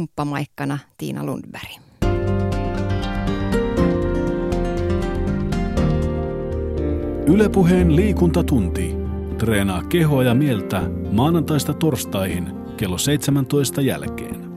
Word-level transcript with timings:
Pumppamaikkana 0.00 0.78
Tiina 0.98 1.24
Lundberg. 1.26 1.70
Ylepuheen 7.26 7.96
liikuntatunti. 7.96 8.94
Treenaa 9.38 9.82
kehoa 9.82 10.24
ja 10.24 10.34
mieltä 10.34 10.82
maanantaista 11.12 11.74
torstaihin 11.74 12.52
kello 12.76 12.98
17 12.98 13.80
jälkeen. 13.80 14.50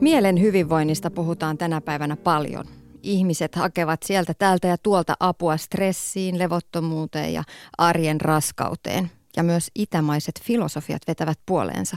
Mielen 0.00 0.40
hyvinvoinnista 0.40 1.10
puhutaan 1.10 1.58
tänä 1.58 1.80
päivänä 1.80 2.16
paljon. 2.16 2.64
Ihmiset 3.02 3.54
hakevat 3.54 4.02
sieltä 4.02 4.34
täältä 4.34 4.68
ja 4.68 4.78
tuolta 4.78 5.14
apua 5.20 5.56
stressiin, 5.56 6.38
levottomuuteen 6.38 7.32
ja 7.32 7.42
arjen 7.78 8.20
raskauteen. 8.20 9.10
Ja 9.36 9.42
myös 9.42 9.70
itämaiset 9.74 10.40
filosofiat 10.42 11.02
vetävät 11.08 11.38
puoleensa. 11.46 11.96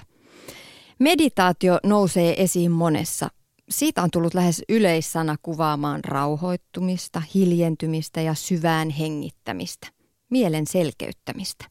Meditaatio 1.02 1.80
nousee 1.84 2.44
esiin 2.44 2.72
monessa. 2.72 3.30
Siitä 3.70 4.04
on 4.04 4.12
tullut 4.12 4.34
lähes 4.34 4.64
yleissana 4.70 5.36
kuvaamaan 5.44 6.04
rauhoittumista, 6.04 7.22
hiljentymistä 7.36 8.22
ja 8.22 8.34
syvään 8.34 8.90
hengittämistä, 8.90 9.88
mielen 10.30 10.68
selkeyttämistä. 10.68 11.66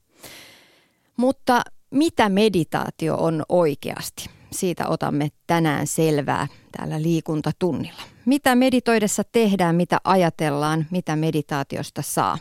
Mutta 1.16 1.62
mitä 1.90 2.28
meditaatio 2.28 3.16
on 3.16 3.42
oikeasti? 3.48 4.30
Siitä 4.52 4.88
otamme 4.88 5.28
tänään 5.46 5.86
selvää 5.86 6.46
täällä 6.72 7.02
liikuntatunnilla. 7.02 8.02
Mitä 8.26 8.54
meditoidessa 8.54 9.22
tehdään, 9.32 9.76
mitä 9.76 9.98
ajatellaan, 10.04 10.86
mitä 10.90 11.16
meditaatiosta 11.16 12.02
saa. 12.02 12.38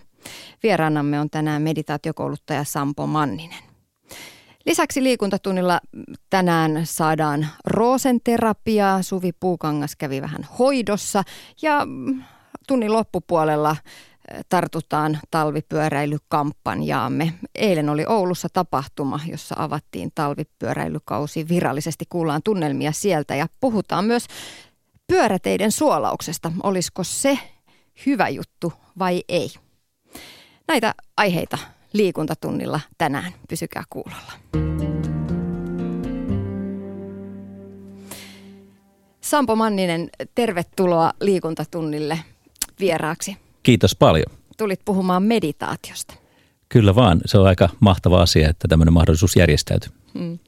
Vieraanamme 0.63 1.19
on 1.19 1.29
tänään 1.29 1.61
meditaatiokouluttaja 1.61 2.63
Sampo 2.63 3.07
Manninen. 3.07 3.68
Lisäksi 4.69 5.03
liikuntatunnilla 5.03 5.81
tänään 6.29 6.81
saadaan 6.83 7.47
roosenterapiaa. 7.65 9.01
Suvi 9.01 9.31
Puukangas 9.39 9.95
kävi 9.95 10.21
vähän 10.21 10.47
hoidossa 10.59 11.23
ja 11.61 11.87
tunnin 12.67 12.93
loppupuolella 12.93 13.75
tartutaan 14.49 15.19
talvipyöräilykampanjaamme. 15.31 17.33
Eilen 17.55 17.89
oli 17.89 18.05
Oulussa 18.07 18.47
tapahtuma, 18.53 19.19
jossa 19.27 19.55
avattiin 19.57 20.11
talvipyöräilykausi 20.15 21.47
virallisesti. 21.47 22.05
Kuullaan 22.09 22.43
tunnelmia 22.43 22.91
sieltä 22.91 23.35
ja 23.35 23.47
puhutaan 23.59 24.05
myös 24.05 24.25
pyöräteiden 25.07 25.71
suolauksesta. 25.71 26.51
Olisiko 26.63 27.03
se 27.03 27.39
hyvä 28.05 28.29
juttu 28.29 28.73
vai 28.99 29.23
ei? 29.29 29.49
Näitä 30.67 30.93
aiheita 31.17 31.57
liikuntatunnilla 31.93 32.79
tänään. 32.97 33.33
Pysykää 33.49 33.83
kuulolla. 33.89 34.31
Sampo 39.21 39.55
Manninen, 39.55 40.09
tervetuloa 40.35 41.13
liikuntatunnille 41.21 42.19
vieraaksi. 42.79 43.37
Kiitos 43.63 43.95
paljon. 43.95 44.25
Tulit 44.57 44.79
puhumaan 44.85 45.23
meditaatiosta. 45.23 46.13
Kyllä 46.69 46.95
vaan, 46.95 47.21
se 47.25 47.37
on 47.37 47.47
aika 47.47 47.69
mahtava 47.79 48.21
asia, 48.21 48.49
että 48.49 48.67
tämmöinen 48.67 48.93
mahdollisuus 48.93 49.35
järjestäytyy. 49.35 49.91
Hmm. 50.13 50.39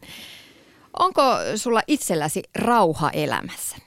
Onko 0.99 1.21
sulla 1.55 1.81
itselläsi 1.87 2.43
rauha 2.55 3.09
elämässä? 3.09 3.77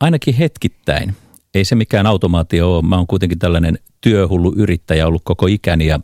Ainakin 0.00 0.34
hetkittäin. 0.34 1.16
Ei 1.54 1.64
se 1.64 1.74
mikään 1.74 2.06
automaatio 2.06 2.76
ole. 2.76 2.82
Mä 2.82 2.96
oon 2.96 3.06
kuitenkin 3.06 3.38
tällainen 3.38 3.78
työhullu 4.00 4.52
yrittäjä 4.56 5.06
ollut 5.06 5.22
koko 5.24 5.46
ikäni 5.46 5.86
ja 5.86 6.00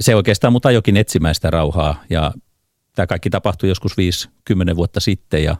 se 0.00 0.16
oikeastaan 0.16 0.52
mut 0.52 0.66
ajokin 0.66 0.96
etsimään 0.96 1.34
sitä 1.34 1.50
rauhaa 1.50 2.04
ja 2.10 2.32
tämä 2.94 3.06
kaikki 3.06 3.30
tapahtui 3.30 3.68
joskus 3.68 3.92
5-10 4.72 4.76
vuotta 4.76 5.00
sitten 5.00 5.44
ja 5.44 5.56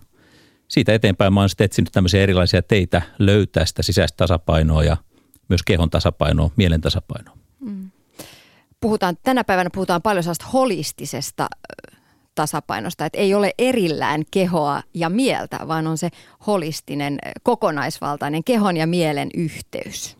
siitä 0.68 0.94
eteenpäin 0.94 1.32
mä 1.32 1.40
oon 1.40 1.48
sitten 1.48 1.64
etsinyt 1.64 1.92
tämmöisiä 1.92 2.22
erilaisia 2.22 2.62
teitä 2.62 3.02
löytää 3.18 3.66
sitä 3.66 3.82
sisäistä 3.82 4.16
tasapainoa 4.16 4.84
ja 4.84 4.96
myös 5.48 5.62
kehon 5.62 5.90
tasapainoa, 5.90 6.50
mielen 6.56 6.80
tasapainoa. 6.80 7.36
Mm. 7.60 7.90
Puhutaan, 8.80 9.16
tänä 9.22 9.44
päivänä 9.44 9.70
puhutaan 9.74 10.02
paljon 10.02 10.22
sellaista 10.22 10.46
holistisesta 10.46 11.48
tasapainosta, 12.34 13.06
että 13.06 13.18
ei 13.18 13.34
ole 13.34 13.54
erillään 13.58 14.22
kehoa 14.30 14.82
ja 14.94 15.08
mieltä, 15.08 15.58
vaan 15.68 15.86
on 15.86 15.98
se 15.98 16.08
holistinen, 16.46 17.18
kokonaisvaltainen 17.42 18.44
kehon 18.44 18.76
ja 18.76 18.86
mielen 18.86 19.30
yhteys. 19.34 20.16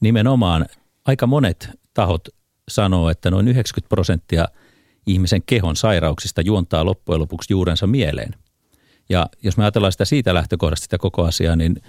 Nimenomaan 0.00 0.66
aika 1.04 1.26
monet 1.26 1.68
tahot 1.94 2.28
sanoo, 2.68 3.10
että 3.10 3.30
noin 3.30 3.48
90 3.48 3.88
prosenttia 3.88 4.48
ihmisen 5.06 5.42
kehon 5.46 5.76
sairauksista 5.76 6.40
juontaa 6.40 6.84
loppujen 6.84 7.20
lopuksi 7.20 7.52
juurensa 7.52 7.86
mieleen. 7.86 8.34
Ja 9.08 9.26
jos 9.42 9.56
me 9.56 9.64
ajatellaan 9.64 9.92
sitä 9.92 10.04
siitä 10.04 10.34
lähtökohdasta 10.34 10.84
sitä 10.84 10.98
koko 10.98 11.24
asiaa, 11.24 11.56
niin 11.56 11.82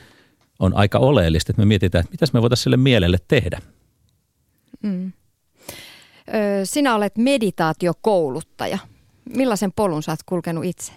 on 0.60 0.74
aika 0.76 1.00
oleellista, 1.00 1.52
että 1.52 1.62
me 1.62 1.66
mietitään, 1.66 2.04
että 2.04 2.12
mitä 2.12 2.26
me 2.34 2.42
voitaisiin 2.42 2.64
sille 2.64 2.78
mielelle 2.78 3.18
tehdä. 3.28 3.62
Mm. 4.84 5.12
sinä 6.64 6.96
olet 6.96 7.18
meditaatiokouluttaja. 7.18 8.78
Millaisen 9.30 9.72
polun 9.72 10.04
sä 10.04 10.12
oot 10.12 10.20
kulkenut 10.26 10.66
itse? 10.66 10.92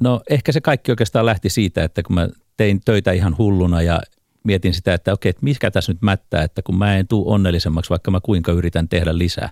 No 0.00 0.20
ehkä 0.30 0.52
se 0.52 0.60
kaikki 0.60 0.92
oikeastaan 0.92 1.26
lähti 1.26 1.50
siitä, 1.50 1.84
että 1.84 2.02
kun 2.02 2.14
mä 2.14 2.28
tein 2.56 2.80
töitä 2.84 3.12
ihan 3.12 3.38
hulluna 3.38 3.82
ja 3.82 4.00
mietin 4.44 4.74
sitä, 4.74 4.94
että 4.94 5.12
okei, 5.12 5.30
että 5.30 5.44
mikä 5.44 5.70
tässä 5.70 5.92
nyt 5.92 6.02
mättää, 6.02 6.42
että 6.42 6.62
kun 6.62 6.78
mä 6.78 6.96
en 6.96 7.08
tule 7.08 7.34
onnellisemmaksi, 7.34 7.90
vaikka 7.90 8.10
mä 8.10 8.20
kuinka 8.20 8.52
yritän 8.52 8.88
tehdä 8.88 9.18
lisää. 9.18 9.50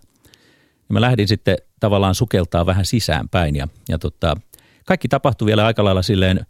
Ja 0.89 0.93
mä 0.93 1.01
lähdin 1.01 1.29
sitten 1.29 1.57
tavallaan 1.81 2.15
sukeltaa 2.15 2.67
vähän 2.67 2.85
sisäänpäin 2.85 3.57
ja, 3.57 3.69
ja 3.89 3.99
tota, 3.99 4.37
kaikki 4.87 5.09
tapahtui 5.09 5.47
vielä 5.47 5.67
aika 5.67 5.85
lailla 5.85 6.03
silleen 6.03 6.47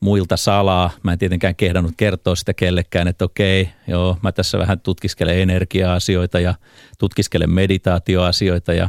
muilta 0.00 0.36
salaa. 0.36 0.90
Mä 1.02 1.12
en 1.12 1.18
tietenkään 1.18 1.56
kehdannut 1.56 1.92
kertoa 1.96 2.34
sitä 2.34 2.54
kellekään, 2.54 3.08
että 3.08 3.24
okei, 3.24 3.68
joo, 3.86 4.16
mä 4.22 4.32
tässä 4.32 4.58
vähän 4.58 4.80
tutkiskelen 4.80 5.38
energia-asioita 5.38 6.40
ja 6.40 6.54
tutkiskelen 6.98 7.50
meditaatioasioita 7.50 8.72
ja 8.72 8.88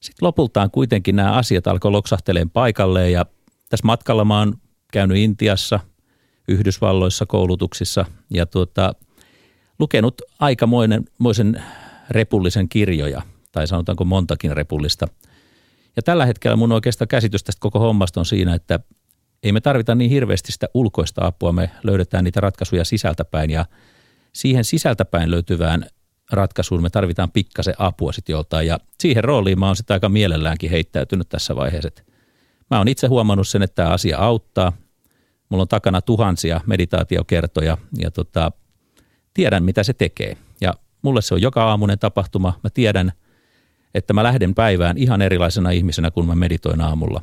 sitten 0.00 0.26
lopultaan 0.26 0.70
kuitenkin 0.70 1.16
nämä 1.16 1.32
asiat 1.32 1.66
alkoi 1.66 1.90
loksahteleen 1.90 2.50
paikalleen 2.50 3.12
ja 3.12 3.26
tässä 3.68 3.86
matkalla 3.86 4.24
mä 4.24 4.38
oon 4.38 4.54
käynyt 4.92 5.18
Intiassa– 5.18 5.80
Yhdysvalloissa 6.48 7.26
koulutuksissa 7.26 8.04
ja 8.30 8.46
tuota, 8.46 8.94
lukenut 9.78 10.22
aikamoisen 10.40 11.64
repullisen 12.10 12.68
kirjoja, 12.68 13.22
tai 13.52 13.66
sanotaanko 13.66 14.04
montakin 14.04 14.56
repullista. 14.56 15.06
Ja 15.96 16.02
tällä 16.02 16.26
hetkellä 16.26 16.56
mun 16.56 16.72
oikeastaan 16.72 17.08
käsitys 17.08 17.44
tästä 17.44 17.60
koko 17.60 17.78
hommasta 17.78 18.20
on 18.20 18.26
siinä, 18.26 18.54
että 18.54 18.80
ei 19.42 19.52
me 19.52 19.60
tarvita 19.60 19.94
niin 19.94 20.10
hirveästi 20.10 20.52
sitä 20.52 20.66
ulkoista 20.74 21.26
apua, 21.26 21.52
me 21.52 21.70
löydetään 21.82 22.24
niitä 22.24 22.40
ratkaisuja 22.40 22.84
sisältäpäin 22.84 23.50
ja 23.50 23.66
siihen 24.32 24.64
sisältäpäin 24.64 25.30
löytyvään 25.30 25.86
ratkaisuun 26.32 26.82
me 26.82 26.90
tarvitaan 26.90 27.30
pikkasen 27.30 27.74
apua 27.78 28.12
sitten 28.12 28.32
joltain 28.32 28.66
ja 28.66 28.78
siihen 29.00 29.24
rooliin 29.24 29.58
mä 29.58 29.66
oon 29.66 29.76
sitten 29.76 29.94
aika 29.94 30.08
mielelläänkin 30.08 30.70
heittäytynyt 30.70 31.28
tässä 31.28 31.56
vaiheessa. 31.56 31.90
Mä 32.70 32.78
oon 32.78 32.88
itse 32.88 33.06
huomannut 33.06 33.48
sen, 33.48 33.62
että 33.62 33.74
tämä 33.74 33.88
asia 33.88 34.18
auttaa 34.18 34.72
Mulla 35.54 35.62
on 35.62 35.68
takana 35.68 36.02
tuhansia 36.02 36.60
meditaatiokertoja 36.66 37.78
ja 37.98 38.10
tota, 38.10 38.52
tiedän, 39.34 39.64
mitä 39.64 39.82
se 39.82 39.92
tekee. 39.92 40.36
Ja 40.60 40.74
mulle 41.02 41.22
se 41.22 41.34
on 41.34 41.42
joka 41.42 41.64
aamunen 41.64 41.98
tapahtuma. 41.98 42.60
Mä 42.64 42.70
tiedän, 42.70 43.12
että 43.94 44.12
mä 44.12 44.22
lähden 44.22 44.54
päivään 44.54 44.98
ihan 44.98 45.22
erilaisena 45.22 45.70
ihmisenä, 45.70 46.10
kun 46.10 46.26
mä 46.26 46.34
meditoin 46.34 46.80
aamulla. 46.80 47.22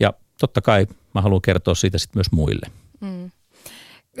Ja 0.00 0.12
totta 0.40 0.60
kai 0.60 0.86
mä 1.14 1.20
haluan 1.20 1.42
kertoa 1.42 1.74
siitä 1.74 1.98
sitten 1.98 2.18
myös 2.18 2.32
muille. 2.32 2.66
Mm. 3.00 3.30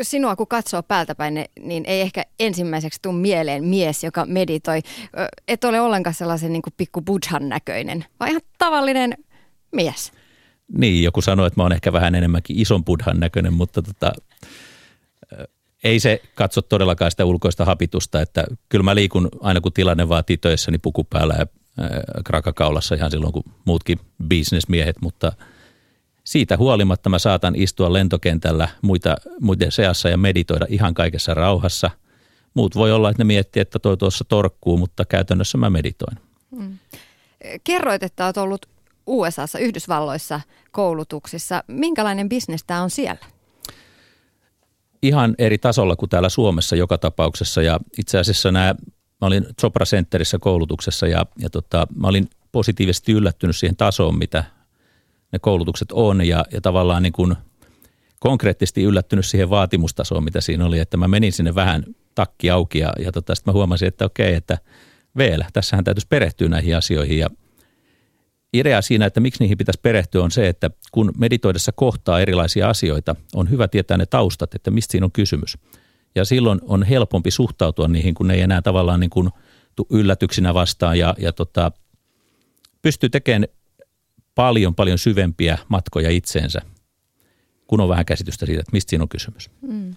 Sinua 0.02 0.36
kun 0.36 0.46
katsoo 0.46 0.82
päältäpäin, 0.82 1.44
niin 1.60 1.84
ei 1.86 2.00
ehkä 2.00 2.24
ensimmäiseksi 2.40 3.02
tule 3.02 3.14
mieleen 3.14 3.64
mies, 3.64 4.04
joka 4.04 4.26
meditoi. 4.26 4.80
Et 5.48 5.64
ole 5.64 5.80
ollenkaan 5.80 6.14
sellaisen 6.14 6.52
niin 6.52 6.62
kuin 6.62 6.74
pikku 6.76 7.02
budhan 7.02 7.48
näköinen, 7.48 8.04
vaan 8.20 8.30
ihan 8.30 8.42
tavallinen 8.58 9.14
mies. 9.72 10.12
Niin, 10.78 11.04
joku 11.04 11.22
sanoi, 11.22 11.46
että 11.46 11.60
mä 11.60 11.62
oon 11.62 11.72
ehkä 11.72 11.92
vähän 11.92 12.14
enemmänkin 12.14 12.58
ison 12.58 12.84
buddhan 12.84 13.20
näköinen, 13.20 13.52
mutta 13.52 13.82
tota, 13.82 14.12
ei 15.84 16.00
se 16.00 16.22
katso 16.34 16.62
todellakaan 16.62 17.10
sitä 17.10 17.24
ulkoista 17.24 17.64
hapitusta, 17.64 18.20
että 18.20 18.44
kyllä 18.68 18.82
mä 18.82 18.94
liikun 18.94 19.28
aina 19.40 19.60
kun 19.60 19.72
tilanne 19.72 20.08
vaatii 20.08 20.36
töissäni 20.36 20.78
puku 20.78 21.04
päällä 21.04 21.34
ja 21.38 21.46
krakakaulassa 22.24 22.94
ihan 22.94 23.10
silloin 23.10 23.32
kuin 23.32 23.44
muutkin 23.64 24.00
bisnesmiehet, 24.28 24.96
mutta 25.00 25.32
siitä 26.24 26.56
huolimatta 26.56 27.10
mä 27.10 27.18
saatan 27.18 27.54
istua 27.56 27.92
lentokentällä 27.92 28.68
muita, 28.82 29.16
muiden 29.40 29.72
seassa 29.72 30.08
ja 30.08 30.16
meditoida 30.16 30.66
ihan 30.68 30.94
kaikessa 30.94 31.34
rauhassa. 31.34 31.90
Muut 32.54 32.74
voi 32.74 32.92
olla, 32.92 33.10
että 33.10 33.20
ne 33.20 33.26
miettii, 33.26 33.60
että 33.60 33.78
toi 33.78 33.96
tuossa 33.96 34.24
torkkuu, 34.24 34.76
mutta 34.76 35.04
käytännössä 35.04 35.58
mä 35.58 35.70
meditoin. 35.70 36.16
Hmm. 36.56 36.78
Kerroit, 37.64 38.02
että 38.02 38.24
olet 38.24 38.36
ollut 38.36 38.66
USAssa, 39.06 39.58
Yhdysvalloissa 39.58 40.40
koulutuksissa. 40.70 41.64
Minkälainen 41.68 42.28
bisnes 42.28 42.64
tämä 42.66 42.82
on 42.82 42.90
siellä? 42.90 43.26
Ihan 45.02 45.34
eri 45.38 45.58
tasolla 45.58 45.96
kuin 45.96 46.08
täällä 46.08 46.28
Suomessa 46.28 46.76
joka 46.76 46.98
tapauksessa 46.98 47.62
ja 47.62 47.80
itse 47.98 48.18
asiassa 48.18 48.52
nämä, 48.52 48.74
mä 49.20 49.26
olin 49.26 49.46
Sopra 49.60 49.86
Centerissä 49.86 50.38
koulutuksessa 50.38 51.06
ja, 51.06 51.26
ja 51.38 51.50
tota, 51.50 51.86
mä 51.94 52.08
olin 52.08 52.28
positiivisesti 52.52 53.12
yllättynyt 53.12 53.56
siihen 53.56 53.76
tasoon, 53.76 54.18
mitä 54.18 54.44
ne 55.32 55.38
koulutukset 55.38 55.92
on 55.92 56.26
ja, 56.26 56.44
ja 56.52 56.60
tavallaan 56.60 57.02
niin 57.02 57.12
kuin 57.12 57.36
konkreettisesti 58.20 58.82
yllättynyt 58.82 59.26
siihen 59.26 59.50
vaatimustasoon, 59.50 60.24
mitä 60.24 60.40
siinä 60.40 60.66
oli, 60.66 60.78
että 60.78 60.96
mä 60.96 61.08
menin 61.08 61.32
sinne 61.32 61.54
vähän 61.54 61.84
takki 62.14 62.50
auki 62.50 62.78
ja, 62.78 62.92
ja 62.98 63.12
tota, 63.12 63.34
sitten 63.34 63.52
mä 63.52 63.56
huomasin, 63.56 63.88
että 63.88 64.04
okei, 64.04 64.34
että 64.34 64.58
vielä, 65.16 65.46
tässähän 65.52 65.84
täytyisi 65.84 66.06
perehtyä 66.06 66.48
näihin 66.48 66.76
asioihin 66.76 67.18
ja 67.18 67.28
idea 68.52 68.82
siinä, 68.82 69.06
että 69.06 69.20
miksi 69.20 69.42
niihin 69.42 69.58
pitäisi 69.58 69.80
perehtyä 69.82 70.22
on 70.22 70.30
se, 70.30 70.48
että 70.48 70.70
kun 70.92 71.12
meditoidessa 71.18 71.72
kohtaa 71.72 72.20
erilaisia 72.20 72.68
asioita, 72.68 73.16
on 73.34 73.50
hyvä 73.50 73.68
tietää 73.68 73.96
ne 73.96 74.06
taustat, 74.06 74.54
että 74.54 74.70
mistä 74.70 74.92
siinä 74.92 75.04
on 75.04 75.12
kysymys. 75.12 75.58
Ja 76.14 76.24
silloin 76.24 76.60
on 76.62 76.82
helpompi 76.82 77.30
suhtautua 77.30 77.88
niihin, 77.88 78.14
kun 78.14 78.28
ne 78.28 78.34
ei 78.34 78.40
enää 78.40 78.62
tavallaan 78.62 79.00
niin 79.00 79.10
kuin 79.10 79.30
yllätyksinä 79.90 80.54
vastaan 80.54 80.98
ja, 80.98 81.14
ja 81.18 81.32
tota, 81.32 81.72
pystyy 82.82 83.10
tekemään 83.10 83.48
paljon, 84.34 84.74
paljon 84.74 84.98
syvempiä 84.98 85.58
matkoja 85.68 86.10
itseensä, 86.10 86.60
kun 87.66 87.80
on 87.80 87.88
vähän 87.88 88.06
käsitystä 88.06 88.46
siitä, 88.46 88.60
että 88.60 88.72
mistä 88.72 88.90
siinä 88.90 89.02
on 89.02 89.08
kysymys. 89.08 89.50
Mm. 89.60 89.94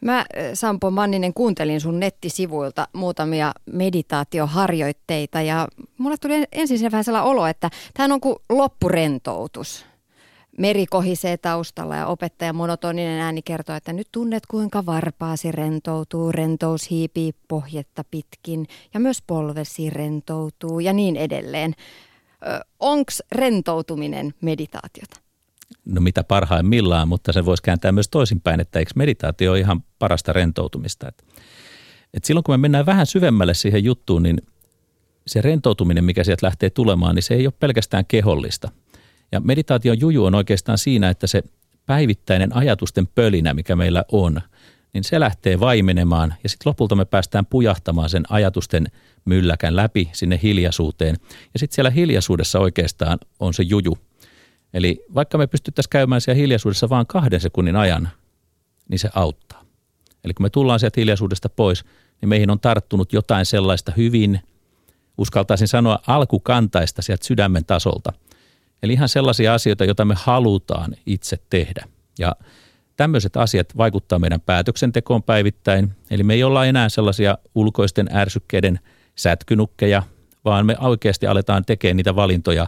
Mä, 0.00 0.24
Sampo 0.54 0.90
Manninen, 0.90 1.34
kuuntelin 1.34 1.80
sun 1.80 2.00
nettisivuilta 2.00 2.88
muutamia 2.92 3.52
meditaatioharjoitteita 3.72 5.40
ja 5.40 5.68
mulle 5.98 6.16
tuli 6.16 6.44
ensin 6.52 6.92
vähän 6.92 7.04
sellainen 7.04 7.30
olo, 7.30 7.46
että 7.46 7.70
tämä 7.94 8.14
on 8.14 8.20
kuin 8.20 8.36
loppurentoutus. 8.48 9.86
Meri 10.58 10.86
kohisee 10.86 11.36
taustalla 11.36 11.96
ja 11.96 12.06
opettaja 12.06 12.52
monotoninen 12.52 13.20
ääni 13.20 13.42
kertoo, 13.42 13.76
että 13.76 13.92
nyt 13.92 14.08
tunnet 14.12 14.46
kuinka 14.46 14.86
varpaasi 14.86 15.52
rentoutuu, 15.52 16.32
rentous 16.32 16.90
hiipii 16.90 17.32
pohjetta 17.48 18.04
pitkin 18.04 18.66
ja 18.94 19.00
myös 19.00 19.22
polvesi 19.26 19.90
rentoutuu 19.90 20.80
ja 20.80 20.92
niin 20.92 21.16
edelleen. 21.16 21.74
Onko 22.80 23.12
rentoutuminen 23.32 24.34
meditaatiota? 24.40 25.27
No 25.88 26.00
mitä 26.00 26.24
parhaimmillaan, 26.24 27.08
mutta 27.08 27.32
se 27.32 27.44
voisi 27.44 27.62
kääntää 27.62 27.92
myös 27.92 28.08
toisinpäin, 28.08 28.60
että 28.60 28.78
eikö 28.78 28.90
meditaatio 28.94 29.50
ole 29.50 29.60
ihan 29.60 29.84
parasta 29.98 30.32
rentoutumista. 30.32 31.08
Et, 31.08 31.24
et 32.14 32.24
silloin 32.24 32.44
kun 32.44 32.52
me 32.52 32.58
mennään 32.58 32.86
vähän 32.86 33.06
syvemmälle 33.06 33.54
siihen 33.54 33.84
juttuun, 33.84 34.22
niin 34.22 34.42
se 35.26 35.40
rentoutuminen, 35.40 36.04
mikä 36.04 36.24
sieltä 36.24 36.46
lähtee 36.46 36.70
tulemaan, 36.70 37.14
niin 37.14 37.22
se 37.22 37.34
ei 37.34 37.46
ole 37.46 37.54
pelkästään 37.60 38.04
kehollista. 38.06 38.70
Ja 39.32 39.40
meditaation 39.40 40.00
juju 40.00 40.24
on 40.24 40.34
oikeastaan 40.34 40.78
siinä, 40.78 41.10
että 41.10 41.26
se 41.26 41.42
päivittäinen 41.86 42.56
ajatusten 42.56 43.06
pölinä, 43.06 43.54
mikä 43.54 43.76
meillä 43.76 44.04
on, 44.12 44.40
niin 44.92 45.04
se 45.04 45.20
lähtee 45.20 45.60
vaimenemaan 45.60 46.34
ja 46.42 46.48
sitten 46.48 46.70
lopulta 46.70 46.96
me 46.96 47.04
päästään 47.04 47.46
pujahtamaan 47.46 48.10
sen 48.10 48.22
ajatusten 48.28 48.86
mylläkän 49.24 49.76
läpi 49.76 50.10
sinne 50.12 50.40
hiljaisuuteen. 50.42 51.16
Ja 51.52 51.58
sitten 51.58 51.74
siellä 51.74 51.90
hiljaisuudessa 51.90 52.58
oikeastaan 52.58 53.18
on 53.40 53.54
se 53.54 53.62
juju, 53.62 53.98
Eli 54.74 55.04
vaikka 55.14 55.38
me 55.38 55.46
pystyttäisiin 55.46 55.90
käymään 55.90 56.20
siellä 56.20 56.40
hiljaisuudessa 56.40 56.88
vain 56.88 57.06
kahden 57.06 57.40
sekunnin 57.40 57.76
ajan, 57.76 58.08
niin 58.88 58.98
se 58.98 59.08
auttaa. 59.14 59.64
Eli 60.24 60.34
kun 60.34 60.44
me 60.44 60.50
tullaan 60.50 60.80
sieltä 60.80 61.00
hiljaisuudesta 61.00 61.48
pois, 61.48 61.84
niin 62.20 62.28
meihin 62.28 62.50
on 62.50 62.60
tarttunut 62.60 63.12
jotain 63.12 63.46
sellaista 63.46 63.92
hyvin, 63.96 64.40
uskaltaisin 65.18 65.68
sanoa, 65.68 65.98
alkukantaista 66.06 67.02
sieltä 67.02 67.26
sydämen 67.26 67.64
tasolta. 67.64 68.12
Eli 68.82 68.92
ihan 68.92 69.08
sellaisia 69.08 69.54
asioita, 69.54 69.84
joita 69.84 70.04
me 70.04 70.14
halutaan 70.18 70.94
itse 71.06 71.38
tehdä. 71.50 71.84
Ja 72.18 72.36
tämmöiset 72.96 73.36
asiat 73.36 73.76
vaikuttaa 73.76 74.18
meidän 74.18 74.40
päätöksentekoon 74.40 75.22
päivittäin. 75.22 75.92
Eli 76.10 76.22
me 76.22 76.34
ei 76.34 76.44
olla 76.44 76.66
enää 76.66 76.88
sellaisia 76.88 77.38
ulkoisten 77.54 78.08
ärsykkeiden 78.12 78.80
sätkynukkeja, 79.14 80.02
vaan 80.44 80.66
me 80.66 80.76
oikeasti 80.80 81.26
aletaan 81.26 81.64
tekemään 81.64 81.96
niitä 81.96 82.16
valintoja 82.16 82.66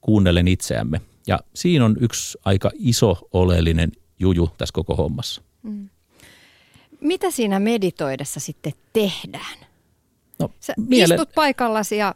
kuunnellen 0.00 0.48
itseämme. 0.48 1.00
Ja 1.26 1.38
siinä 1.54 1.84
on 1.84 1.96
yksi 2.00 2.38
aika 2.44 2.70
iso 2.74 3.28
oleellinen 3.32 3.92
juju 4.18 4.50
tässä 4.58 4.72
koko 4.72 4.96
hommassa. 4.96 5.42
Mm. 5.62 5.88
Mitä 7.00 7.30
siinä 7.30 7.58
meditoidessa 7.60 8.40
sitten 8.40 8.72
tehdään? 8.92 9.58
No, 10.38 10.50
Sä 10.60 10.74
miele- 10.76 11.14
istut 11.14 11.34
paikallasi 11.34 11.96
ja 11.96 12.14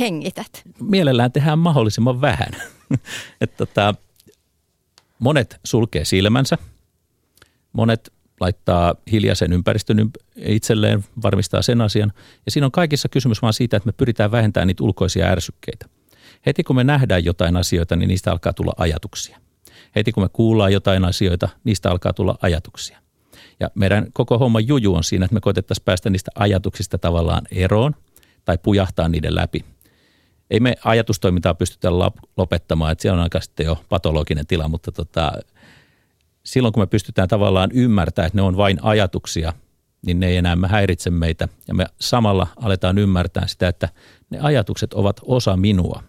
hengität. 0.00 0.62
Mielellään 0.80 1.32
tehdään 1.32 1.58
mahdollisimman 1.58 2.20
vähän. 2.20 2.52
Et 3.40 3.56
tota, 3.56 3.94
monet 5.18 5.60
sulkee 5.64 6.04
silmänsä, 6.04 6.58
monet 7.72 8.12
laittaa 8.40 8.94
hiljaisen 9.12 9.52
ympäristön 9.52 10.10
itselleen, 10.36 11.04
varmistaa 11.22 11.62
sen 11.62 11.80
asian. 11.80 12.12
Ja 12.46 12.52
siinä 12.52 12.66
on 12.66 12.72
kaikissa 12.72 13.08
kysymys 13.08 13.42
vaan 13.42 13.52
siitä, 13.52 13.76
että 13.76 13.86
me 13.86 13.92
pyritään 13.92 14.30
vähentämään 14.30 14.66
niitä 14.66 14.84
ulkoisia 14.84 15.26
ärsykkeitä. 15.26 15.86
Heti 16.46 16.64
kun 16.64 16.76
me 16.76 16.84
nähdään 16.84 17.24
jotain 17.24 17.56
asioita, 17.56 17.96
niin 17.96 18.08
niistä 18.08 18.32
alkaa 18.32 18.52
tulla 18.52 18.72
ajatuksia. 18.76 19.38
Heti 19.96 20.12
kun 20.12 20.22
me 20.22 20.28
kuullaan 20.32 20.72
jotain 20.72 21.04
asioita, 21.04 21.48
niistä 21.64 21.90
alkaa 21.90 22.12
tulla 22.12 22.38
ajatuksia. 22.42 22.98
Ja 23.60 23.70
meidän 23.74 24.06
koko 24.12 24.38
homma 24.38 24.60
juju 24.60 24.94
on 24.94 25.04
siinä, 25.04 25.24
että 25.24 25.34
me 25.34 25.40
koitettaisiin 25.40 25.84
päästä 25.84 26.10
niistä 26.10 26.30
ajatuksista 26.34 26.98
tavallaan 26.98 27.42
eroon 27.50 27.94
tai 28.44 28.58
pujahtaa 28.58 29.08
niiden 29.08 29.34
läpi. 29.34 29.64
Ei 30.50 30.60
me 30.60 30.74
ajatustoimintaa 30.84 31.54
pystytä 31.54 31.88
lopettamaan, 32.36 32.92
että 32.92 33.02
siellä 33.02 33.16
on 33.16 33.22
aika 33.22 33.40
sitten 33.40 33.66
jo 33.66 33.84
patologinen 33.88 34.46
tila, 34.46 34.68
mutta 34.68 34.92
tota, 34.92 35.32
silloin 36.44 36.72
kun 36.72 36.82
me 36.82 36.86
pystytään 36.86 37.28
tavallaan 37.28 37.70
ymmärtämään, 37.72 38.26
että 38.26 38.38
ne 38.38 38.42
on 38.42 38.56
vain 38.56 38.78
ajatuksia, 38.82 39.52
niin 40.06 40.20
ne 40.20 40.26
ei 40.26 40.36
enää 40.36 40.56
häiritse 40.66 41.10
meitä. 41.10 41.48
Ja 41.68 41.74
me 41.74 41.86
samalla 42.00 42.46
aletaan 42.56 42.98
ymmärtää 42.98 43.46
sitä, 43.46 43.68
että 43.68 43.88
ne 44.30 44.38
ajatukset 44.40 44.94
ovat 44.94 45.20
osa 45.24 45.56
minua. 45.56 46.02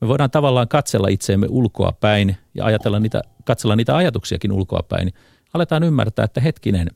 Me 0.00 0.08
voidaan 0.08 0.30
tavallaan 0.30 0.68
katsella 0.68 1.08
itseemme 1.08 1.46
ulkoa 1.50 1.92
päin 1.92 2.36
ja 2.54 2.64
ajatella 2.64 3.00
niitä, 3.00 3.22
katsella 3.44 3.76
niitä 3.76 3.96
ajatuksiakin 3.96 4.52
ulkoa 4.52 4.82
päin. 4.88 5.12
Aletaan 5.54 5.82
ymmärtää, 5.82 6.24
että 6.24 6.40
hetkinen, 6.40 6.90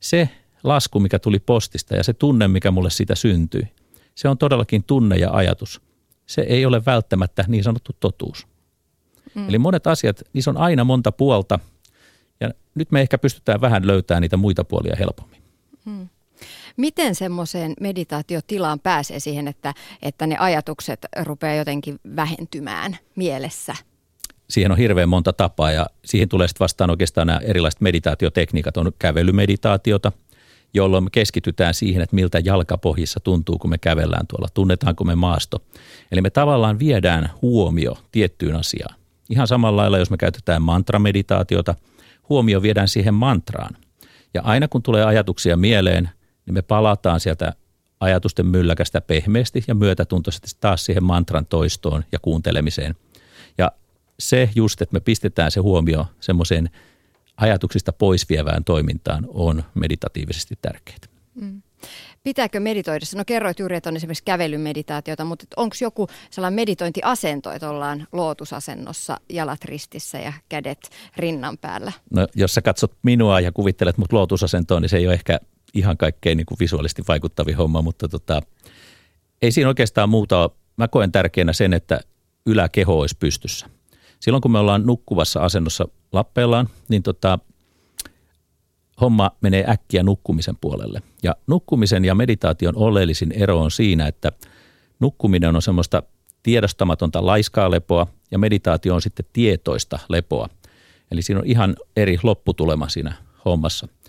se 0.00 0.28
lasku, 0.64 1.00
mikä 1.00 1.18
tuli 1.18 1.38
postista 1.38 1.96
ja 1.96 2.04
se 2.04 2.12
tunne, 2.12 2.48
mikä 2.48 2.70
mulle 2.70 2.90
siitä 2.90 3.14
syntyi, 3.14 3.62
se 4.14 4.28
on 4.28 4.38
todellakin 4.38 4.84
tunne 4.84 5.16
ja 5.16 5.30
ajatus. 5.32 5.80
Se 6.26 6.40
ei 6.40 6.66
ole 6.66 6.82
välttämättä 6.86 7.44
niin 7.48 7.64
sanottu 7.64 7.92
totuus. 8.00 8.46
Mm. 9.34 9.48
Eli 9.48 9.58
monet 9.58 9.86
asiat, 9.86 10.22
niissä 10.32 10.50
on 10.50 10.56
aina 10.56 10.84
monta 10.84 11.12
puolta 11.12 11.58
ja 12.40 12.50
nyt 12.74 12.90
me 12.92 13.00
ehkä 13.00 13.18
pystytään 13.18 13.60
vähän 13.60 13.86
löytämään 13.86 14.22
niitä 14.22 14.36
muita 14.36 14.64
puolia 14.64 14.96
helpommin. 14.98 15.42
Mm. 15.84 16.08
Miten 16.80 17.14
semmoiseen 17.14 17.74
meditaatiotilaan 17.80 18.80
pääsee 18.80 19.20
siihen, 19.20 19.48
että, 19.48 19.74
että 20.02 20.26
ne 20.26 20.36
ajatukset 20.38 21.06
rupeaa 21.22 21.54
jotenkin 21.54 22.00
vähentymään 22.16 22.98
mielessä? 23.16 23.74
Siihen 24.50 24.72
on 24.72 24.78
hirveän 24.78 25.08
monta 25.08 25.32
tapaa 25.32 25.72
ja 25.72 25.86
siihen 26.04 26.28
tulee 26.28 26.48
sitten 26.48 26.64
vastaan 26.64 26.90
oikeastaan 26.90 27.26
nämä 27.26 27.38
erilaiset 27.38 27.80
meditaatiotekniikat. 27.80 28.76
On 28.76 28.92
kävelymeditaatiota, 28.98 30.12
jolloin 30.74 31.04
me 31.04 31.10
keskitytään 31.12 31.74
siihen, 31.74 32.02
että 32.02 32.16
miltä 32.16 32.38
jalkapohjissa 32.44 33.20
tuntuu, 33.20 33.58
kun 33.58 33.70
me 33.70 33.78
kävellään 33.78 34.26
tuolla, 34.26 34.48
tunnetaanko 34.54 35.04
me 35.04 35.14
maasto. 35.14 35.62
Eli 36.12 36.20
me 36.20 36.30
tavallaan 36.30 36.78
viedään 36.78 37.30
huomio 37.42 37.98
tiettyyn 38.12 38.56
asiaan. 38.56 38.94
Ihan 39.30 39.46
samalla 39.46 39.82
lailla, 39.82 39.98
jos 39.98 40.10
me 40.10 40.16
käytetään 40.16 40.62
mantrameditaatiota, 40.62 41.74
huomio 42.28 42.62
viedään 42.62 42.88
siihen 42.88 43.14
mantraan. 43.14 43.76
Ja 44.34 44.42
aina 44.42 44.68
kun 44.68 44.82
tulee 44.82 45.04
ajatuksia 45.04 45.56
mieleen, 45.56 46.10
niin 46.46 46.54
me 46.54 46.62
palataan 46.62 47.20
sieltä 47.20 47.52
ajatusten 48.00 48.46
mylläkästä 48.46 49.00
pehmeästi 49.00 49.64
ja 49.68 49.74
myötätuntoisesti 49.74 50.48
taas 50.60 50.84
siihen 50.84 51.04
mantran 51.04 51.46
toistoon 51.46 52.04
ja 52.12 52.18
kuuntelemiseen. 52.18 52.94
Ja 53.58 53.72
se 54.18 54.50
just, 54.54 54.82
että 54.82 54.94
me 54.94 55.00
pistetään 55.00 55.50
se 55.50 55.60
huomio 55.60 56.06
semmoiseen 56.20 56.70
ajatuksista 57.36 57.92
pois 57.92 58.28
vievään 58.28 58.64
toimintaan 58.64 59.26
on 59.28 59.64
meditatiivisesti 59.74 60.58
tärkeää. 60.62 60.98
Mm. 61.34 61.62
Pitääkö 62.22 62.60
meditoidessa? 62.60 63.18
No 63.18 63.24
kerroit 63.26 63.58
juuri, 63.58 63.76
että 63.76 63.90
on 63.90 63.96
esimerkiksi 63.96 64.24
kävelymeditaatiota, 64.24 65.24
mutta 65.24 65.46
onko 65.56 65.76
joku 65.80 66.08
sellainen 66.30 66.54
meditointiasento, 66.54 67.52
että 67.52 67.70
ollaan 67.70 68.06
lootusasennossa, 68.12 69.16
jalat 69.28 69.64
ristissä 69.64 70.18
ja 70.18 70.32
kädet 70.48 70.90
rinnan 71.16 71.58
päällä? 71.58 71.92
No 72.10 72.26
jos 72.34 72.54
sä 72.54 72.62
katsot 72.62 72.92
minua 73.02 73.40
ja 73.40 73.52
kuvittelet 73.52 73.98
mut 73.98 74.12
lootusasentoon, 74.12 74.82
niin 74.82 74.90
se 74.90 74.96
ei 74.96 75.06
ole 75.06 75.14
ehkä 75.14 75.38
ihan 75.74 75.96
kaikkein 75.96 76.36
niin 76.36 76.46
kuin 76.46 76.58
visuaalisesti 76.60 77.02
vaikuttavin 77.08 77.56
homma, 77.56 77.82
mutta 77.82 78.08
tota, 78.08 78.42
ei 79.42 79.52
siinä 79.52 79.68
oikeastaan 79.68 80.08
muuta. 80.08 80.50
Mä 80.76 80.88
koen 80.88 81.12
tärkeänä 81.12 81.52
sen, 81.52 81.74
että 81.74 82.00
yläkeho 82.46 82.98
olisi 82.98 83.16
pystyssä. 83.18 83.66
Silloin 84.20 84.40
kun 84.40 84.52
me 84.52 84.58
ollaan 84.58 84.86
nukkuvassa 84.86 85.40
asennossa 85.40 85.88
lappeellaan, 86.12 86.68
niin 86.88 87.02
tota, 87.02 87.38
homma 89.00 89.30
menee 89.40 89.64
äkkiä 89.68 90.02
nukkumisen 90.02 90.56
puolelle. 90.60 91.02
Ja 91.22 91.36
nukkumisen 91.46 92.04
ja 92.04 92.14
meditaation 92.14 92.76
oleellisin 92.76 93.32
ero 93.32 93.60
on 93.60 93.70
siinä, 93.70 94.06
että 94.06 94.32
nukkuminen 95.00 95.56
on 95.56 95.62
semmoista 95.62 96.02
tiedostamatonta 96.42 97.26
laiskaa 97.26 97.70
lepoa 97.70 98.06
ja 98.30 98.38
meditaatio 98.38 98.94
on 98.94 99.02
sitten 99.02 99.26
tietoista 99.32 99.98
lepoa. 100.08 100.48
Eli 101.10 101.22
siinä 101.22 101.40
on 101.40 101.46
ihan 101.46 101.76
eri 101.96 102.18
lopputulema 102.22 102.88
siinä 102.88 103.14
hommassa– 103.44 103.88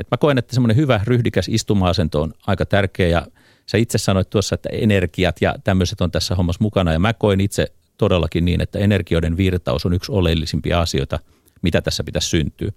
et 0.00 0.10
mä 0.10 0.16
koen, 0.16 0.38
että 0.38 0.54
semmoinen 0.54 0.76
hyvä 0.76 1.00
ryhdikäs 1.04 1.48
istuma-asento 1.48 2.22
on 2.22 2.32
aika 2.46 2.66
tärkeä 2.66 3.08
ja 3.08 3.26
sä 3.66 3.78
itse 3.78 3.98
sanoit 3.98 4.30
tuossa, 4.30 4.54
että 4.54 4.68
energiat 4.72 5.36
ja 5.40 5.54
tämmöiset 5.64 6.00
on 6.00 6.10
tässä 6.10 6.34
hommassa 6.34 6.62
mukana 6.62 6.92
ja 6.92 6.98
mä 6.98 7.12
koen 7.12 7.40
itse 7.40 7.72
todellakin 7.98 8.44
niin, 8.44 8.60
että 8.60 8.78
energioiden 8.78 9.36
virtaus 9.36 9.86
on 9.86 9.92
yksi 9.92 10.12
oleellisimpia 10.12 10.80
asioita, 10.80 11.18
mitä 11.62 11.80
tässä 11.80 12.04
pitäisi 12.04 12.28
syntyä. 12.28 12.72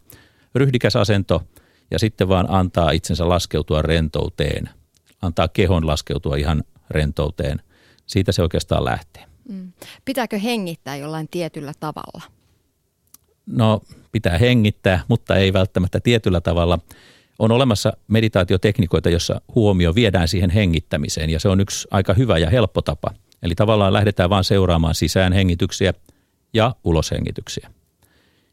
Ryhdikäs 0.56 0.96
asento 0.96 1.44
ja 1.92 2.00
sitten 2.00 2.28
vaan 2.28 2.46
antaa 2.50 2.92
itsensä 2.92 3.30
laskeutua 3.30 3.82
rentouteen, 3.82 4.70
antaa 5.22 5.48
kehon 5.48 5.88
laskeutua 5.88 6.36
ihan 6.36 6.64
rentouteen. 6.90 7.62
Siitä 8.06 8.32
se 8.32 8.42
oikeastaan 8.42 8.86
lähtee. 8.86 9.26
Mm. 9.50 9.72
Pitääkö 10.06 10.40
hengittää 10.40 10.96
jollain 10.96 11.28
tietyllä 11.28 11.74
tavalla? 11.80 12.22
No 13.46 13.82
pitää 14.12 14.38
hengittää, 14.38 15.04
mutta 15.08 15.36
ei 15.36 15.54
välttämättä 15.54 16.00
tietyllä 16.00 16.42
tavalla. 16.42 16.80
On 17.40 17.52
olemassa 17.52 17.94
meditaatiotekniikoita, 18.08 19.10
jossa 19.10 19.42
huomio 19.56 19.96
viedään 19.96 20.28
siihen 20.28 20.50
hengittämiseen 20.50 21.30
ja 21.30 21.40
se 21.40 21.50
on 21.50 21.60
yksi 21.60 21.88
aika 21.92 22.14
hyvä 22.14 22.38
ja 22.38 22.50
helppo 22.50 22.82
tapa. 22.82 23.12
Eli 23.44 23.56
tavallaan 23.56 23.94
lähdetään 23.94 24.30
vaan 24.30 24.44
seuraamaan 24.44 24.96
sisään 24.96 25.34
hengityksiä 25.34 25.94
ja 26.54 26.76
uloshengityksiä, 26.84 27.70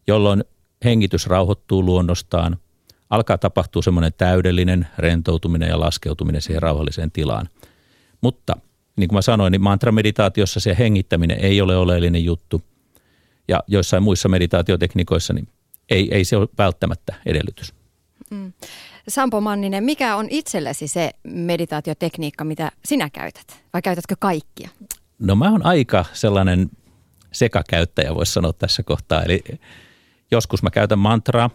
jolloin 0.06 0.44
hengitys 0.84 1.26
rauhoittuu 1.26 1.84
luonnostaan, 1.84 2.56
alkaa 3.10 3.38
tapahtua 3.38 3.82
semmoinen 3.82 4.12
täydellinen 4.18 4.88
rentoutuminen 4.99 5.68
ja 5.68 5.80
laskeutuminen 5.80 6.42
siihen 6.42 6.62
rauhalliseen 6.62 7.10
tilaan. 7.10 7.49
Mutta 8.20 8.56
niin 8.96 9.08
kuin 9.08 9.16
mä 9.16 9.22
sanoin, 9.22 9.50
niin 9.50 9.60
mantrameditaatiossa 9.62 10.60
se 10.60 10.76
hengittäminen 10.78 11.38
ei 11.40 11.60
ole 11.60 11.76
oleellinen 11.76 12.25
juttu 12.25 12.62
ja 13.49 13.62
joissain 13.66 14.02
muissa 14.02 14.28
meditaatiotekniikoissa 14.28 15.32
niin 15.32 15.49
ei, 15.90 16.08
ei 16.14 16.25
se 16.25 16.37
ole 16.37 16.49
välttämättä 16.58 17.14
edellytys. 17.26 17.79
Mm. 18.30 18.52
Sampo 19.08 19.40
Manninen, 19.40 19.84
mikä 19.84 20.16
on 20.16 20.26
itsellesi 20.30 20.88
se 20.88 21.10
meditaatiotekniikka, 21.25 22.44
mitä 22.44 22.72
sinä 22.84 23.10
käytät? 23.10 23.64
Vai 23.72 23.82
käytätkö 23.82 24.14
kaikkia? 24.18 24.68
No 25.18 25.34
mä 25.34 25.50
oon 25.50 25.66
aika 25.66 26.04
sellainen 26.12 26.70
sekakäyttäjä, 27.32 28.14
voisi 28.14 28.32
sanoa 28.32 28.52
tässä 28.52 28.82
kohtaa. 28.82 29.22
Eli 29.22 29.44
joskus 30.30 30.62
mä 30.62 30.70
käytän 30.70 30.99
mantraa, 30.99 31.50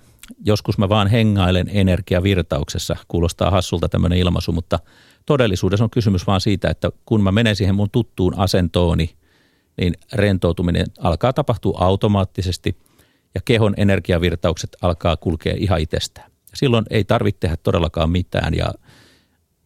joskus 0.46 0.78
mä 0.78 0.90
vaan 0.90 1.08
hengailen 1.08 1.70
energiavirtauksessa. 1.74 2.96
Kuulostaa 3.08 3.52
hassulta 3.52 3.90
tämmöinen 3.90 4.20
ilmaisu, 4.20 4.52
mutta 4.52 4.80
todellisuudessa 5.26 5.84
on 5.84 5.90
kysymys 5.90 6.28
vaan 6.28 6.42
siitä, 6.42 6.70
että 6.70 6.92
kun 7.06 7.24
mä 7.24 7.32
menen 7.32 7.56
siihen 7.56 7.76
mun 7.76 7.90
tuttuun 7.90 8.40
asentooni, 8.40 9.16
niin 9.78 9.94
rentoutuminen 10.14 10.86
alkaa 11.00 11.34
tapahtua 11.34 11.78
automaattisesti 11.82 12.78
ja 13.36 13.42
kehon 13.46 13.74
energiavirtaukset 13.78 14.78
alkaa 14.82 15.18
kulkea 15.18 15.56
ihan 15.58 15.80
itsestään. 15.80 16.35
Silloin 16.56 16.86
ei 16.90 17.04
tarvitse 17.04 17.40
tehdä 17.40 17.58
todellakaan 17.58 18.10
mitään 18.10 18.54
ja 18.54 18.74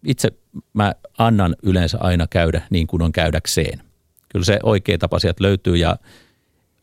itse 0.05 0.29
mä 0.73 0.93
annan 1.17 1.55
yleensä 1.63 1.97
aina 2.01 2.27
käydä 2.27 2.61
niin 2.69 2.87
kuin 2.87 3.01
on 3.01 3.11
käydäkseen. 3.11 3.81
Kyllä 4.29 4.45
se 4.45 4.59
oikea 4.63 4.97
tapa 4.97 5.19
sieltä 5.19 5.43
löytyy 5.43 5.77
ja 5.77 5.95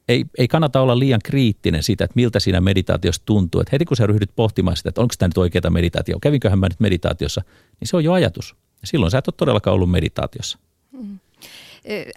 ei, 0.09 0.25
ei 0.39 0.49
kannata 0.49 0.81
olla 0.81 0.99
liian 0.99 1.21
kriittinen 1.25 1.83
siitä, 1.83 2.05
että 2.05 2.17
miltä 2.17 2.41
siinä 2.41 2.61
meditaatiossa 2.61 3.23
tuntuu. 3.25 3.61
Että 3.61 3.71
heti 3.73 3.85
kun 3.85 3.97
sä 3.97 4.07
ryhdyt 4.07 4.31
pohtimaan 4.37 4.77
sitä, 4.77 4.89
että 4.89 5.01
onko 5.01 5.15
tämä 5.19 5.29
nyt 5.29 5.39
oikeaa 5.39 5.71
meditaatio, 5.71 6.19
kävinköhän 6.21 6.59
mä 6.59 6.69
nyt 6.69 6.81
meditaatiossa, 6.81 7.43
niin 7.81 7.89
se 7.89 7.97
on 7.97 8.05
jo 8.05 8.13
ajatus. 8.13 8.57
Ja 8.81 8.87
silloin 8.87 9.11
sä 9.11 9.19
et 9.19 9.29
ole 9.29 9.35
todellakaan 9.37 9.75
ollut 9.75 9.91
meditaatiossa. 9.91 10.59
Mm. 10.93 11.19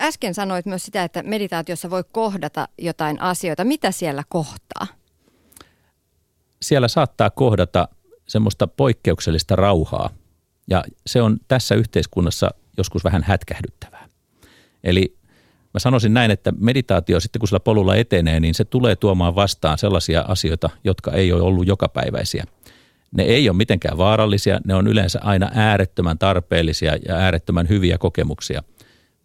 Äsken 0.01 0.33
sanoit 0.33 0.65
myös 0.65 0.83
sitä, 0.83 1.03
että 1.03 1.23
meditaatiossa 1.23 1.89
voi 1.89 2.03
kohdata 2.11 2.67
jotain 2.77 3.21
asioita. 3.21 3.63
Mitä 3.63 3.91
siellä 3.91 4.23
kohtaa? 4.29 4.87
Siellä 6.61 6.87
saattaa 6.87 7.29
kohdata 7.29 7.87
semmoista 8.27 8.67
poikkeuksellista 8.67 9.55
rauhaa. 9.55 10.09
Ja 10.69 10.83
se 11.07 11.21
on 11.21 11.37
tässä 11.47 11.75
yhteiskunnassa 11.75 12.49
joskus 12.77 13.03
vähän 13.03 13.23
hätkähdyttävää. 13.23 14.07
Eli 14.83 15.17
mä 15.73 15.79
sanoisin 15.79 16.13
näin, 16.13 16.31
että 16.31 16.53
meditaatio 16.59 17.19
sitten 17.19 17.39
kun 17.39 17.47
sillä 17.47 17.59
polulla 17.59 17.95
etenee, 17.95 18.39
niin 18.39 18.53
se 18.53 18.65
tulee 18.65 18.95
tuomaan 18.95 19.35
vastaan 19.35 19.77
sellaisia 19.77 20.25
asioita, 20.27 20.69
jotka 20.83 21.11
ei 21.11 21.33
ole 21.33 21.41
ollut 21.41 21.67
jokapäiväisiä. 21.67 22.43
Ne 23.11 23.23
ei 23.23 23.49
ole 23.49 23.57
mitenkään 23.57 23.97
vaarallisia, 23.97 24.59
ne 24.65 24.75
on 24.75 24.87
yleensä 24.87 25.19
aina 25.23 25.51
äärettömän 25.53 26.17
tarpeellisia 26.17 26.95
ja 27.07 27.15
äärettömän 27.15 27.69
hyviä 27.69 27.97
kokemuksia. 27.97 28.63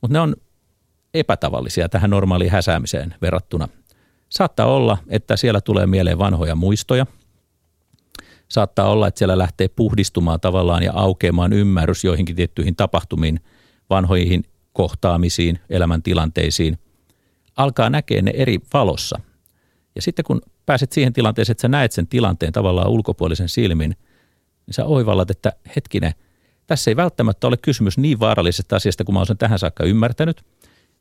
Mutta 0.01 0.13
ne 0.13 0.21
on 0.21 0.37
epätavallisia 1.15 1.89
tähän 1.89 2.11
normaaliin 2.11 2.51
häsäämiseen 2.51 3.15
verrattuna. 3.23 3.69
Saattaa 4.29 4.67
olla, 4.67 4.99
että 5.09 5.37
siellä 5.37 5.61
tulee 5.61 5.87
mieleen 5.87 6.19
vanhoja 6.19 6.55
muistoja. 6.55 7.07
Saattaa 8.49 8.91
olla, 8.91 9.09
että 9.09 9.19
siellä 9.19 9.39
lähtee 9.39 9.69
puhdistumaan 9.69 10.41
tavallaan 10.41 10.83
ja 10.83 10.93
aukeamaan 10.95 11.53
ymmärrys 11.53 12.05
joihinkin 12.05 12.37
tiettyihin 12.37 12.77
tapahtumiin, 12.77 13.41
vanhoihin 13.91 14.45
kohtaamisiin, 14.73 15.59
elämäntilanteisiin. 15.71 16.79
Alkaa 17.57 17.91
näkeä 17.91 18.23
ne 18.23 18.33
eri 18.35 18.59
valossa. 18.73 19.21
Ja 19.95 20.03
sitten 20.03 20.25
kun 20.25 20.41
pääset 20.67 20.93
siihen 20.93 21.13
tilanteeseen, 21.13 21.53
että 21.53 21.63
sä 21.63 21.69
näet 21.69 21.93
sen 21.93 22.07
tilanteen 22.07 22.53
tavallaan 22.53 22.91
ulkopuolisen 22.91 23.49
silmin, 23.49 23.97
niin 24.67 24.75
sä 24.75 24.85
oivallat, 24.85 25.31
että 25.31 25.53
hetkinen, 25.77 26.13
tässä 26.67 26.91
ei 26.91 26.97
välttämättä 26.97 27.47
ole 27.47 27.57
kysymys 27.57 27.99
niin 27.99 28.21
vaarallisesta 28.21 28.77
asiasta, 28.77 29.05
kuin 29.05 29.15
mä 29.15 29.19
olen 29.19 29.27
sen 29.27 29.39
tähän 29.39 29.59
saakka 29.59 29.85
ymmärtänyt. 29.85 30.45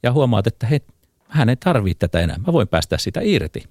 Ja 0.04 0.12
huomaat, 0.12 0.48
että 0.48 0.68
hei, 0.68 0.80
hän 1.28 1.50
ei 1.50 1.56
tarvitse 1.56 2.00
tätä 2.00 2.20
enää, 2.20 2.38
mä 2.38 2.54
voin 2.54 2.68
päästä 2.68 2.98
sitä 2.98 3.20
irti. 3.24 3.64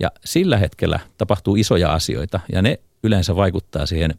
Ja 0.00 0.10
sillä 0.24 0.56
hetkellä 0.56 1.00
tapahtuu 1.18 1.56
isoja 1.56 1.92
asioita 1.92 2.40
ja 2.52 2.62
ne 2.62 2.80
yleensä 3.02 3.36
vaikuttaa 3.36 3.86
siihen 3.86 4.14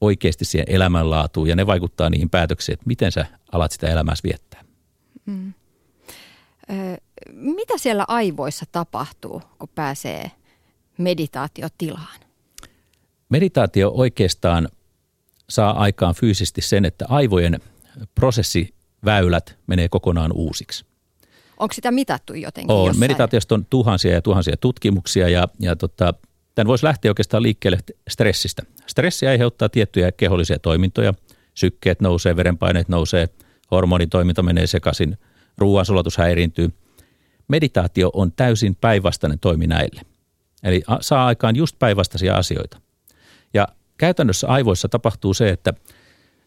oikeasti 0.00 0.44
siihen 0.44 0.66
elämänlaatuun 0.70 1.48
ja 1.48 1.56
ne 1.56 1.66
vaikuttaa 1.66 2.10
niihin 2.10 2.30
päätöksiin, 2.30 2.74
että 2.74 2.86
miten 2.86 3.12
sä 3.12 3.26
alat 3.52 3.72
sitä 3.72 3.88
elämääsi 3.88 4.22
viettää. 4.22 4.64
Mm. 5.26 5.52
Ö, 6.70 6.96
mitä 7.32 7.78
siellä 7.78 8.04
aivoissa 8.08 8.66
tapahtuu, 8.72 9.42
kun 9.58 9.68
pääsee 9.74 10.30
meditaatiotilaan? 10.98 12.20
Meditaatio 13.28 13.90
oikeastaan 13.94 14.68
saa 15.50 15.80
aikaan 15.80 16.14
fyysisesti 16.14 16.60
sen, 16.60 16.84
että 16.84 17.04
aivojen 17.08 17.60
prosessiväylät 18.14 19.58
menee 19.66 19.88
kokonaan 19.88 20.32
uusiksi. 20.32 20.84
Onko 21.58 21.74
sitä 21.74 21.90
mitattu 21.90 22.34
jotenkin? 22.34 22.76
On. 22.76 22.86
Jossain? 22.86 23.00
Meditaatiosta 23.00 23.54
on 23.54 23.66
tuhansia 23.70 24.12
ja 24.12 24.22
tuhansia 24.22 24.56
tutkimuksia 24.56 25.28
ja, 25.28 25.48
ja 25.58 25.76
tota, 25.76 26.14
tämän 26.54 26.68
voisi 26.68 26.84
lähteä 26.84 27.10
oikeastaan 27.10 27.42
liikkeelle 27.42 27.78
stressistä. 28.10 28.62
Stressi 28.86 29.26
aiheuttaa 29.26 29.68
tiettyjä 29.68 30.12
kehollisia 30.12 30.58
toimintoja. 30.58 31.14
Sykkeet 31.54 32.00
nousee, 32.00 32.36
verenpaineet 32.36 32.88
nousee, 32.88 33.28
hormonitoiminta 33.70 34.42
menee 34.42 34.66
sekaisin, 34.66 35.18
ruoansulatus 35.58 36.16
häiriintyy. 36.16 36.70
Meditaatio 37.48 38.10
on 38.12 38.32
täysin 38.32 38.76
päinvastainen 38.76 39.38
toimi 39.38 39.66
näille. 39.66 40.00
Eli 40.62 40.82
saa 41.00 41.26
aikaan 41.26 41.56
just 41.56 41.78
päinvastaisia 41.78 42.34
asioita. 42.34 42.80
Ja 43.54 43.68
käytännössä 43.98 44.48
aivoissa 44.48 44.88
tapahtuu 44.88 45.34
se, 45.34 45.48
että 45.48 45.74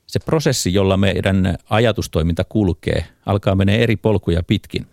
se 0.07 0.19
prosessi, 0.19 0.73
jolla 0.73 0.97
meidän 0.97 1.57
ajatustoiminta 1.69 2.43
kulkee, 2.43 3.05
alkaa 3.25 3.55
menee 3.55 3.83
eri 3.83 3.95
polkuja 3.95 4.43
pitkin. 4.43 4.87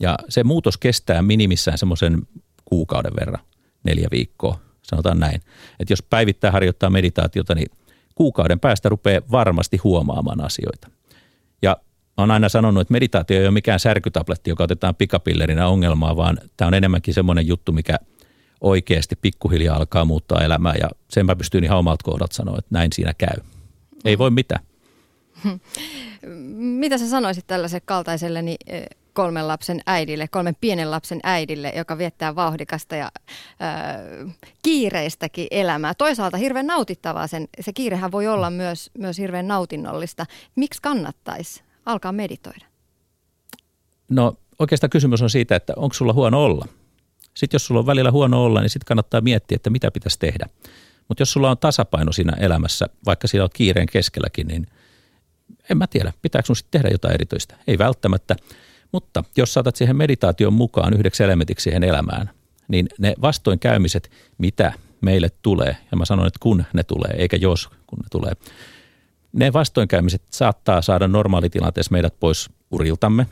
Ja 0.00 0.16
se 0.28 0.44
muutos 0.44 0.78
kestää 0.78 1.22
minimissään 1.22 1.78
semmoisen 1.78 2.22
kuukauden 2.64 3.12
verran, 3.20 3.44
neljä 3.84 4.08
viikkoa, 4.10 4.60
sanotaan 4.82 5.20
näin. 5.20 5.40
Että 5.80 5.92
jos 5.92 6.02
päivittäin 6.02 6.52
harjoittaa 6.52 6.90
meditaatiota, 6.90 7.54
niin 7.54 7.70
kuukauden 8.14 8.60
päästä 8.60 8.88
rupeaa 8.88 9.22
varmasti 9.30 9.76
huomaamaan 9.76 10.44
asioita. 10.44 10.90
Ja 11.62 11.76
olen 12.16 12.30
aina 12.30 12.48
sanonut, 12.48 12.80
että 12.80 12.92
meditaatio 12.92 13.38
ei 13.38 13.44
ole 13.44 13.50
mikään 13.50 13.80
särkytabletti, 13.80 14.50
joka 14.50 14.64
otetaan 14.64 14.94
pikapillerinä 14.94 15.66
ongelmaa, 15.68 16.16
vaan 16.16 16.38
tämä 16.56 16.66
on 16.66 16.74
enemmänkin 16.74 17.14
semmoinen 17.14 17.46
juttu, 17.46 17.72
mikä 17.72 17.98
oikeasti 18.60 19.16
pikkuhiljaa 19.16 19.76
alkaa 19.76 20.04
muuttaa 20.04 20.44
elämää. 20.44 20.74
Ja 20.80 20.90
sen 21.08 21.26
mä 21.26 21.36
pystyn 21.36 21.64
ihan 21.64 21.78
omalta 21.78 22.04
kohdalta 22.04 22.36
sanoa, 22.36 22.58
että 22.58 22.68
näin 22.70 22.92
siinä 22.92 23.14
käy. 23.18 23.36
Ei 24.04 24.18
voi 24.18 24.30
mitään. 24.30 24.64
Mitä 26.82 26.98
sä 26.98 27.08
sanoisit 27.08 27.46
tällaiselle 27.46 27.82
kaltaiselle 27.86 28.44
eh, 28.66 28.86
kolmen 29.12 29.48
lapsen 29.48 29.80
äidille, 29.86 30.28
kolmen 30.28 30.56
pienen 30.60 30.90
lapsen 30.90 31.20
äidille, 31.22 31.72
joka 31.76 31.98
viettää 31.98 32.34
vauhdikasta 32.34 32.96
ja 32.96 33.10
äh, 33.62 34.34
kiireistäkin 34.62 35.46
elämää. 35.50 35.94
Toisaalta 35.94 36.36
hirveän 36.36 36.66
nautittavaa 36.66 37.26
sen, 37.26 37.48
se 37.60 37.72
kiirehän 37.72 38.12
voi 38.12 38.26
olla 38.26 38.50
myös, 38.50 38.90
myös 38.98 39.18
hirveän 39.18 39.48
nautinnollista. 39.48 40.26
Miksi 40.56 40.82
kannattaisi 40.82 41.62
alkaa 41.86 42.12
meditoida? 42.12 42.66
No 44.08 44.36
oikeastaan 44.58 44.90
kysymys 44.90 45.22
on 45.22 45.30
siitä, 45.30 45.56
että 45.56 45.72
onko 45.76 45.94
sulla 45.94 46.12
huono 46.12 46.44
olla. 46.44 46.66
Sitten 47.34 47.54
jos 47.54 47.66
sulla 47.66 47.78
on 47.78 47.86
välillä 47.86 48.10
huono 48.10 48.44
olla, 48.44 48.60
niin 48.60 48.70
sitten 48.70 48.86
kannattaa 48.86 49.20
miettiä, 49.20 49.56
että 49.56 49.70
mitä 49.70 49.90
pitäisi 49.90 50.18
tehdä. 50.18 50.46
Mutta 51.08 51.22
jos 51.22 51.32
sulla 51.32 51.50
on 51.50 51.58
tasapaino 51.58 52.12
siinä 52.12 52.32
elämässä, 52.40 52.86
vaikka 53.06 53.28
siellä 53.28 53.44
on 53.44 53.50
kiireen 53.52 53.86
keskelläkin, 53.92 54.46
niin 54.46 54.66
en 55.70 55.78
mä 55.78 55.86
tiedä, 55.86 56.12
pitääkö 56.22 56.46
sun 56.46 56.56
sitten 56.56 56.80
tehdä 56.80 56.94
jotain 56.94 57.14
erityistä. 57.14 57.56
Ei 57.66 57.78
välttämättä, 57.78 58.36
mutta 58.92 59.24
jos 59.36 59.54
saatat 59.54 59.76
siihen 59.76 59.96
meditaation 59.96 60.52
mukaan 60.52 60.94
yhdeksi 60.94 61.22
elementiksi 61.22 61.64
siihen 61.64 61.84
elämään, 61.84 62.30
niin 62.68 62.88
ne 62.98 63.14
vastoinkäymiset, 63.22 64.10
mitä 64.38 64.72
meille 65.00 65.28
tulee, 65.42 65.76
ja 65.90 65.96
mä 65.96 66.04
sanon, 66.04 66.26
että 66.26 66.38
kun 66.42 66.64
ne 66.72 66.82
tulee, 66.82 67.10
eikä 67.16 67.36
jos 67.36 67.68
kun 67.68 67.98
ne 67.98 68.06
tulee, 68.10 68.32
ne 69.32 69.52
vastoinkäymiset 69.52 70.22
saattaa 70.30 70.82
saada 70.82 71.08
normaalitilanteessa 71.08 71.92
meidät 71.92 72.14
pois 72.20 72.50
uriltamme, 72.70 73.26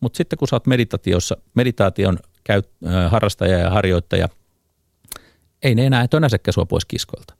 Mutta 0.00 0.16
sitten 0.16 0.38
kun 0.38 0.48
sä 0.48 0.56
oot 0.56 0.66
meditaatiossa, 0.66 1.36
meditaation 1.54 2.18
käyt, 2.44 2.70
äh, 2.86 3.10
harrastaja 3.10 3.58
ja 3.58 3.70
harjoittaja, 3.70 4.28
ei 5.62 5.74
ne 5.74 5.86
enää 5.86 6.08
tönäsekään 6.08 6.52
sua 6.52 6.66
pois 6.66 6.84
kiskoilta. 6.84 7.34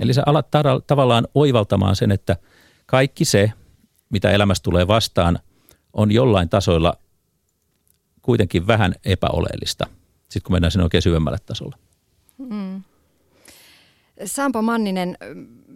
Eli 0.00 0.14
sä 0.14 0.22
alat 0.26 0.46
tar- 0.46 0.82
tavallaan 0.86 1.28
oivaltamaan 1.34 1.96
sen, 1.96 2.12
että 2.12 2.36
kaikki 2.86 3.24
se, 3.24 3.52
mitä 4.10 4.30
elämässä 4.30 4.62
tulee 4.62 4.86
vastaan, 4.86 5.38
on 5.92 6.12
jollain 6.12 6.48
tasoilla 6.48 6.94
kuitenkin 8.22 8.66
vähän 8.66 8.94
epäoleellista, 9.04 9.86
sitten 10.28 10.42
kun 10.46 10.54
mennään 10.54 10.70
sinne 10.70 10.84
oikein 10.84 11.02
syvemmälle 11.02 11.38
tasolle. 11.46 11.76
Mm. 12.38 12.82
Sampo 14.24 14.62
Manninen, 14.62 15.16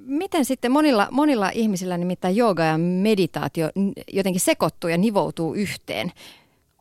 miten 0.07 0.45
sitten 0.45 0.73
monilla, 0.73 1.09
monilla 1.11 1.51
ihmisillä 1.55 1.99
nimittäin 1.99 2.37
jooga 2.37 2.65
ja 2.65 2.79
meditaatio 2.79 3.71
jotenkin 4.13 4.41
sekoittuu 4.41 4.91
ja 4.91 4.99
nivoutuu 4.99 5.55
yhteen? 5.55 6.13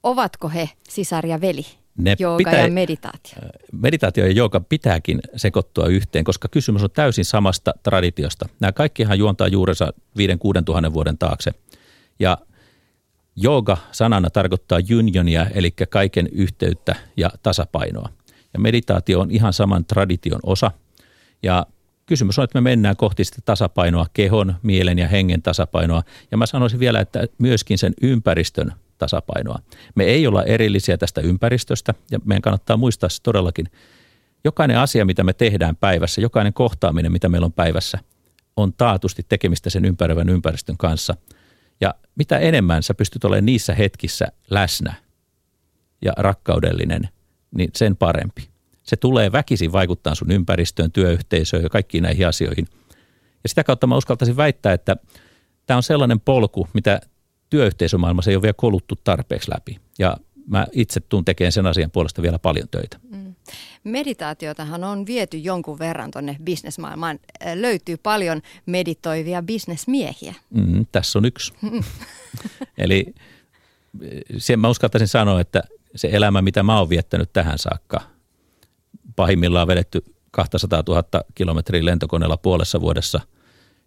Ovatko 0.04 0.50
he 0.50 0.70
sisar 0.90 1.26
ja 1.26 1.42
veli? 1.42 1.66
Ne 1.98 2.16
jooga 2.20 2.38
pitää, 2.38 2.66
ja 2.66 2.72
meditaatio. 2.72 3.34
Äh, 3.44 3.50
meditaatio 3.72 4.26
ja 4.26 4.32
jooga 4.32 4.60
pitääkin 4.60 5.20
sekoittua 5.36 5.86
yhteen, 5.86 6.24
koska 6.24 6.48
kysymys 6.48 6.84
on 6.84 6.92
täysin 6.92 7.26
samasta 7.26 7.74
traditiosta. 7.84 8.50
Nämä 8.60 8.72
kaikkihan 8.72 9.20
juontaa 9.20 9.48
juurensa 9.48 9.94
5-6 10.20 10.64
tuhannen 10.66 10.94
vuoden 10.94 11.18
taakse. 11.18 11.52
Ja 12.20 12.38
jooga 13.36 13.78
sanana 13.92 14.30
tarkoittaa 14.30 14.80
unionia, 14.98 15.46
eli 15.54 15.72
kaiken 15.90 16.28
yhteyttä 16.32 16.96
ja 17.18 17.30
tasapainoa. 17.44 18.10
Ja 18.54 18.60
meditaatio 18.60 19.20
on 19.20 19.32
ihan 19.32 19.54
saman 19.54 19.86
tradition 19.86 20.40
osa. 20.44 20.72
Ja 21.44 21.66
kysymys 22.06 22.40
on, 22.40 22.44
että 22.44 22.62
me 22.62 22.70
mennään 22.70 22.96
kohti 22.96 23.24
sitä 23.24 23.38
tasapainoa, 23.46 24.06
kehon, 24.14 24.56
mielen 24.64 25.00
ja 25.00 25.08
hengen 25.08 25.42
tasapainoa. 25.42 26.04
Ja 26.32 26.38
mä 26.38 26.46
sanoisin 26.46 26.80
vielä, 26.80 27.00
että 27.00 27.28
myöskin 27.38 27.78
sen 27.78 27.94
ympäristön 28.02 28.74
tasapainoa. 28.98 29.60
Me 29.96 30.04
ei 30.04 30.28
olla 30.28 30.44
erillisiä 30.44 30.98
tästä 30.98 31.22
ympäristöstä 31.22 31.94
ja 32.12 32.20
meidän 32.26 32.42
kannattaa 32.42 32.78
muistaa 32.78 33.10
se 33.10 33.22
todellakin. 33.22 33.66
Jokainen 34.44 34.78
asia, 34.78 35.06
mitä 35.06 35.24
me 35.24 35.34
tehdään 35.34 35.76
päivässä, 35.76 36.22
jokainen 36.22 36.54
kohtaaminen, 36.54 37.12
mitä 37.12 37.30
meillä 37.30 37.46
on 37.46 37.54
päivässä, 37.54 38.00
on 38.58 38.74
taatusti 38.74 39.26
tekemistä 39.30 39.70
sen 39.70 39.86
ympäröivän 39.86 40.30
ympäristön 40.30 40.78
kanssa. 40.78 41.16
Ja 41.82 41.94
mitä 42.16 42.38
enemmän 42.38 42.84
sä 42.84 42.94
pystyt 42.94 43.24
olemaan 43.24 43.46
niissä 43.46 43.74
hetkissä 43.74 44.28
läsnä 44.50 44.94
ja 46.02 46.14
rakkaudellinen, 46.18 47.10
niin 47.56 47.70
sen 47.76 47.96
parempi. 47.96 48.50
Se 48.84 48.96
tulee 48.96 49.32
väkisin 49.32 49.72
vaikuttaa 49.72 50.16
sun 50.16 50.32
ympäristöön, 50.32 50.92
työyhteisöön 50.92 51.64
ja 51.64 51.70
kaikkiin 51.70 52.02
näihin 52.02 52.28
asioihin. 52.28 52.68
Ja 53.44 53.50
sitä 53.50 53.64
kautta 53.64 53.88
mä 53.88 53.98
uskaltaisin 53.98 54.38
väittää, 54.38 54.74
että 54.74 54.96
tämä 55.66 55.78
on 55.78 55.84
sellainen 55.84 56.20
polku, 56.20 56.68
mitä 56.74 57.02
työyhteisömaailmassa 57.50 58.32
ei 58.32 58.36
ole 58.36 58.42
vielä 58.42 58.54
koluttu 58.58 58.96
tarpeeksi 59.04 59.52
läpi. 59.52 59.80
Ja 60.00 60.18
mä 60.48 60.68
itse 60.72 61.00
tuun 61.00 61.26
tekemään 61.26 61.52
sen 61.52 61.66
asian 61.66 61.92
puolesta 61.92 62.22
vielä 62.22 62.40
paljon 62.40 62.68
töitä. 62.72 63.00
Mm. 63.12 63.25
Meditaatiotahan 63.84 64.84
on 64.84 65.06
viety 65.06 65.38
jonkun 65.38 65.80
verran 65.80 66.12
tuonne 66.12 66.38
bisnesmaailmaan. 66.44 67.20
Löytyy 67.56 67.98
paljon 67.98 68.42
meditoivia 68.66 69.42
bisnesmiehiä. 69.42 70.34
Mm, 70.50 70.86
tässä 70.92 71.20
on 71.20 71.26
yksi. 71.26 71.54
Eli 72.78 73.14
sen 74.38 74.60
mä 74.60 74.70
uskaltaisin 74.70 75.08
sanoa, 75.08 75.42
että 75.42 75.64
se 75.96 76.10
elämä, 76.12 76.42
mitä 76.42 76.64
mä 76.64 76.80
oon 76.80 76.90
viettänyt 76.90 77.34
tähän 77.34 77.58
saakka, 77.60 78.02
pahimmillaan 79.16 79.68
vedetty 79.68 80.04
200 80.32 80.84
000 80.88 81.04
kilometriä 81.36 81.86
lentokoneella 81.86 82.38
puolessa 82.38 82.82
vuodessa, 82.82 83.20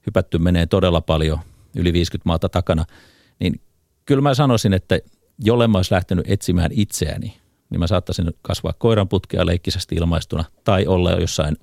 hypätty 0.06 0.38
menee 0.38 0.66
todella 0.66 1.00
paljon, 1.00 1.38
yli 1.76 1.92
50 1.92 2.28
maata 2.28 2.48
takana– 2.48 2.84
niin 3.40 3.60
kyllä 4.06 4.22
mä 4.22 4.34
sanoisin, 4.34 4.72
että 4.72 4.98
jolle 5.38 5.68
mä 5.68 5.78
olisi 5.78 5.94
lähtenyt 5.94 6.30
etsimään 6.30 6.70
itseäni, 6.72 7.36
niin 7.70 7.80
mä 7.80 7.86
saattaisin 7.86 8.32
kasvaa 8.42 8.72
koiranputkea 8.72 9.46
leikkisesti 9.46 9.94
ilmaistuna 9.94 10.44
tai 10.64 10.86
olla 10.86 11.10
jossain 11.10 11.56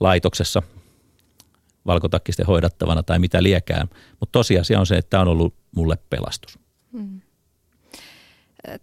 laitoksessa 0.00 0.62
valkotakkisten 1.86 2.46
hoidattavana 2.46 3.02
tai 3.02 3.18
mitä 3.18 3.42
liekään. 3.42 3.88
Mutta 4.20 4.32
tosiasia 4.32 4.80
on 4.80 4.86
se, 4.86 4.96
että 4.96 5.10
tämä 5.10 5.20
on 5.20 5.28
ollut 5.28 5.54
mulle 5.76 5.98
pelastus. 6.10 6.58
Hmm. 6.92 7.20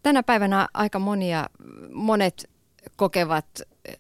Tänä 0.04 0.24
päivänä 0.24 0.68
aika 0.74 1.00
monia, 1.00 1.50
monet 1.94 2.50
kokevat 2.96 3.46
eh, 3.86 4.00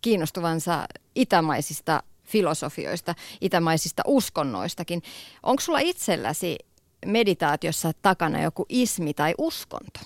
kiinnostuvansa 0.00 0.86
itämaisista 1.14 2.02
filosofioista, 2.24 3.14
itämaisista 3.40 4.02
uskonnoistakin. 4.06 5.02
Onko 5.42 5.60
sulla 5.60 5.78
itselläsi 5.78 6.58
meditaatiossa 7.06 7.92
takana 8.02 8.42
joku 8.42 8.66
ismi 8.68 9.14
tai 9.14 9.34
uskonto? 9.38 10.00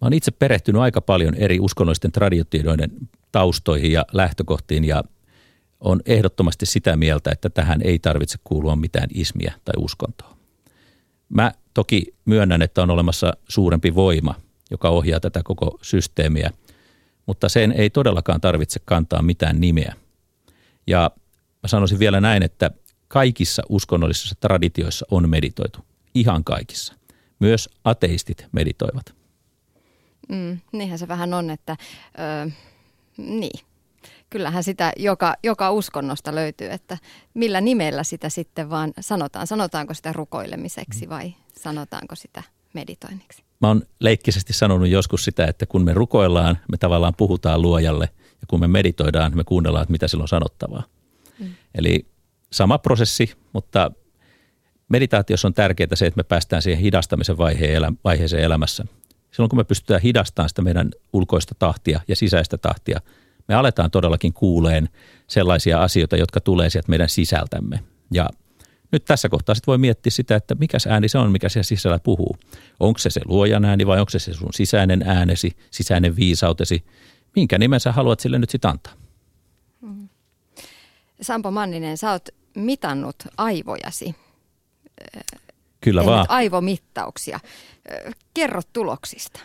Mä 0.00 0.06
oon 0.06 0.12
itse 0.12 0.30
perehtynyt 0.30 0.82
aika 0.82 1.00
paljon 1.00 1.34
eri 1.34 1.60
uskonnollisten 1.60 2.12
traditioiden 2.12 2.90
taustoihin 3.32 3.92
ja 3.92 4.06
lähtökohtiin 4.12 4.84
ja 4.84 5.04
on 5.80 6.00
ehdottomasti 6.06 6.66
sitä 6.66 6.96
mieltä, 6.96 7.30
että 7.30 7.50
tähän 7.50 7.80
ei 7.84 7.98
tarvitse 7.98 8.38
kuulua 8.44 8.76
mitään 8.76 9.08
ismiä 9.14 9.54
tai 9.64 9.74
uskontoa. 9.78 10.36
Mä 11.28 11.52
toki 11.74 12.14
myönnän, 12.24 12.62
että 12.62 12.82
on 12.82 12.90
olemassa 12.90 13.32
suurempi 13.48 13.94
voima, 13.94 14.34
joka 14.70 14.88
ohjaa 14.88 15.20
tätä 15.20 15.40
koko 15.44 15.78
systeemiä, 15.82 16.50
mutta 17.26 17.48
sen 17.48 17.72
ei 17.72 17.90
todellakaan 17.90 18.40
tarvitse 18.40 18.80
kantaa 18.84 19.22
mitään 19.22 19.60
nimeä. 19.60 19.94
Ja 20.86 21.10
mä 21.62 21.68
sanoisin 21.68 21.98
vielä 21.98 22.20
näin, 22.20 22.42
että 22.42 22.70
kaikissa 23.08 23.62
uskonnollisissa 23.68 24.34
traditioissa 24.40 25.06
on 25.10 25.28
meditoitu. 25.28 25.78
Ihan 26.14 26.44
kaikissa. 26.44 26.94
Myös 27.38 27.68
ateistit 27.84 28.46
meditoivat. 28.52 29.19
Mm, 30.30 30.58
niinhän 30.72 30.98
se 30.98 31.08
vähän 31.08 31.34
on, 31.34 31.50
että 31.50 31.76
ö, 32.46 32.50
niin. 33.16 33.60
Kyllähän 34.30 34.64
sitä 34.64 34.92
joka, 34.96 35.34
joka 35.42 35.70
uskonnosta 35.70 36.34
löytyy, 36.34 36.70
että 36.70 36.98
millä 37.34 37.60
nimellä 37.60 38.04
sitä 38.04 38.28
sitten 38.28 38.70
vaan 38.70 38.92
sanotaan. 39.00 39.46
Sanotaanko 39.46 39.94
sitä 39.94 40.12
rukoilemiseksi 40.12 41.08
vai 41.08 41.34
sanotaanko 41.58 42.14
sitä 42.14 42.42
meditoinniksi? 42.72 43.42
Mä 43.60 43.68
oon 43.68 43.82
leikkisesti 44.00 44.52
sanonut 44.52 44.88
joskus 44.88 45.24
sitä, 45.24 45.44
että 45.44 45.66
kun 45.66 45.84
me 45.84 45.94
rukoillaan, 45.94 46.58
me 46.70 46.76
tavallaan 46.76 47.14
puhutaan 47.16 47.62
luojalle 47.62 48.08
ja 48.16 48.46
kun 48.48 48.60
me 48.60 48.68
meditoidaan, 48.68 49.36
me 49.36 49.44
kuunnellaan, 49.44 49.82
että 49.82 49.92
mitä 49.92 50.08
sillä 50.08 50.22
on 50.22 50.28
sanottavaa. 50.28 50.82
Mm. 51.38 51.54
Eli 51.74 52.06
sama 52.52 52.78
prosessi, 52.78 53.32
mutta 53.52 53.90
meditaatiossa 54.88 55.48
on 55.48 55.54
tärkeää 55.54 55.94
se, 55.94 56.06
että 56.06 56.18
me 56.18 56.22
päästään 56.22 56.62
siihen 56.62 56.80
hidastamisen 56.80 57.38
vaiheeseen 58.04 58.44
elämässä. 58.44 58.84
Silloin 59.30 59.48
kun 59.48 59.58
me 59.58 59.64
pystytään 59.64 60.00
hidastamaan 60.00 60.48
sitä 60.48 60.62
meidän 60.62 60.90
ulkoista 61.12 61.54
tahtia 61.58 62.00
ja 62.08 62.16
sisäistä 62.16 62.58
tahtia, 62.58 63.00
me 63.48 63.54
aletaan 63.54 63.90
todellakin 63.90 64.32
kuuleen 64.32 64.88
sellaisia 65.26 65.82
asioita, 65.82 66.16
jotka 66.16 66.40
tulee 66.40 66.70
sieltä 66.70 66.88
meidän 66.88 67.08
sisältämme. 67.08 67.80
Ja 68.12 68.28
nyt 68.92 69.04
tässä 69.04 69.28
kohtaa 69.28 69.54
sitten 69.54 69.66
voi 69.66 69.78
miettiä 69.78 70.10
sitä, 70.10 70.36
että 70.36 70.54
mikä 70.54 70.78
ääni 70.88 71.08
se 71.08 71.18
on, 71.18 71.32
mikä 71.32 71.48
siellä 71.48 71.64
sisällä 71.64 71.98
puhuu. 71.98 72.36
Onko 72.80 72.98
se 72.98 73.10
se 73.10 73.20
luojan 73.24 73.64
ääni 73.64 73.86
vai 73.86 74.00
onko 74.00 74.10
se 74.10 74.18
se 74.18 74.34
sun 74.34 74.52
sisäinen 74.52 75.02
äänesi, 75.06 75.56
sisäinen 75.70 76.16
viisautesi. 76.16 76.84
Minkä 77.36 77.58
nimen 77.58 77.80
sä 77.80 77.92
haluat 77.92 78.20
sille 78.20 78.38
nyt 78.38 78.50
sitten 78.50 78.70
antaa? 78.70 78.92
Mm. 79.80 80.08
Sampo 81.22 81.50
Manninen, 81.50 81.98
sä 81.98 82.10
oot 82.10 82.28
mitannut 82.54 83.16
aivojasi. 83.36 84.14
Kyllä 85.80 86.06
vaan. 86.06 86.26
aivomittauksia. 86.28 87.40
Kerro 88.34 88.60
tuloksista. 88.72 89.40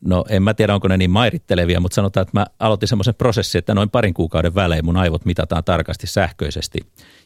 No 0.00 0.24
en 0.28 0.42
mä 0.42 0.54
tiedä, 0.54 0.74
onko 0.74 0.88
ne 0.88 0.96
niin 0.96 1.10
mairittelevia, 1.10 1.80
mutta 1.80 1.94
sanotaan, 1.94 2.22
että 2.22 2.38
mä 2.38 2.46
aloitin 2.58 2.88
semmoisen 2.88 3.14
prosessin, 3.14 3.58
että 3.58 3.74
noin 3.74 3.90
parin 3.90 4.14
kuukauden 4.14 4.54
välein 4.54 4.84
mun 4.84 4.96
aivot 4.96 5.24
mitataan 5.24 5.64
tarkasti 5.64 6.06
sähköisesti. 6.06 6.78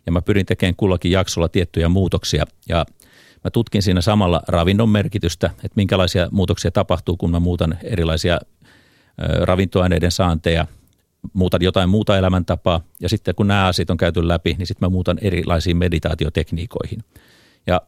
Ja 0.06 0.12
mä 0.12 0.22
pyrin 0.22 0.46
tekemään 0.46 0.76
kullakin 0.76 1.10
jaksolla 1.12 1.48
tiettyjä 1.48 1.88
muutoksia. 1.88 2.44
Ja 2.68 2.86
mä 3.44 3.50
tutkin 3.50 3.82
siinä 3.82 4.00
samalla 4.00 4.42
ravinnon 4.48 4.88
merkitystä, 4.88 5.46
että 5.46 5.76
minkälaisia 5.76 6.28
muutoksia 6.30 6.70
tapahtuu, 6.70 7.16
kun 7.16 7.30
mä 7.30 7.40
muutan 7.40 7.78
erilaisia 7.82 8.38
ravintoaineiden 9.42 10.10
saanteja, 10.10 10.66
muutan 11.32 11.62
jotain 11.62 11.88
muuta 11.88 12.18
elämäntapaa 12.18 12.80
ja 13.00 13.08
sitten 13.08 13.34
kun 13.34 13.48
nämä 13.48 13.66
asiat 13.66 13.90
on 13.90 13.96
käyty 13.96 14.28
läpi, 14.28 14.54
niin 14.58 14.66
sitten 14.66 14.86
mä 14.86 14.90
muutan 14.90 15.18
erilaisiin 15.20 15.76
meditaatiotekniikoihin. 15.76 17.04
Ja 17.66 17.80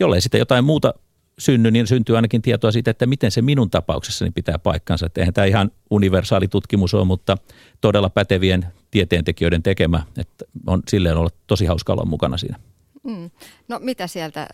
jollei 0.00 0.20
sitten 0.20 0.38
jotain 0.38 0.64
muuta 0.64 0.94
synny, 1.38 1.70
niin 1.70 1.86
syntyy 1.86 2.16
ainakin 2.16 2.42
tietoa 2.42 2.72
siitä, 2.72 2.90
että 2.90 3.06
miten 3.06 3.30
se 3.30 3.42
minun 3.42 3.70
tapauksessani 3.70 4.30
pitää 4.30 4.58
paikkansa. 4.58 5.06
Että 5.06 5.20
eihän 5.20 5.34
tämä 5.34 5.44
ihan 5.44 5.70
universaali 5.90 6.48
tutkimus 6.48 6.94
ole, 6.94 7.04
mutta 7.04 7.38
todella 7.80 8.10
pätevien 8.10 8.66
tieteentekijöiden 8.90 9.62
tekemä, 9.62 10.02
että 10.18 10.44
on 10.66 10.82
silleen 10.88 11.16
olla 11.16 11.30
tosi 11.46 11.66
hauska 11.66 11.92
olla 11.92 12.04
mukana 12.04 12.36
siinä. 12.36 12.58
Mm. 13.02 13.30
No 13.68 13.78
mitä 13.82 14.06
sieltä 14.06 14.46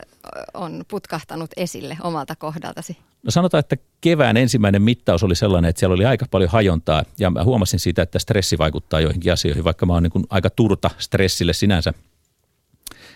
on 0.55 0.85
putkahtanut 0.89 1.51
esille 1.57 1.97
omalta 2.03 2.37
kohdaltasi? 2.37 2.97
No 3.23 3.31
sanotaan, 3.31 3.59
että 3.59 3.77
kevään 4.01 4.37
ensimmäinen 4.37 4.83
mittaus 4.83 5.23
oli 5.23 5.35
sellainen, 5.35 5.69
että 5.69 5.81
siellä 5.81 5.95
oli 5.95 6.05
aika 6.05 6.27
paljon 6.31 6.51
hajontaa 6.51 7.05
ja 7.19 7.31
mä 7.31 7.45
huomasin 7.45 7.81
siitä, 7.81 8.03
että 8.03 8.19
stressi 8.19 8.59
vaikuttaa 8.59 9.01
joihinkin 9.01 9.33
asioihin, 9.33 9.65
vaikka 9.65 9.87
mä 9.87 9.93
oon 9.93 10.03
niin 10.03 10.27
aika 10.31 10.51
turta 10.51 10.91
stressille 10.99 11.53
sinänsä. 11.53 11.93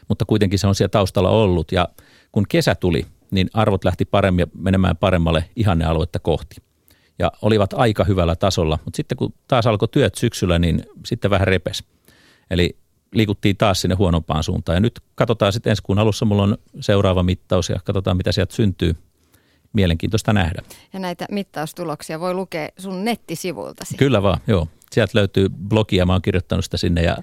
Mutta 0.09 0.25
kuitenkin 0.25 0.59
se 0.59 0.67
on 0.67 0.75
siellä 0.75 0.91
taustalla 0.91 1.31
ollut 1.31 1.73
ja 1.73 1.89
kun 2.33 2.45
kesä 2.49 2.75
tuli 2.75 3.07
niin 3.33 3.51
arvot 3.53 3.85
lähti 3.85 4.05
paremmin, 4.05 4.47
menemään 4.55 4.97
paremmalle 4.97 5.45
ihannealuetta 5.57 6.19
kohti. 6.19 6.57
Ja 7.19 7.33
olivat 7.43 7.73
aika 7.73 8.05
hyvällä 8.05 8.37
tasolla, 8.37 8.79
mutta 8.85 8.97
sitten 8.97 9.17
kun 9.17 9.35
taas 9.49 9.67
alkoi 9.67 9.89
työt 9.89 10.15
syksyllä, 10.15 10.59
niin 10.59 10.87
sitten 11.07 11.31
vähän 11.31 11.49
repes. 11.49 11.85
Eli 12.51 12.77
liikuttiin 13.15 13.57
taas 13.57 13.81
sinne 13.81 13.95
huonompaan 13.95 14.43
suuntaan. 14.43 14.77
Ja 14.77 14.81
nyt 14.81 15.01
katsotaan 15.15 15.53
sitten 15.53 15.71
ensi 15.71 15.83
kuun 15.83 15.99
alussa, 15.99 16.25
mulla 16.25 16.43
on 16.43 16.59
seuraava 16.81 17.23
mittaus 17.23 17.71
ja 17.71 17.77
katsotaan 17.85 18.17
mitä 18.17 18.33
sieltä 18.33 18.55
syntyy. 18.55 18.97
Mielenkiintoista 19.73 20.33
nähdä. 20.33 20.63
Ja 20.93 20.99
näitä 21.01 21.27
mittaustuloksia 21.31 22.21
voi 22.21 22.35
lukea 22.35 22.69
sun 22.79 23.05
nettisivuiltasi. 23.05 23.97
Kyllä 23.97 24.23
vaan, 24.23 24.41
joo. 24.47 24.69
Sieltä 24.91 25.19
löytyy 25.19 25.49
blogia, 25.69 26.07
mä 26.07 26.13
oon 26.13 26.23
kirjoittanut 26.23 26.65
sitä 26.65 26.77
sinne 26.77 27.03
ja 27.03 27.17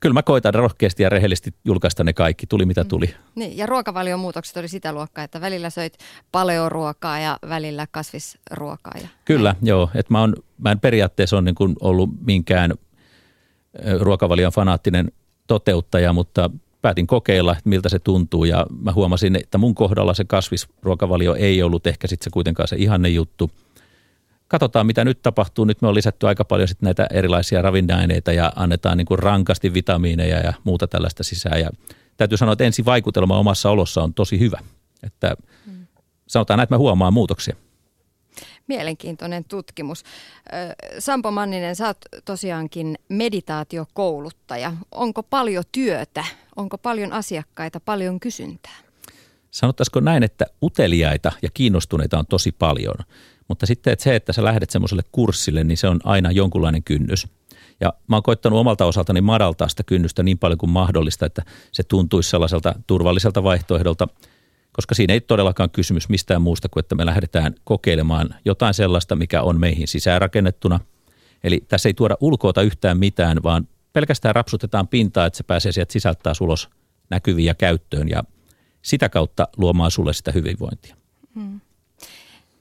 kyllä 0.00 0.12
mä 0.12 0.22
koitan 0.22 0.54
rohkeasti 0.54 1.02
ja 1.02 1.08
rehellisesti 1.08 1.54
julkaista 1.64 2.04
ne 2.04 2.12
kaikki, 2.12 2.46
tuli 2.46 2.66
mitä 2.66 2.82
mm. 2.82 2.88
tuli. 2.88 3.06
Mm. 3.06 3.12
Niin, 3.34 3.56
ja 3.56 3.66
ruokavalion 3.66 4.20
muutokset 4.20 4.56
oli 4.56 4.68
sitä 4.68 4.92
luokkaa, 4.92 5.24
että 5.24 5.40
välillä 5.40 5.70
söit 5.70 5.98
paleoruokaa 6.32 7.18
ja 7.18 7.38
välillä 7.48 7.86
kasvisruokaa. 7.90 8.94
Ja 9.02 9.08
kyllä, 9.24 9.52
näin. 9.52 9.66
joo. 9.66 9.90
Että 9.94 10.12
mä, 10.12 10.22
on, 10.22 10.34
mä 10.58 10.70
en 10.70 10.80
periaatteessa 10.80 11.36
ole 11.36 11.42
niin 11.42 11.54
kuin 11.54 11.76
ollut 11.80 12.10
minkään 12.26 12.74
ruokavalion 13.98 14.52
fanaattinen 14.52 15.12
toteuttaja, 15.46 16.12
mutta 16.12 16.50
päätin 16.82 17.06
kokeilla, 17.06 17.52
että 17.52 17.68
miltä 17.68 17.88
se 17.88 17.98
tuntuu 17.98 18.44
ja 18.44 18.66
mä 18.82 18.92
huomasin, 18.92 19.36
että 19.36 19.58
mun 19.58 19.74
kohdalla 19.74 20.14
se 20.14 20.24
kasvisruokavalio 20.24 21.34
ei 21.34 21.62
ollut 21.62 21.86
ehkä 21.86 22.06
sitten 22.06 22.24
se 22.24 22.30
kuitenkaan 22.30 22.68
se 22.68 22.76
ihanne 22.76 23.08
juttu– 23.08 23.50
katsotaan 24.52 24.86
mitä 24.86 25.04
nyt 25.04 25.22
tapahtuu. 25.22 25.64
Nyt 25.64 25.82
me 25.82 25.88
on 25.88 25.94
lisätty 25.94 26.28
aika 26.28 26.44
paljon 26.44 26.68
sit 26.68 26.82
näitä 26.82 27.06
erilaisia 27.10 27.62
ravinneaineita 27.62 28.32
ja 28.32 28.52
annetaan 28.56 28.98
niin 28.98 29.06
kuin 29.06 29.18
rankasti 29.18 29.74
vitamiineja 29.74 30.38
ja 30.38 30.52
muuta 30.64 30.86
tällaista 30.86 31.22
sisään. 31.22 31.60
Ja 31.60 31.70
täytyy 32.16 32.38
sanoa, 32.38 32.52
että 32.52 32.64
ensi 32.64 32.84
vaikutelma 32.84 33.38
omassa 33.38 33.70
olossa 33.70 34.02
on 34.02 34.14
tosi 34.14 34.38
hyvä. 34.38 34.58
Että 35.02 35.36
sanotaan 36.26 36.58
näin, 36.58 36.64
että 36.64 36.74
mä 36.74 36.78
huomaan 36.78 37.12
muutoksia. 37.12 37.56
Mielenkiintoinen 38.66 39.44
tutkimus. 39.44 40.02
Sampo 40.98 41.30
Manninen, 41.30 41.76
sä 41.76 41.86
oot 41.86 41.98
tosiaankin 42.24 42.98
meditaatiokouluttaja. 43.08 44.72
Onko 44.90 45.22
paljon 45.22 45.64
työtä? 45.72 46.24
Onko 46.56 46.78
paljon 46.78 47.12
asiakkaita, 47.12 47.80
paljon 47.80 48.20
kysyntää? 48.20 48.76
Sanottaisiko 49.50 50.00
näin, 50.00 50.22
että 50.22 50.46
uteliaita 50.62 51.32
ja 51.42 51.48
kiinnostuneita 51.54 52.18
on 52.18 52.26
tosi 52.26 52.52
paljon– 52.52 52.96
mutta 53.52 53.66
sitten 53.66 53.92
että 53.92 54.02
se, 54.02 54.16
että 54.16 54.32
sä 54.32 54.44
lähdet 54.44 54.70
semmoiselle 54.70 55.02
kurssille, 55.12 55.64
niin 55.64 55.76
se 55.76 55.88
on 55.88 56.00
aina 56.04 56.30
jonkunlainen 56.30 56.82
kynnys. 56.82 57.28
Ja 57.80 57.92
mä 58.08 58.16
oon 58.16 58.22
koittanut 58.22 58.58
omalta 58.58 58.84
osaltani 58.84 59.20
madaltaa 59.20 59.68
sitä 59.68 59.82
kynnystä 59.82 60.22
niin 60.22 60.38
paljon 60.38 60.58
kuin 60.58 60.70
mahdollista, 60.70 61.26
että 61.26 61.42
se 61.72 61.82
tuntuisi 61.82 62.30
sellaiselta 62.30 62.74
turvalliselta 62.86 63.42
vaihtoehdolta, 63.42 64.08
koska 64.72 64.94
siinä 64.94 65.14
ei 65.14 65.20
todellakaan 65.20 65.70
kysymys 65.70 66.08
mistään 66.08 66.42
muusta 66.42 66.68
kuin, 66.68 66.80
että 66.80 66.94
me 66.94 67.06
lähdetään 67.06 67.54
kokeilemaan 67.64 68.34
jotain 68.44 68.74
sellaista, 68.74 69.16
mikä 69.16 69.42
on 69.42 69.60
meihin 69.60 69.88
sisäänrakennettuna. 69.88 70.80
Eli 71.44 71.64
tässä 71.68 71.88
ei 71.88 71.94
tuoda 71.94 72.16
ulkoota 72.20 72.62
yhtään 72.62 72.98
mitään, 72.98 73.42
vaan 73.42 73.68
pelkästään 73.92 74.34
rapsutetaan 74.34 74.88
pintaa, 74.88 75.26
että 75.26 75.36
se 75.36 75.42
pääsee 75.42 75.72
sieltä 75.72 75.92
sisältää 75.92 76.32
ulos 76.40 76.68
näkyviä 77.10 77.54
käyttöön 77.54 78.08
ja 78.08 78.24
sitä 78.82 79.08
kautta 79.08 79.48
luomaan 79.56 79.90
sulle 79.90 80.12
sitä 80.12 80.32
hyvinvointia. 80.32 80.96
Hmm 81.34 81.60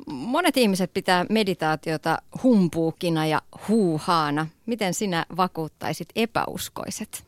monet 0.07 0.57
ihmiset 0.57 0.93
pitää 0.93 1.25
meditaatiota 1.29 2.17
humpuukina 2.43 3.25
ja 3.25 3.41
huuhaana. 3.67 4.47
Miten 4.65 4.93
sinä 4.93 5.25
vakuuttaisit 5.37 6.09
epäuskoiset? 6.15 7.23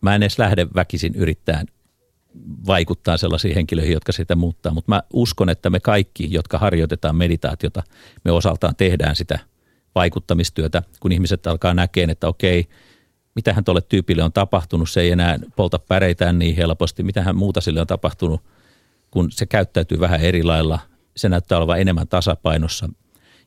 Mä 0.00 0.14
en 0.14 0.22
edes 0.22 0.38
lähde 0.38 0.66
väkisin 0.74 1.14
yrittämään 1.14 1.66
vaikuttaa 2.66 3.16
sellaisiin 3.16 3.54
henkilöihin, 3.54 3.92
jotka 3.92 4.12
sitä 4.12 4.36
muuttaa, 4.36 4.74
mutta 4.74 4.92
mä 4.92 5.02
uskon, 5.12 5.48
että 5.48 5.70
me 5.70 5.80
kaikki, 5.80 6.28
jotka 6.30 6.58
harjoitetaan 6.58 7.16
meditaatiota, 7.16 7.82
me 8.24 8.32
osaltaan 8.32 8.76
tehdään 8.76 9.16
sitä 9.16 9.38
vaikuttamistyötä, 9.94 10.82
kun 11.00 11.12
ihmiset 11.12 11.46
alkaa 11.46 11.74
näkemään, 11.74 12.10
että 12.10 12.28
okei, 12.28 12.68
mitähän 13.34 13.64
tuolle 13.64 13.80
tyypille 13.80 14.22
on 14.22 14.32
tapahtunut, 14.32 14.90
se 14.90 15.00
ei 15.00 15.10
enää 15.10 15.38
polta 15.56 15.78
päreitään 15.78 16.38
niin 16.38 16.56
helposti, 16.56 17.02
mitähän 17.02 17.36
muuta 17.36 17.60
sille 17.60 17.80
on 17.80 17.86
tapahtunut, 17.86 18.40
kun 19.10 19.32
se 19.32 19.46
käyttäytyy 19.46 20.00
vähän 20.00 20.20
eri 20.20 20.42
lailla, 20.42 20.78
se 21.18 21.28
näyttää 21.28 21.58
olevan 21.58 21.80
enemmän 21.80 22.08
tasapainossa. 22.08 22.88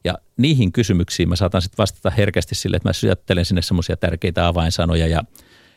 Ja 0.04 0.18
niihin 0.38 0.72
kysymyksiin 0.72 1.30
mä 1.30 1.36
saatan 1.36 1.62
sitten 1.62 1.78
vastata 1.78 2.10
herkästi 2.10 2.56
sille, 2.56 2.78
että 2.78 2.90
mä 2.90 2.94
syöttelen 2.94 3.46
sinne 3.46 3.62
semmoisia 3.62 3.98
tärkeitä 3.98 4.48
avainsanoja 4.48 5.08
ja 5.08 5.24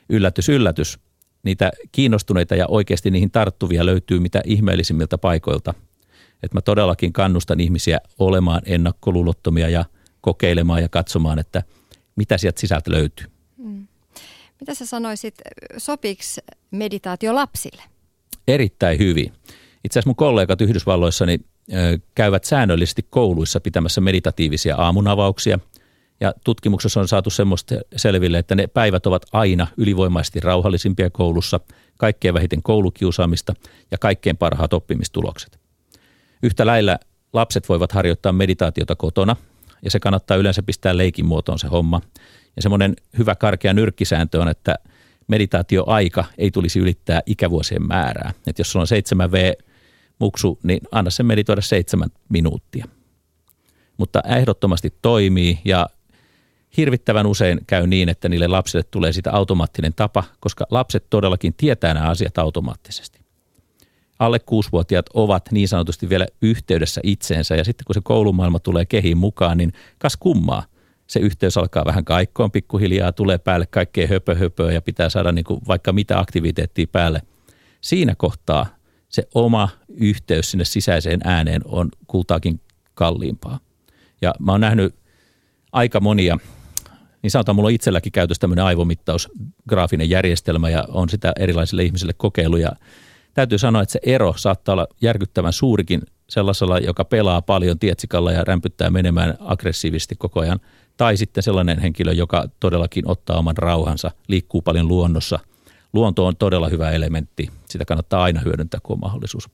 yllätys, 0.09 0.49
yllätys. 0.49 0.99
Niitä 1.43 1.73
kiinnostuneita 1.93 2.55
ja 2.55 2.67
oikeasti 2.67 3.11
niihin 3.11 3.31
tarttuvia 3.31 3.87
löytyy 3.87 4.21
mitä 4.21 4.41
ihmeellisimmiltä 4.45 5.19
paikoilta. 5.19 5.75
Että 6.43 6.57
mä 6.57 6.61
todellakin 6.61 7.13
kannustan 7.13 7.61
ihmisiä 7.61 8.01
olemaan 8.19 8.63
ennakkoluulottomia 8.67 9.69
ja 9.69 9.85
kokeilemaan 10.21 10.83
ja 10.83 10.89
katsomaan, 10.89 11.39
että 11.39 11.63
mitä 12.17 12.39
sieltä 12.39 12.61
sisältä 12.61 12.91
löytyy. 12.91 13.27
Mm. 13.57 13.87
Mitä 14.61 14.75
sä 14.75 14.87
sanoisit, 14.87 15.35
sopiiko 15.79 16.23
meditaatio 16.71 17.35
lapsille? 17.35 17.83
Erittäin 18.49 18.99
hyvin. 18.99 19.33
Itse 19.85 19.99
asiassa 19.99 20.09
mun 20.09 20.17
kollegat 20.17 20.61
Yhdysvalloissa 20.61 21.27
niin 21.27 21.45
käyvät 22.15 22.45
säännöllisesti 22.45 23.07
kouluissa 23.11 23.61
pitämässä 23.61 24.01
meditatiivisia 24.01 24.77
aamunavauksia. 24.77 25.59
Ja 26.21 26.35
tutkimuksessa 26.45 27.01
on 27.01 27.09
saatu 27.09 27.31
semmoista 27.31 27.75
selville, 27.97 28.39
että 28.39 28.55
ne 28.55 28.67
päivät 28.67 29.07
ovat 29.07 29.23
aina 29.33 29.67
ylivoimaisesti 29.77 30.41
rauhallisimpia 30.41 31.11
koulussa, 31.11 31.61
kaikkein 31.99 32.35
vähiten 32.35 32.63
koulukiusaamista 32.63 33.55
ja 33.91 33.99
kaikkein 33.99 34.37
parhaat 34.37 34.73
oppimistulokset. 34.73 35.59
Yhtä 36.43 36.67
lailla 36.67 36.99
lapset 37.33 37.69
voivat 37.69 37.93
harjoittaa 37.93 38.33
meditaatiota 38.33 38.97
kotona 38.97 39.37
ja 39.83 39.91
se 39.91 40.01
kannattaa 40.01 40.37
yleensä 40.37 40.63
pistää 40.63 40.97
leikin 40.97 41.27
muotoon 41.27 41.59
se 41.59 41.67
homma. 41.67 42.01
Ja 42.57 42.63
semmoinen 42.63 42.97
hyvä 43.19 43.35
karkea 43.35 43.73
nyrkkisääntö 43.73 44.41
on, 44.41 44.49
että 44.49 44.75
meditaatioaika 45.29 46.25
ei 46.39 46.51
tulisi 46.51 46.79
ylittää 46.79 47.21
ikävuosien 47.27 47.87
määrää. 47.87 48.33
Että 48.47 48.61
jos 48.61 48.73
sulla 48.73 48.87
on 48.91 49.23
7V 49.29 49.65
muksu, 50.19 50.59
niin 50.63 50.81
anna 50.93 51.11
sen 51.11 51.27
meditoida 51.27 51.63
seitsemän 51.63 52.09
minuuttia. 52.29 52.85
Mutta 53.97 54.21
ehdottomasti 54.29 54.95
toimii 55.03 55.59
ja 55.65 55.87
hirvittävän 56.77 57.27
usein 57.27 57.61
käy 57.67 57.87
niin, 57.87 58.09
että 58.09 58.29
niille 58.29 58.49
lapsille 58.49 58.85
tulee 58.91 59.13
sitä 59.13 59.33
automaattinen 59.33 59.95
tapa, 59.95 60.25
koska 60.41 60.67
lapset 60.71 61.07
todellakin 61.11 61.55
tietää 61.55 61.95
nämä 61.95 62.11
asiat 62.11 62.39
automaattisesti. 62.39 63.21
Alle 64.19 64.39
kuusivuotiaat 64.39 65.07
ovat 65.15 65.49
niin 65.53 65.69
sanotusti 65.69 66.09
vielä 66.09 66.27
yhteydessä 66.43 67.01
itseensä 67.05 67.57
ja 67.57 67.65
sitten 67.65 67.85
kun 67.85 67.95
se 67.95 68.01
koulumaailma 68.05 68.59
tulee 68.59 68.85
kehiin 68.85 69.19
mukaan, 69.19 69.59
niin 69.59 69.73
kas 69.99 70.17
kummaa. 70.17 70.65
Se 71.07 71.21
yhteys 71.21 71.57
alkaa 71.57 71.85
vähän 71.85 72.05
kaikkoon 72.05 72.51
pikkuhiljaa, 72.51 73.13
tulee 73.13 73.39
päälle 73.39 73.67
kaikkea 73.67 74.07
höpö, 74.07 74.35
höpöä 74.35 74.73
ja 74.73 74.83
pitää 74.83 75.09
saada 75.09 75.33
niin 75.33 75.45
kuin 75.45 75.61
vaikka 75.69 75.93
mitä 75.93 76.19
aktiviteettia 76.19 76.87
päälle. 76.93 77.23
Siinä 77.81 78.15
kohtaa 78.15 78.67
se 79.15 79.29
oma 79.35 79.69
yhteys 79.89 80.51
sinne 80.51 80.65
sisäiseen 80.65 81.21
ääneen 81.25 81.63
on 81.65 81.89
kultaakin 82.07 82.61
kalliimpaa. 82.95 83.61
Ja 84.23 84.35
mä 84.39 84.53
oon 84.53 84.61
nähnyt 84.61 84.95
aika 85.73 86.01
monia, 86.01 86.39
niin 87.23 87.31
sanotaan, 87.31 87.57
mulla 87.57 87.67
on 87.67 87.75
itselläkin 87.75 88.13
käytössä 88.13 88.41
tämmöinen 88.41 88.65
aivomittaus, 88.65 89.29
graafinen 89.69 90.11
järjestelmä 90.11 90.71
ja 90.71 90.85
on 90.89 91.09
sitä 91.09 91.33
erilaisille 91.39 91.83
ihmisille 91.83 92.13
kokeilu 92.17 92.57
ja 92.57 92.73
täytyy 93.35 93.59
sanoa, 93.59 93.83
että 93.83 93.93
se 93.93 94.01
ero 94.03 94.35
saattaa 94.37 94.73
olla 94.73 94.87
järkyttävän 95.01 95.53
suurikin 95.53 96.03
sellaisella, 96.29 96.79
joka 96.79 97.05
pelaa 97.05 97.43
paljon 97.43 97.79
tietsikalla 97.79 98.33
ja 98.33 98.45
rämpyttää 98.45 98.91
menemään 98.91 99.35
aggressiivisesti 99.41 100.15
koko 100.19 100.41
ajan, 100.41 100.61
tai 100.97 101.17
sitten 101.17 101.43
sellainen 101.43 101.79
henkilö, 101.79 102.13
joka 102.13 102.49
todellakin 102.61 103.11
ottaa 103.11 103.39
oman 103.39 103.57
rauhansa, 103.57 104.11
liikkuu 104.29 104.63
paljon 104.63 104.89
luonnossa– 104.89 105.39
luonto 105.95 106.27
on 106.27 106.37
todella 106.37 106.69
hyvä 106.69 106.91
elementti. 106.91 107.51
Sitä 107.69 107.85
kannattaa 107.85 108.23
aina 108.23 108.41
hyödyntää, 108.41 108.81
kun 108.83 108.95
on 108.95 109.01
mahdollisuus. 109.01 109.51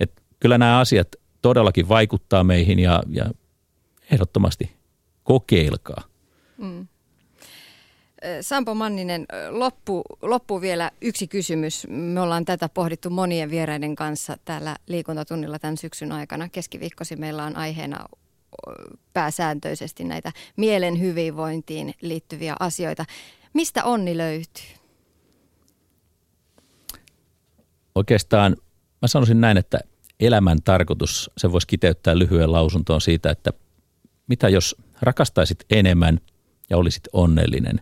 Et 0.00 0.22
kyllä 0.40 0.58
nämä 0.58 0.78
asiat 0.78 1.08
todellakin 1.42 1.88
vaikuttaa 1.88 2.44
meihin 2.44 2.78
ja, 2.78 3.02
ja 3.10 3.24
ehdottomasti 4.10 4.76
kokeilkaa. 5.24 6.02
Mm. 6.58 6.86
Sampo 8.40 8.74
Manninen, 8.74 9.26
loppu, 9.50 10.02
loppu 10.22 10.60
vielä 10.60 10.90
yksi 11.00 11.28
kysymys. 11.28 11.86
Me 11.88 12.20
ollaan 12.20 12.44
tätä 12.44 12.68
pohdittu 12.68 13.10
monien 13.10 13.50
vieraiden 13.50 13.96
kanssa 13.96 14.36
täällä 14.44 14.76
liikuntatunnilla 14.86 15.58
tämän 15.58 15.76
syksyn 15.76 16.12
aikana. 16.12 16.48
Keskiviikkosi 16.48 17.16
meillä 17.16 17.44
on 17.44 17.56
aiheena 17.56 18.04
pääsääntöisesti 19.12 20.04
näitä 20.04 20.32
mielen 20.56 21.00
hyvinvointiin 21.00 21.94
liittyviä 22.00 22.56
asioita. 22.60 23.04
Mistä 23.52 23.84
onni 23.84 24.16
löytyy? 24.16 24.77
Oikeastaan 27.94 28.56
mä 29.02 29.08
sanoisin 29.08 29.40
näin, 29.40 29.56
että 29.56 29.78
elämän 30.20 30.58
tarkoitus, 30.64 31.30
se 31.36 31.52
voisi 31.52 31.66
kiteyttää 31.66 32.18
lyhyen 32.18 32.52
lausuntoon 32.52 33.00
siitä, 33.00 33.30
että 33.30 33.52
mitä 34.26 34.48
jos 34.48 34.76
rakastaisit 35.02 35.64
enemmän 35.70 36.20
ja 36.70 36.76
olisit 36.76 37.02
onnellinen. 37.12 37.80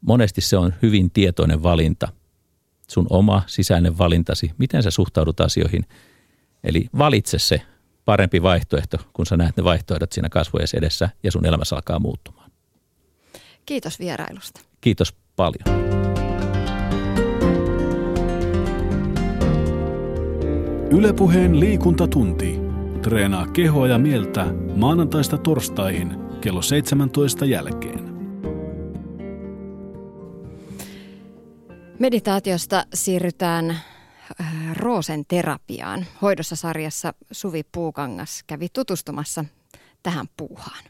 Monesti 0.00 0.40
se 0.40 0.56
on 0.56 0.74
hyvin 0.82 1.10
tietoinen 1.10 1.62
valinta. 1.62 2.08
sun 2.90 3.06
oma 3.10 3.42
sisäinen 3.46 3.98
valintasi, 3.98 4.50
miten 4.58 4.82
sä 4.82 4.90
suhtaudut 4.90 5.40
asioihin. 5.40 5.86
Eli 6.64 6.86
valitse 6.98 7.38
se 7.38 7.62
parempi 8.04 8.42
vaihtoehto, 8.42 8.98
kun 9.12 9.26
sä 9.26 9.36
näet 9.36 9.56
ne 9.56 9.64
vaihtoehdot 9.64 10.12
siinä 10.12 10.28
kasvojen 10.28 10.68
edessä 10.74 11.08
ja 11.22 11.32
sun 11.32 11.46
elämässä 11.46 11.76
alkaa 11.76 11.98
muuttumaan. 11.98 12.50
Kiitos 13.66 13.98
vierailusta. 13.98 14.60
Kiitos 14.80 15.14
paljon. 15.36 16.09
Ylepuheen 20.92 21.60
liikuntatunti. 21.60 22.58
Treenaa 23.02 23.46
kehoa 23.46 23.88
ja 23.88 23.98
mieltä 23.98 24.46
maanantaista 24.76 25.38
torstaihin 25.38 26.16
kello 26.40 26.62
17 26.62 27.44
jälkeen. 27.44 28.10
Meditaatiosta 31.98 32.84
siirrytään 32.94 33.70
äh, 33.70 34.76
Roosen 34.76 35.24
terapiaan. 35.28 36.06
Hoidossa 36.22 36.56
sarjassa 36.56 37.14
Suvi 37.30 37.62
Puukangas 37.72 38.44
kävi 38.46 38.68
tutustumassa 38.72 39.44
tähän 40.02 40.26
puuhaan. 40.36 40.84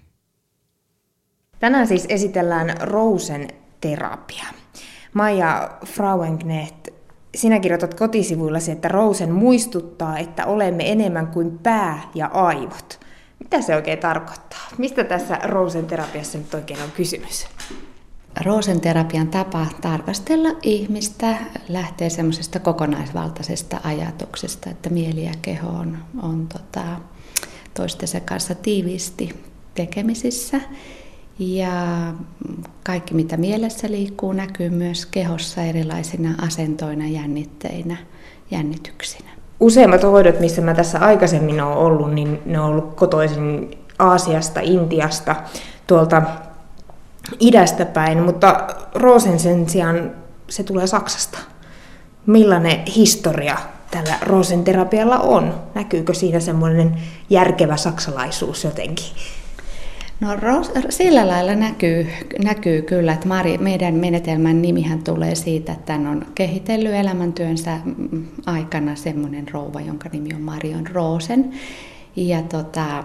Tänään 1.58 1.86
siis 1.86 2.06
esitellään 2.08 2.74
Rosen 2.80 3.48
terapia. 3.80 4.44
Maija 5.14 5.78
Frauenknecht, 5.86 6.88
sinä 7.34 7.60
kirjoitat 7.60 7.94
kotisivuillasi, 7.94 8.70
että 8.70 8.88
Rosen 8.88 9.32
muistuttaa, 9.32 10.18
että 10.18 10.46
olemme 10.46 10.92
enemmän 10.92 11.26
kuin 11.26 11.58
pää 11.58 12.02
ja 12.14 12.26
aivot. 12.26 13.00
Mitä 13.38 13.62
se 13.62 13.76
oikein 13.76 13.98
tarkoittaa? 13.98 14.60
Mistä 14.78 15.04
tässä 15.04 15.38
Rosen 15.42 15.86
terapiassa 15.86 16.38
nyt 16.38 16.54
oikein 16.54 16.82
on 16.82 16.90
kysymys? 16.90 17.46
Roosenterapian 18.44 19.28
tapa 19.28 19.66
tarkastella 19.80 20.48
ihmistä 20.62 21.36
lähtee 21.68 22.10
semmoisesta 22.10 22.58
kokonaisvaltaisesta 22.58 23.80
ajatuksesta, 23.84 24.70
että 24.70 24.90
mieli 24.90 25.24
ja 25.24 25.32
keho 25.42 25.68
on, 25.68 25.98
on 26.22 26.48
tota, 26.48 26.84
toistensa 27.74 28.20
kanssa 28.20 28.54
tiiviisti 28.54 29.44
tekemisissä. 29.74 30.60
Ja 31.38 31.72
kaikki, 32.84 33.14
mitä 33.14 33.36
mielessä 33.36 33.90
liikkuu, 33.90 34.32
näkyy 34.32 34.70
myös 34.70 35.06
kehossa 35.06 35.62
erilaisina 35.62 36.34
asentoina, 36.46 37.08
jännitteinä, 37.08 37.96
jännityksinä. 38.50 39.30
Useimmat 39.60 40.02
hoidot, 40.02 40.40
missä 40.40 40.62
mä 40.62 40.74
tässä 40.74 40.98
aikaisemmin 40.98 41.60
olen 41.60 41.78
ollut, 41.78 42.14
niin 42.14 42.38
ne 42.46 42.60
on 42.60 42.66
ollut 42.66 42.94
kotoisin 42.94 43.78
Aasiasta, 43.98 44.60
Intiasta, 44.60 45.36
tuolta 45.86 46.22
idästä 47.40 47.86
päin, 47.86 48.22
mutta 48.22 48.66
Roosen 48.94 49.38
sen 49.38 49.68
sijaan 49.68 50.10
se 50.48 50.62
tulee 50.62 50.86
Saksasta. 50.86 51.38
Millainen 52.26 52.84
historia 52.96 53.58
tällä 53.90 54.18
Roosen 54.22 54.64
terapialla 54.64 55.18
on? 55.18 55.54
Näkyykö 55.74 56.14
siinä 56.14 56.40
semmoinen 56.40 56.96
järkevä 57.30 57.76
saksalaisuus 57.76 58.64
jotenkin? 58.64 59.06
No 60.20 60.28
sillä 60.88 61.28
lailla 61.28 61.54
näkyy, 61.54 62.06
näkyy 62.44 62.82
kyllä, 62.82 63.12
että 63.12 63.28
Mari, 63.28 63.58
meidän 63.58 63.94
menetelmän 63.94 64.62
nimihän 64.62 65.02
tulee 65.02 65.34
siitä, 65.34 65.72
että 65.72 65.92
hän 65.92 66.06
on 66.06 66.26
kehitellyt 66.34 66.94
elämäntyönsä 66.94 67.78
aikana 68.46 68.96
semmoinen 68.96 69.48
rouva, 69.48 69.80
jonka 69.80 70.08
nimi 70.12 70.34
on 70.34 70.42
Marion 70.42 70.86
Roosen. 70.86 71.50
Ja 72.16 72.42
tota, 72.42 73.04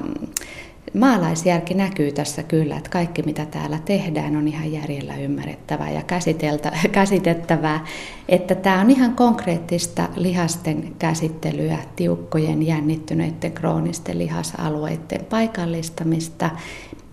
maalaisjärki 0.93 1.73
näkyy 1.73 2.11
tässä 2.11 2.43
kyllä, 2.43 2.77
että 2.77 2.89
kaikki 2.89 3.21
mitä 3.21 3.45
täällä 3.45 3.79
tehdään 3.85 4.35
on 4.35 4.47
ihan 4.47 4.71
järjellä 4.71 5.17
ymmärrettävää 5.17 5.91
ja 5.91 6.01
käsitettävää. 6.91 7.85
Että 8.29 8.55
tämä 8.55 8.81
on 8.81 8.91
ihan 8.91 9.15
konkreettista 9.15 10.09
lihasten 10.15 10.95
käsittelyä, 10.99 11.77
tiukkojen 11.95 12.67
jännittyneiden 12.67 13.51
kroonisten 13.51 14.19
lihasalueiden 14.19 15.25
paikallistamista 15.29 16.49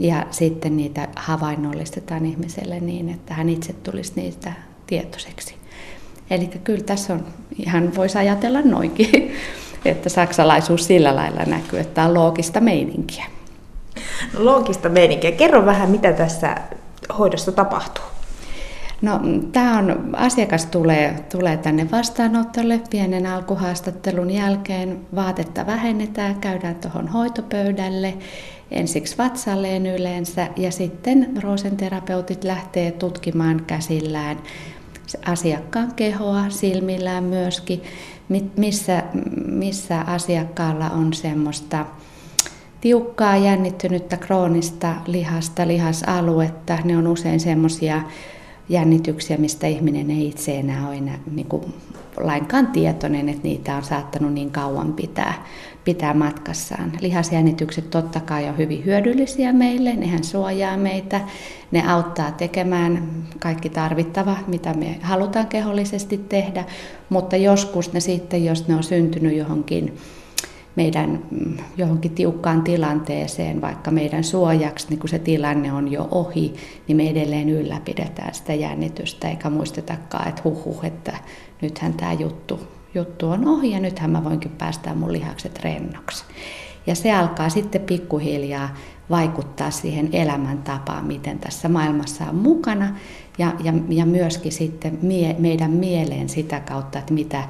ja 0.03 0.27
sitten 0.31 0.77
niitä 0.77 1.09
havainnollistetaan 1.17 2.27
ihmiselle 2.27 2.81
niin, 2.81 3.09
että 3.09 3.35
hän 3.35 3.49
itse 3.49 3.73
tulisi 3.73 4.13
niistä 4.17 4.53
tietoiseksi. 4.87 5.55
Eli 6.31 6.47
kyllä 6.65 6.85
tässä 6.85 7.13
on, 7.13 7.27
ihan 7.59 7.95
voisi 7.97 8.19
ajatella 8.19 8.61
noinkin, 8.63 9.33
että 9.85 10.09
saksalaisuus 10.09 10.87
sillä 10.87 11.17
lailla 11.17 11.45
näkyy, 11.45 11.81
että 11.81 11.95
tämä 11.95 12.07
on 12.07 12.15
loogista 12.15 12.61
meininkiä. 12.61 13.25
No, 14.35 14.45
loogista 14.45 14.89
meininkiä. 14.89 15.33
Kerro 15.33 15.67
vähän, 15.67 15.91
mitä 15.91 16.13
tässä 16.13 16.57
hoidossa 17.19 17.53
tapahtuu. 17.53 18.05
No, 19.03 19.21
tämä 19.53 19.79
on, 19.79 20.11
asiakas 20.17 20.67
tulee, 20.67 21.25
tulee 21.33 21.57
tänne 21.57 21.91
vastaanotolle 21.91 22.81
pienen 22.91 23.27
alkuhaastattelun 23.27 24.31
jälkeen. 24.31 25.01
Vaatetta 25.15 25.67
vähennetään, 25.67 26.35
käydään 26.35 26.75
tuohon 26.75 27.09
hoitopöydälle, 27.09 28.15
ensiksi 28.73 29.19
vatsalleen 29.19 29.87
yleensä 29.87 30.49
ja 30.57 30.73
sitten 30.73 31.33
roosenterapeutit 31.43 32.45
lähtee 32.45 32.93
tutkimaan 32.93 33.65
käsillään 33.67 34.39
asiakkaan 35.27 35.95
kehoa, 35.95 36.51
silmillään 36.51 37.25
myöskin, 37.25 37.83
missä, 38.57 39.03
missä 39.47 40.01
asiakkaalla 40.01 40.91
on 40.91 41.13
semmoista 41.13 41.87
tiukkaa, 42.81 43.37
jännittynyttä, 43.37 44.17
kroonista 44.17 44.95
lihasta, 45.07 45.67
lihasaluetta. 45.67 46.79
Ne 46.85 46.97
on 46.97 47.07
usein 47.07 47.41
semmoisia 47.41 48.03
jännityksiä, 48.69 49.37
mistä 49.37 49.67
ihminen 49.67 50.11
ei 50.11 50.29
itse 50.29 50.59
enää 50.59 50.89
ole 50.89 50.97
enää, 50.97 51.19
niin 51.31 51.47
kuin, 51.47 51.75
lainkaan 52.17 52.67
tietoinen, 52.67 53.29
että 53.29 53.43
niitä 53.43 53.77
on 53.77 53.85
saattanut 53.85 54.33
niin 54.33 54.51
kauan 54.51 54.93
pitää, 54.93 55.47
pitää 55.85 56.15
matkassaan. 56.15 56.93
Lihasjännitykset 57.01 57.91
totta 57.91 58.21
kai 58.21 58.49
on 58.49 58.59
hyvin 58.59 58.85
hyödyllisiä 58.85 59.53
meille, 59.53 59.97
nehän 59.97 60.25
suojaa 60.25 60.77
meitä, 60.77 61.21
ne 61.71 61.93
auttaa 61.93 62.33
tekemään 62.33 63.09
kaikki 63.39 63.69
tarvittava, 63.69 64.37
mitä 64.47 64.75
me 64.75 64.99
halutaan 65.03 65.47
kehollisesti 65.47 66.19
tehdä, 66.19 66.65
mutta 67.09 67.37
joskus 67.37 67.93
ne 67.93 68.01
sitten, 68.01 68.45
jos 68.45 68.69
ne 68.69 68.77
on 68.77 68.83
syntynyt 68.83 69.37
johonkin 69.37 69.99
meidän 70.77 71.23
johonkin 71.77 72.11
tiukkaan 72.11 72.63
tilanteeseen, 72.63 73.61
vaikka 73.61 73.91
meidän 73.91 74.25
suojaksi, 74.25 74.87
niin 74.89 74.99
kun 74.99 75.09
se 75.09 75.19
tilanne 75.19 75.73
on 75.73 75.93
jo 75.93 76.09
ohi, 76.11 76.55
niin 76.89 76.97
me 76.97 77.11
edelleen 77.11 77.49
ylläpidetään 77.49 78.35
sitä 78.35 78.55
jännitystä, 78.55 79.29
eikä 79.29 79.51
muistetakaan, 79.51 80.29
että 80.29 80.43
huhuh, 80.45 80.85
että 80.85 81.13
nythän 81.63 81.95
tämä 81.95 82.13
juttu, 82.13 82.61
juttu 82.95 83.31
on 83.31 83.49
ohi 83.49 83.71
ja 83.71 83.81
nythän 83.81 84.11
mä 84.11 84.25
voinkin 84.25 84.51
päästää 84.51 84.95
mun 84.95 85.13
lihakset 85.13 85.59
rennoksi. 85.59 86.25
Ja 86.87 86.95
se 86.95 87.13
alkaa 87.13 87.49
sitten 87.49 87.81
pikkuhiljaa 87.81 88.75
vaikuttaa 89.11 89.71
siihen 89.71 90.09
elämäntapaan, 90.13 91.05
miten 91.05 91.39
tässä 91.39 91.69
maailmassa 91.69 92.25
on 92.25 92.37
mukana, 92.37 92.97
ja, 93.39 93.53
ja, 93.65 93.73
ja 93.89 94.07
myöskin 94.07 94.53
sitten 94.53 94.99
mie, 95.03 95.37
meidän 95.39 95.71
mieleen 95.71 96.29
sitä 96.29 96.61
kautta, 96.61 96.99
että 96.99 97.15
mitä 97.15 97.45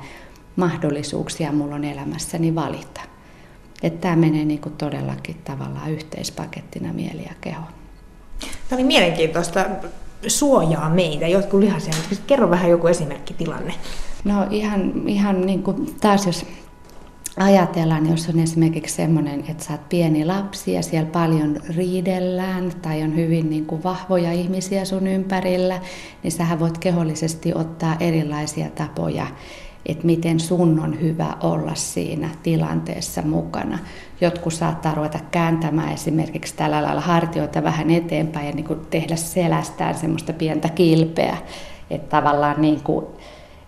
mahdollisuuksia 0.57 1.53
mulla 1.53 1.75
on 1.75 1.85
elämässäni 1.85 2.55
valita. 2.55 3.01
Että 3.83 4.01
tämä 4.01 4.17
menee 4.17 4.45
niin 4.45 4.61
kuin 4.61 4.75
todellakin 4.77 5.37
tavallaan 5.45 5.91
yhteispakettina 5.91 6.93
mieli 6.93 7.23
ja 7.23 7.35
keho. 7.41 7.63
Tämä 8.41 8.77
oli 8.77 8.85
mielenkiintoista 8.85 9.67
suojaa 10.27 10.91
meitä, 10.91 11.27
jotkut 11.27 11.61
lihasia. 11.61 11.95
Kerro 12.27 12.51
vähän 12.51 12.71
joku 12.71 12.87
esimerkkitilanne. 12.87 13.75
No 14.25 14.47
ihan, 14.51 15.09
ihan 15.09 15.47
niin 15.47 15.63
kuin 15.63 15.95
taas 16.01 16.27
jos 16.27 16.47
ajatellaan, 17.37 18.11
jos 18.11 18.29
on 18.29 18.39
esimerkiksi 18.39 18.95
semmoinen, 18.95 19.45
että 19.49 19.73
oot 19.73 19.89
pieni 19.89 20.25
lapsi 20.25 20.73
ja 20.73 20.83
siellä 20.83 21.11
paljon 21.11 21.57
riidellään 21.77 22.73
tai 22.83 23.03
on 23.03 23.17
hyvin 23.17 23.51
niin 23.51 23.67
kuin 23.67 23.83
vahvoja 23.83 24.33
ihmisiä 24.33 24.85
sun 24.85 25.07
ympärillä, 25.07 25.81
niin 26.23 26.33
sähän 26.33 26.61
voit 26.61 26.79
kehollisesti 26.79 27.55
ottaa 27.55 27.97
erilaisia 28.01 28.71
tapoja 28.71 29.27
että 29.87 30.07
miten 30.07 30.41
sun 30.41 30.81
on 30.81 31.01
hyvä 31.01 31.37
olla 31.41 31.75
siinä 31.75 32.31
tilanteessa 32.43 33.23
mukana. 33.23 33.79
Jotkut 34.21 34.53
saattaa 34.53 34.95
ruveta 34.95 35.19
kääntämään 35.31 35.93
esimerkiksi 35.93 36.57
tällä 36.57 36.83
lailla 36.83 37.01
hartioita 37.01 37.63
vähän 37.63 37.91
eteenpäin 37.91 38.47
ja 38.47 38.53
niin 38.53 38.67
kuin 38.67 38.81
tehdä 38.91 39.17
selästään 39.17 39.95
semmoista 39.95 40.33
pientä 40.33 40.69
kilpeä. 40.69 41.37
Että 41.91 42.17
tavallaan 42.17 42.61
niin 42.61 42.81
kuin, 42.81 43.07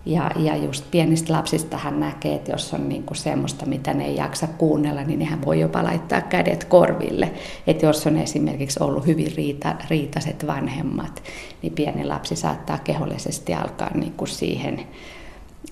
ja, 0.05 0.31
ja 0.35 0.55
just 0.55 0.91
pienistä 0.91 1.33
lapsista 1.33 1.77
hän 1.77 1.99
näkee, 1.99 2.35
että 2.35 2.51
jos 2.51 2.73
on 2.73 2.89
niin 2.89 3.03
kuin 3.03 3.17
semmoista, 3.17 3.65
mitä 3.65 3.93
ne 3.93 4.05
ei 4.05 4.15
jaksa 4.15 4.47
kuunnella, 4.47 5.03
niin 5.03 5.19
nehän 5.19 5.45
voi 5.45 5.59
jopa 5.59 5.83
laittaa 5.83 6.21
kädet 6.21 6.63
korville. 6.63 7.31
Että 7.67 7.85
jos 7.85 8.07
on 8.07 8.17
esimerkiksi 8.17 8.83
ollut 8.83 9.07
hyvin 9.07 9.31
riita, 9.37 9.75
riitaset 9.89 10.47
vanhemmat, 10.47 11.23
niin 11.61 11.73
pieni 11.73 12.05
lapsi 12.05 12.35
saattaa 12.35 12.77
kehollisesti 12.77 13.53
alkaa 13.53 13.91
niin 13.93 14.13
kuin 14.13 14.29
siihen 14.29 14.79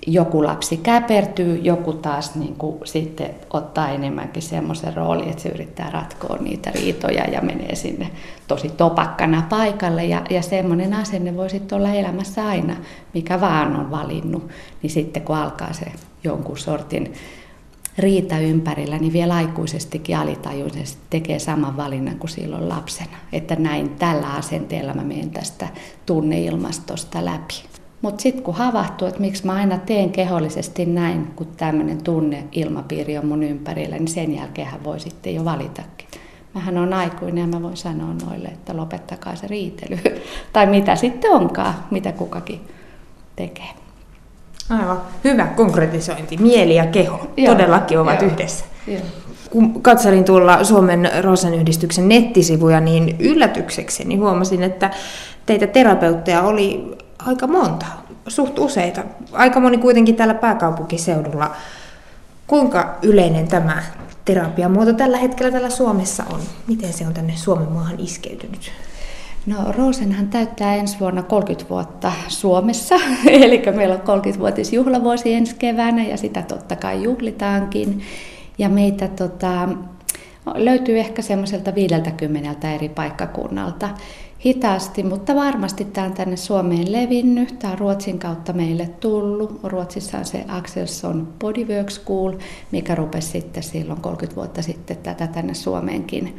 joku 0.07 0.43
lapsi 0.43 0.77
käpertyy, 0.77 1.55
joku 1.57 1.93
taas 1.93 2.35
niin 2.35 2.55
kuin 2.55 2.77
sitten 2.83 3.29
ottaa 3.53 3.89
enemmänkin 3.89 4.41
semmoisen 4.41 4.93
roolin, 4.93 5.29
että 5.29 5.41
se 5.41 5.49
yrittää 5.49 5.89
ratkoa 5.89 6.37
niitä 6.37 6.71
riitoja 6.71 7.23
ja 7.23 7.41
menee 7.41 7.75
sinne 7.75 8.11
tosi 8.47 8.69
topakkana 8.69 9.43
paikalle. 9.49 10.05
Ja, 10.05 10.21
ja 10.29 10.41
semmoinen 10.41 10.93
asenne 10.93 11.35
voi 11.35 11.49
sitten 11.49 11.77
olla 11.77 11.93
elämässä 11.93 12.47
aina, 12.47 12.75
mikä 13.13 13.41
vaan 13.41 13.75
on 13.75 13.91
valinnut. 13.91 14.47
Niin 14.81 14.91
sitten 14.91 15.23
kun 15.23 15.35
alkaa 15.35 15.73
se 15.73 15.85
jonkun 16.23 16.57
sortin 16.57 17.13
riita 17.97 18.39
ympärillä, 18.39 18.97
niin 18.97 19.13
vielä 19.13 19.35
aikuisestikin 19.35 20.17
alitajuisesti 20.17 21.01
tekee 21.09 21.39
saman 21.39 21.77
valinnan 21.77 22.19
kuin 22.19 22.31
silloin 22.31 22.69
lapsena. 22.69 23.17
Että 23.31 23.55
näin 23.55 23.89
tällä 23.89 24.33
asenteella 24.33 24.93
mä 24.93 25.03
menen 25.03 25.29
tästä 25.29 25.67
tunneilmastosta 26.05 27.25
läpi. 27.25 27.72
Mutta 28.03 28.21
sitten 28.21 28.43
kun 28.43 28.55
havahtuu, 28.55 29.07
että 29.07 29.19
miksi 29.19 29.45
mä 29.45 29.53
aina 29.53 29.77
teen 29.77 30.09
kehollisesti 30.09 30.85
näin, 30.85 31.27
kun 31.35 31.47
tämmöinen 31.57 32.03
tunneilmapiiri 32.03 33.17
on 33.17 33.25
mun 33.25 33.43
ympärillä, 33.43 33.95
niin 33.95 34.07
sen 34.07 34.35
jälkeen 34.35 34.67
hän 34.67 34.83
voi 34.83 34.99
sitten 34.99 35.35
jo 35.35 35.45
valitakin. 35.45 36.07
Mähän 36.53 36.77
on 36.77 36.93
aikuinen 36.93 37.41
ja 37.41 37.47
mä 37.47 37.61
voin 37.61 37.77
sanoa 37.77 38.13
noille, 38.25 38.47
että 38.47 38.77
lopettakaa 38.77 39.35
se 39.35 39.47
riitely. 39.47 39.99
tai 40.53 40.65
mitä 40.65 40.95
sitten 40.95 41.31
onkaan, 41.31 41.73
mitä 41.91 42.11
kukakin 42.11 42.61
tekee. 43.35 43.69
Aivan. 44.69 45.01
Hyvä 45.23 45.45
konkretisointi. 45.45 46.37
Mieli 46.37 46.75
ja 46.75 46.85
keho 46.85 47.27
Joo. 47.37 47.53
todellakin 47.53 47.99
ovat 47.99 48.21
Joo. 48.21 48.31
yhdessä. 48.31 48.65
Joo. 48.87 49.01
Kun 49.49 49.81
katselin 49.81 50.23
tuolla 50.23 50.63
Suomen 50.63 51.09
Rosen 51.21 51.53
yhdistyksen 51.53 52.09
nettisivuja, 52.09 52.79
niin 52.79 53.15
yllätyksekseni 53.19 54.15
huomasin, 54.15 54.63
että 54.63 54.91
teitä 55.45 55.67
terapeutteja 55.67 56.41
oli 56.41 56.97
aika 57.25 57.47
monta, 57.47 57.85
suht 58.27 58.59
useita. 58.59 59.03
Aika 59.31 59.59
moni 59.59 59.77
kuitenkin 59.77 60.15
täällä 60.15 60.33
pääkaupunkiseudulla. 60.33 61.51
Kuinka 62.47 62.97
yleinen 63.01 63.47
tämä 63.47 63.83
terapiamuoto 64.25 64.93
tällä 64.93 65.17
hetkellä 65.17 65.51
täällä 65.51 65.69
Suomessa 65.69 66.23
on? 66.33 66.39
Miten 66.67 66.93
se 66.93 67.07
on 67.07 67.13
tänne 67.13 67.33
Suomen 67.35 67.71
maahan 67.71 67.99
iskeytynyt? 67.99 68.71
No 69.45 69.71
Rosenhan 69.71 70.27
täyttää 70.27 70.75
ensi 70.75 70.99
vuonna 70.99 71.23
30 71.23 71.69
vuotta 71.69 72.11
Suomessa, 72.27 72.95
eli 73.27 73.63
meillä 73.75 73.95
on 73.95 74.21
30-vuotisjuhlavuosi 74.21 75.33
ensi 75.33 75.55
keväänä 75.55 76.03
ja 76.03 76.17
sitä 76.17 76.41
totta 76.41 76.75
kai 76.75 77.03
juhlitaankin. 77.03 78.01
Ja 78.57 78.69
meitä 78.69 79.07
tota, 79.07 79.69
löytyy 80.55 80.99
ehkä 80.99 81.21
semmoiselta 81.21 81.75
50 81.75 82.71
eri 82.71 82.89
paikkakunnalta 82.89 83.89
hitaasti, 84.45 85.03
mutta 85.03 85.35
varmasti 85.35 85.85
tämä 85.85 86.07
on 86.07 86.13
tänne 86.13 86.37
Suomeen 86.37 86.91
levinnyt. 86.91 87.59
Tämä 87.59 87.73
on 87.73 87.79
Ruotsin 87.79 88.19
kautta 88.19 88.53
meille 88.53 88.89
tullut. 88.99 89.59
Ruotsissa 89.63 90.17
on 90.17 90.25
se 90.25 90.45
Axelsson 90.47 91.33
Bodywork 91.39 91.91
School, 91.91 92.33
mikä 92.71 92.95
rupesi 92.95 93.27
sitten 93.27 93.63
silloin 93.63 94.01
30 94.01 94.35
vuotta 94.35 94.61
sitten 94.61 94.97
tätä 94.97 95.27
tänne 95.27 95.53
Suomeenkin 95.53 96.35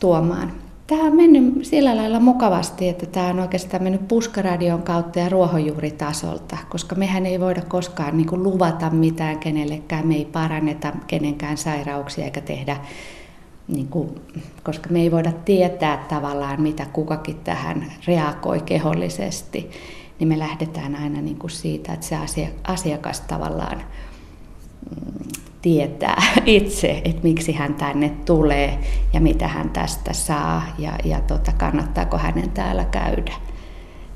tuomaan. 0.00 0.52
Tämä 0.86 1.02
on 1.02 1.16
mennyt 1.16 1.64
sillä 1.64 1.96
lailla 1.96 2.20
mukavasti, 2.20 2.88
että 2.88 3.06
tämä 3.06 3.26
on 3.26 3.40
oikeastaan 3.40 3.82
mennyt 3.82 4.08
puskaradion 4.08 4.82
kautta 4.82 5.18
ja 5.18 5.28
ruohonjuuritasolta, 5.28 6.56
koska 6.70 6.94
mehän 6.94 7.26
ei 7.26 7.40
voida 7.40 7.62
koskaan 7.62 8.16
niin 8.16 8.26
kuin 8.26 8.42
luvata 8.42 8.90
mitään 8.90 9.38
kenellekään, 9.38 10.06
me 10.06 10.14
ei 10.14 10.24
paranneta 10.24 10.92
kenenkään 11.06 11.56
sairauksia 11.56 12.24
eikä 12.24 12.40
tehdä 12.40 12.76
niin 13.68 13.88
kuin, 13.88 14.20
koska 14.62 14.90
me 14.90 15.00
ei 15.00 15.10
voida 15.10 15.32
tietää 15.32 15.96
tavallaan, 16.08 16.62
mitä 16.62 16.86
kukakin 16.92 17.36
tähän 17.36 17.92
reagoi 18.06 18.60
kehollisesti, 18.60 19.70
niin 20.18 20.28
me 20.28 20.38
lähdetään 20.38 20.96
aina 20.96 21.20
niin 21.20 21.38
kuin 21.38 21.50
siitä, 21.50 21.92
että 21.92 22.06
se 22.26 22.48
asiakas 22.64 23.20
tavallaan 23.20 23.78
mm, 23.78 25.28
tietää 25.62 26.22
itse, 26.46 27.02
että 27.04 27.22
miksi 27.22 27.52
hän 27.52 27.74
tänne 27.74 28.08
tulee 28.08 28.78
ja 29.12 29.20
mitä 29.20 29.48
hän 29.48 29.70
tästä 29.70 30.12
saa 30.12 30.62
ja, 30.78 30.92
ja 31.04 31.20
tota, 31.20 31.52
kannattaako 31.52 32.18
hänen 32.18 32.50
täällä 32.50 32.84
käydä. 32.84 33.32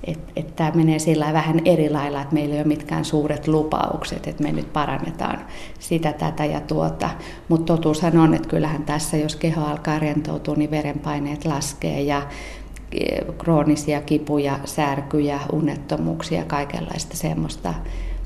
Että 0.04 0.32
et 0.36 0.56
tämä 0.56 0.70
menee 0.74 0.98
sillä 0.98 1.32
vähän 1.32 1.60
eri 1.64 1.90
lailla, 1.90 2.22
että 2.22 2.34
meillä 2.34 2.54
ei 2.54 2.60
ole 2.60 2.68
mitkään 2.68 3.04
suuret 3.04 3.48
lupaukset, 3.48 4.26
että 4.26 4.42
me 4.42 4.52
nyt 4.52 4.72
parannetaan 4.72 5.38
sitä, 5.78 6.12
tätä 6.12 6.44
ja 6.44 6.60
tuota. 6.60 7.10
Mutta 7.48 7.76
totuushan 7.76 8.18
on, 8.18 8.34
että 8.34 8.48
kyllähän 8.48 8.82
tässä, 8.82 9.16
jos 9.16 9.36
keho 9.36 9.64
alkaa 9.64 9.98
rentoutua, 9.98 10.54
niin 10.54 10.70
verenpaineet 10.70 11.44
laskee 11.44 12.02
ja 12.02 12.22
e, 12.92 13.32
kroonisia 13.38 14.00
kipuja, 14.00 14.58
särkyjä, 14.64 15.40
unettomuuksia, 15.52 16.44
kaikenlaista 16.44 17.16
semmoista 17.16 17.74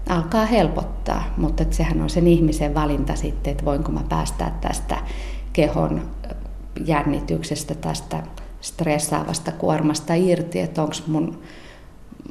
alkaa 0.09 0.47
helpottaa. 0.47 1.35
Mutta 1.37 1.65
sehän 1.71 2.03
on 2.03 2.11
sen 2.11 2.27
ihmisen 2.27 2.75
valinta 2.75 3.17
sitten, 3.17 3.51
että 3.51 3.65
voinko 3.65 3.93
mä 3.93 4.03
päästää 4.09 4.59
tästä 4.61 4.99
kehon 5.53 6.03
jännityksestä, 6.87 7.75
tästä 7.75 8.23
stressaavasta 8.61 9.53
kuormasta 9.53 10.15
irti, 10.15 10.61
että 10.61 10.83
onko 10.83 10.95
mun 11.07 11.39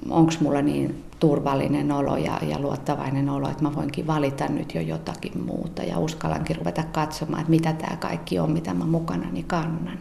onko 0.09 0.33
mulla 0.39 0.61
niin 0.61 1.03
turvallinen 1.19 1.91
olo 1.91 2.17
ja, 2.17 2.39
ja 2.47 2.59
luottavainen 2.59 3.29
olo, 3.29 3.49
että 3.49 3.63
mä 3.63 3.75
voinkin 3.75 4.07
valita 4.07 4.47
nyt 4.47 4.75
jo 4.75 4.81
jotakin 4.81 5.45
muuta 5.45 5.83
ja 5.83 5.99
uskallankin 5.99 6.55
ruveta 6.55 6.83
katsomaan, 6.83 7.41
että 7.41 7.49
mitä 7.49 7.73
tämä 7.73 7.97
kaikki 7.97 8.39
on, 8.39 8.51
mitä 8.51 8.73
mä 8.73 8.85
mukanani 8.85 9.43
kannan. 9.43 9.99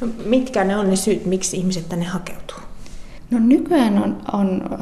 No, 0.00 0.08
mitkä 0.26 0.64
ne 0.64 0.76
on 0.76 0.90
ne 0.90 0.96
syyt, 0.96 1.26
miksi 1.26 1.56
ihmiset 1.56 1.88
tänne 1.88 2.04
hakeutuu? 2.04 2.56
No 3.30 3.38
nykyään 3.38 4.02
on, 4.02 4.16
on 4.32 4.78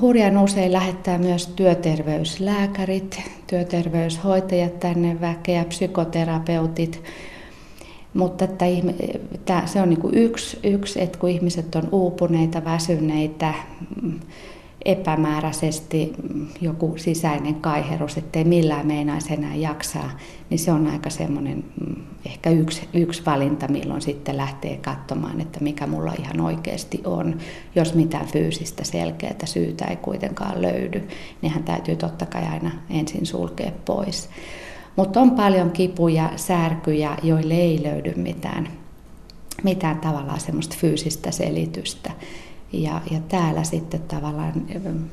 hurjan 0.00 0.38
usein 0.38 0.72
lähettää 0.72 1.18
myös 1.18 1.46
työterveyslääkärit, 1.46 3.22
työterveyshoitajat 3.46 4.80
tänne 4.80 5.20
väkeä, 5.20 5.64
psykoterapeutit, 5.64 7.02
mutta 8.14 8.44
että 8.44 8.64
että 9.34 9.62
se 9.66 9.80
on 9.80 9.88
niin 9.88 10.00
yksi, 10.12 10.58
yksi, 10.62 11.02
että 11.02 11.18
kun 11.18 11.30
ihmiset 11.30 11.74
on 11.74 11.88
uupuneita, 11.92 12.64
väsyneitä, 12.64 13.54
epämääräisesti 14.84 16.12
joku 16.60 16.94
sisäinen 16.96 17.54
kaiherus, 17.54 18.16
ettei 18.16 18.44
millään 18.44 18.86
meinaisi 18.86 19.32
enää 19.32 19.54
jaksaa, 19.54 20.10
niin 20.50 20.58
se 20.58 20.72
on 20.72 20.86
aika 20.86 21.10
semmoinen 21.10 21.64
mm, 21.86 22.02
ehkä 22.26 22.50
yksi, 22.50 22.88
yksi 22.94 23.22
valinta, 23.26 23.68
milloin 23.68 24.02
sitten 24.02 24.36
lähtee 24.36 24.76
katsomaan, 24.76 25.40
että 25.40 25.60
mikä 25.60 25.86
mulla 25.86 26.12
ihan 26.18 26.40
oikeasti 26.40 27.00
on. 27.04 27.38
Jos 27.74 27.94
mitään 27.94 28.26
fyysistä 28.26 28.84
selkeää 28.84 29.34
syytä 29.44 29.84
ei 29.84 29.96
kuitenkaan 29.96 30.62
löydy, 30.62 31.08
niin 31.42 31.52
hän 31.52 31.64
täytyy 31.64 31.96
totta 31.96 32.26
kai 32.26 32.42
aina 32.42 32.70
ensin 32.90 33.26
sulkea 33.26 33.72
pois. 33.84 34.28
Mutta 34.96 35.20
on 35.20 35.30
paljon 35.30 35.70
kipuja, 35.70 36.30
särkyjä, 36.36 37.16
joille 37.22 37.54
ei 37.54 37.82
löydy 37.82 38.12
mitään, 38.16 38.68
mitään 39.62 39.98
tavallaan 39.98 40.40
semmoista 40.40 40.76
fyysistä 40.78 41.30
selitystä. 41.30 42.10
Ja, 42.72 43.00
ja 43.10 43.20
täällä 43.28 43.64
sitten 43.64 44.02
tavallaan 44.02 44.52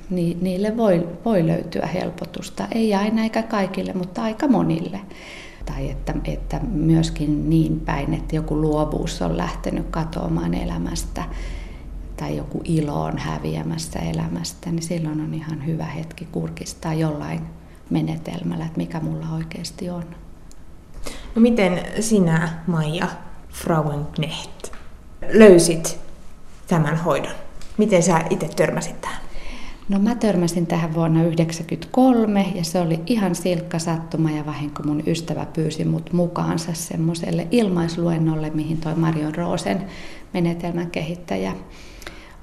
ni, 0.10 0.38
niille 0.42 0.78
voi, 0.78 1.08
voi 1.26 1.48
löytyä 1.48 1.86
helpotusta. 1.86 2.68
Ei 2.72 2.94
aina 2.94 3.24
eikä 3.24 3.44
kaikille, 3.44 3.94
mutta 3.94 4.24
aika 4.24 4.48
monille. 4.48 5.00
Tai 5.66 5.90
että, 5.90 6.14
että 6.26 6.60
myöskin 6.72 7.50
niin 7.50 7.80
päin, 7.80 8.14
että 8.14 8.36
joku 8.36 8.62
luovuus 8.62 9.22
on 9.22 9.38
lähtenyt 9.38 9.86
katoamaan 9.92 10.54
elämästä 10.54 11.24
tai 12.18 12.38
joku 12.38 12.62
ilo 12.64 13.04
on 13.04 13.18
häviämässä 13.18 14.00
elämästä, 14.00 14.72
niin 14.72 14.82
silloin 14.82 15.22
on 15.22 15.34
ihan 15.34 15.66
hyvä 15.66 15.86
hetki 15.86 16.28
kurkistaa 16.32 16.94
jollain 16.94 17.42
menetelmällä, 17.92 18.66
että 18.66 18.78
mikä 18.78 19.00
mulla 19.00 19.26
oikeasti 19.36 19.90
on. 19.90 20.04
No 21.36 21.42
miten 21.42 21.82
sinä, 22.00 22.50
Maija 22.68 23.08
Frauenknecht, 23.50 24.68
löysit 25.34 26.00
tämän 26.68 26.98
hoidon? 26.98 27.36
Miten 27.78 28.04
sä 28.04 28.22
itse 28.30 28.48
törmäsit 28.48 29.02
tähän? 29.02 29.22
No 29.90 30.00
mä 30.00 30.16
törmäsin 30.16 30.68
tähän 30.68 30.94
vuonna 30.94 31.20
1993 31.20 32.52
ja 32.56 32.64
se 32.64 32.80
oli 32.80 33.00
ihan 33.06 33.36
silkka 33.36 33.80
sattuma 33.80 34.32
ja 34.32 34.46
vahinko. 34.46 34.84
Mun 34.84 35.04
ystävä 35.08 35.46
pyysi 35.46 35.86
mut 35.86 36.14
mukaansa 36.14 36.74
semmoiselle 36.74 37.48
ilmaisluennolle, 37.52 38.50
mihin 38.50 38.78
toi 38.78 38.96
Marion 38.96 39.36
Roosen 39.36 39.86
menetelmän 40.34 40.92
kehittäjä 40.92 41.54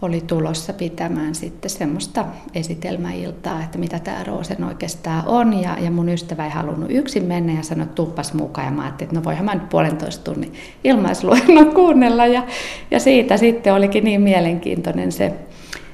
oli 0.02 0.20
tulossa 0.20 0.72
pitämään 0.72 1.34
sitten 1.34 1.70
semmoista 1.70 2.24
esitelmäiltaa, 2.54 3.62
että 3.62 3.78
mitä 3.78 3.98
tämä 3.98 4.24
Roosen 4.24 4.64
oikeastaan 4.64 5.22
on. 5.26 5.60
Ja, 5.60 5.76
ja 5.80 5.90
mun 5.90 6.08
ystävä 6.08 6.44
ei 6.44 6.50
halunnut 6.50 6.90
yksin 6.90 7.24
mennä 7.24 7.52
ja 7.52 7.62
sanoi, 7.62 7.82
että 7.82 7.94
tuppas 7.94 8.34
mukaan. 8.34 8.66
Ja 8.66 8.70
mä 8.70 8.82
ajattelin, 8.82 9.08
että 9.08 9.20
no 9.20 9.24
voihan 9.24 9.44
mä 9.44 9.54
nyt 9.54 9.68
puolentoista 9.68 10.24
tunnin 10.24 10.52
ilmaisluennon 10.84 11.74
kuunnella. 11.74 12.26
Ja, 12.26 12.42
ja 12.90 13.00
siitä 13.00 13.36
sitten 13.36 13.74
olikin 13.74 14.04
niin 14.04 14.20
mielenkiintoinen 14.20 15.12
se, 15.12 15.34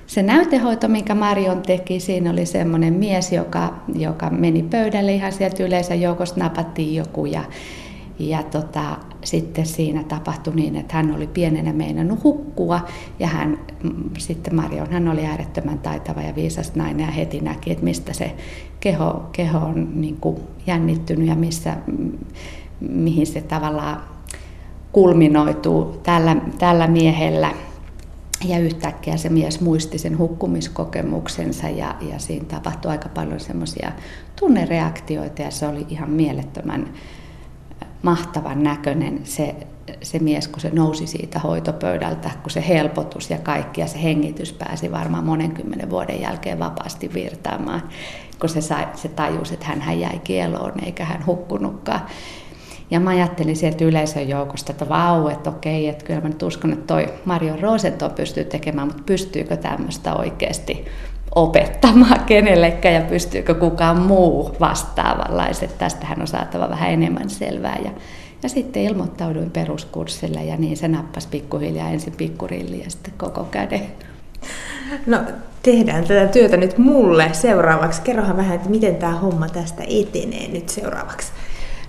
se 0.06 0.22
näytehoito, 0.22 0.88
minkä 0.88 1.14
Marion 1.14 1.62
teki, 1.62 2.00
siinä 2.00 2.30
oli 2.30 2.46
semmoinen 2.46 2.92
mies, 2.92 3.32
joka, 3.32 3.74
joka 3.94 4.30
meni 4.30 4.62
pöydälle 4.62 5.14
ihan 5.14 5.32
sieltä 5.32 5.64
yleisön 5.64 6.00
joukosta, 6.00 6.40
napattiin 6.40 6.94
joku 6.94 7.26
ja, 7.26 7.44
ja 8.18 8.42
tota, 8.42 8.96
sitten 9.24 9.66
siinä 9.66 10.04
tapahtui 10.04 10.54
niin, 10.54 10.76
että 10.76 10.96
hän 10.96 11.14
oli 11.14 11.26
pienenä 11.26 11.72
meinannut 11.72 12.24
hukkua 12.24 12.80
ja 13.18 13.26
hän 13.26 13.58
mm, 13.82 14.10
sitten 14.18 14.56
Marion, 14.56 14.90
hän 14.90 15.08
oli 15.08 15.26
äärettömän 15.26 15.78
taitava 15.78 16.22
ja 16.22 16.34
viisas 16.34 16.74
nainen 16.74 17.06
ja 17.06 17.12
heti 17.12 17.40
näki, 17.40 17.72
että 17.72 17.84
mistä 17.84 18.12
se 18.12 18.34
keho, 18.80 19.28
keho 19.32 19.58
on 19.58 20.00
niin 20.00 20.16
kuin 20.20 20.36
jännittynyt 20.66 21.28
ja 21.28 21.34
missä, 21.34 21.76
mm, 21.86 22.12
mihin 22.80 23.26
se 23.26 23.40
tavallaan 23.40 24.00
kulminoituu 24.92 26.00
tällä, 26.02 26.36
tällä 26.58 26.86
miehellä. 26.86 27.52
Ja 28.44 28.58
yhtäkkiä 28.58 29.16
se 29.16 29.28
mies 29.28 29.60
muisti 29.60 29.98
sen 29.98 30.18
hukkumiskokemuksensa 30.18 31.68
ja, 31.68 31.94
ja 32.12 32.18
siinä 32.18 32.44
tapahtui 32.48 32.90
aika 32.90 33.08
paljon 33.08 33.40
semmoisia 33.40 33.92
tunnereaktioita 34.40 35.42
ja 35.42 35.50
se 35.50 35.66
oli 35.66 35.86
ihan 35.88 36.10
mielettömän 36.10 36.88
mahtavan 38.04 38.62
näköinen 38.62 39.20
se, 39.24 39.54
se 40.02 40.18
mies, 40.18 40.48
kun 40.48 40.60
se 40.60 40.70
nousi 40.72 41.06
siitä 41.06 41.38
hoitopöydältä, 41.38 42.30
kun 42.42 42.50
se 42.50 42.64
helpotus 42.68 43.30
ja 43.30 43.38
kaikki 43.38 43.80
ja 43.80 43.86
se 43.86 44.02
hengitys 44.02 44.52
pääsi 44.52 44.92
varmaan 44.92 45.24
monen 45.24 45.50
kymmenen 45.50 45.90
vuoden 45.90 46.20
jälkeen 46.20 46.58
vapaasti 46.58 47.14
virtaamaan, 47.14 47.82
kun 48.40 48.48
se, 48.48 48.60
sai, 48.60 48.86
se 48.94 49.08
tajusi, 49.08 49.54
että 49.54 49.66
hän 49.66 50.00
jäi 50.00 50.18
kieloon 50.18 50.72
eikä 50.84 51.04
hän 51.04 51.26
hukkunutkaan. 51.26 52.00
Ja 52.90 53.00
mä 53.00 53.10
ajattelin 53.10 53.56
sieltä 53.56 53.84
yleisön 53.84 54.28
joukosta, 54.28 54.72
että 54.72 54.88
vau, 54.88 55.28
että 55.28 55.50
okei, 55.50 55.88
että 55.88 56.04
kyllä 56.04 56.20
mä 56.20 56.28
nyt 56.28 56.42
uskon, 56.42 56.72
että 56.72 56.86
toi 56.86 57.12
Mario 57.24 57.56
Rosenton 57.60 58.10
pystyy 58.10 58.44
tekemään, 58.44 58.88
mutta 58.88 59.02
pystyykö 59.06 59.56
tämmöistä 59.56 60.14
oikeasti 60.14 60.84
opettamaan 61.34 62.24
kenellekään 62.26 62.94
ja 62.94 63.00
pystyykö 63.00 63.54
kukaan 63.54 64.00
muu 64.00 64.56
vastaavanlaiset. 64.60 65.78
Tästähän 65.78 66.20
on 66.20 66.26
saatava 66.26 66.68
vähän 66.68 66.90
enemmän 66.90 67.30
selvää. 67.30 67.78
Ja, 67.84 67.90
ja 68.42 68.48
sitten 68.48 68.82
ilmoittauduin 68.82 69.50
peruskurssille 69.50 70.44
ja 70.44 70.56
niin 70.56 70.76
se 70.76 70.88
nappasi 70.88 71.28
pikkuhiljaa 71.30 71.90
ensin 71.90 72.14
pikkurilli 72.16 72.82
ja 72.84 72.90
sitten 72.90 73.14
koko 73.16 73.44
käden. 73.44 73.86
No 75.06 75.18
tehdään 75.62 76.04
tätä 76.04 76.26
työtä 76.26 76.56
nyt 76.56 76.78
mulle 76.78 77.30
seuraavaksi. 77.32 78.02
Kerrohan 78.02 78.36
vähän, 78.36 78.56
että 78.56 78.70
miten 78.70 78.96
tämä 78.96 79.12
homma 79.12 79.48
tästä 79.48 79.82
etenee 79.82 80.48
nyt 80.48 80.68
seuraavaksi. 80.68 81.32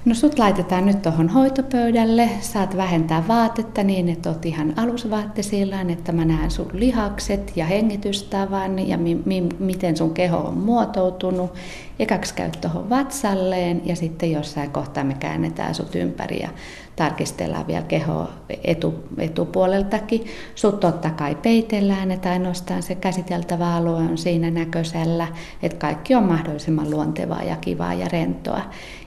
No 0.05 0.13
sut 0.15 0.39
laitetaan 0.39 0.85
nyt 0.85 1.01
tuohon 1.01 1.29
hoitopöydälle, 1.29 2.29
saat 2.41 2.77
vähentää 2.77 3.27
vaatetta 3.27 3.83
niin, 3.83 4.09
että 4.09 4.29
oot 4.29 4.45
ihan 4.45 4.73
alusvaattesillaan, 4.79 5.89
että 5.89 6.11
mä 6.11 6.25
näen 6.25 6.51
sun 6.51 6.69
lihakset 6.73 7.51
ja 7.55 7.65
hengitystavan 7.65 8.87
ja 8.87 8.97
mi- 8.97 9.21
mi- 9.25 9.49
miten 9.59 9.97
sun 9.97 10.13
keho 10.13 10.37
on 10.37 10.57
muotoutunut. 10.57 11.53
Ekaksi 11.99 12.33
käyt 12.33 12.57
tuohon 12.61 12.89
vatsalleen 12.89 13.81
ja 13.85 13.95
sitten 13.95 14.31
jossain 14.31 14.71
kohtaa 14.71 15.03
me 15.03 15.13
käännetään 15.13 15.75
sut 15.75 15.95
ympäri 15.95 16.39
ja 16.39 16.49
tarkistellaan 16.95 17.67
vielä 17.67 17.85
keho 17.85 18.29
etu, 18.63 18.93
etupuoleltakin. 19.17 20.25
Sut 20.55 20.79
totta 20.79 21.09
kai 21.09 21.35
peitellään, 21.35 22.11
että 22.11 22.29
ainoastaan 22.29 22.83
se 22.83 22.95
käsiteltävä 22.95 23.75
alue 23.75 23.97
on 23.97 24.17
siinä 24.17 24.51
näköisellä, 24.51 25.27
että 25.63 25.77
kaikki 25.77 26.15
on 26.15 26.23
mahdollisimman 26.23 26.89
luontevaa 26.91 27.43
ja 27.43 27.55
kivaa 27.55 27.93
ja 27.93 28.07
rentoa. 28.11 28.61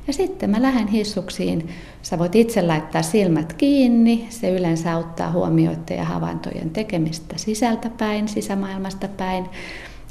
Ja 0.08 0.14
sitten 0.14 0.50
mä 0.50 0.62
lähden 0.62 0.88
hissuksiin. 0.88 1.68
Sä 2.02 2.18
voit 2.18 2.36
itse 2.36 2.62
laittaa 2.62 3.02
silmät 3.02 3.52
kiinni. 3.52 4.26
Se 4.30 4.50
yleensä 4.50 4.94
auttaa 4.94 5.32
huomioiden 5.32 5.96
ja 5.96 6.04
havaintojen 6.04 6.70
tekemistä 6.70 7.38
sisältä 7.38 7.90
päin, 7.90 8.28
sisämaailmasta 8.28 9.08
päin. 9.08 9.44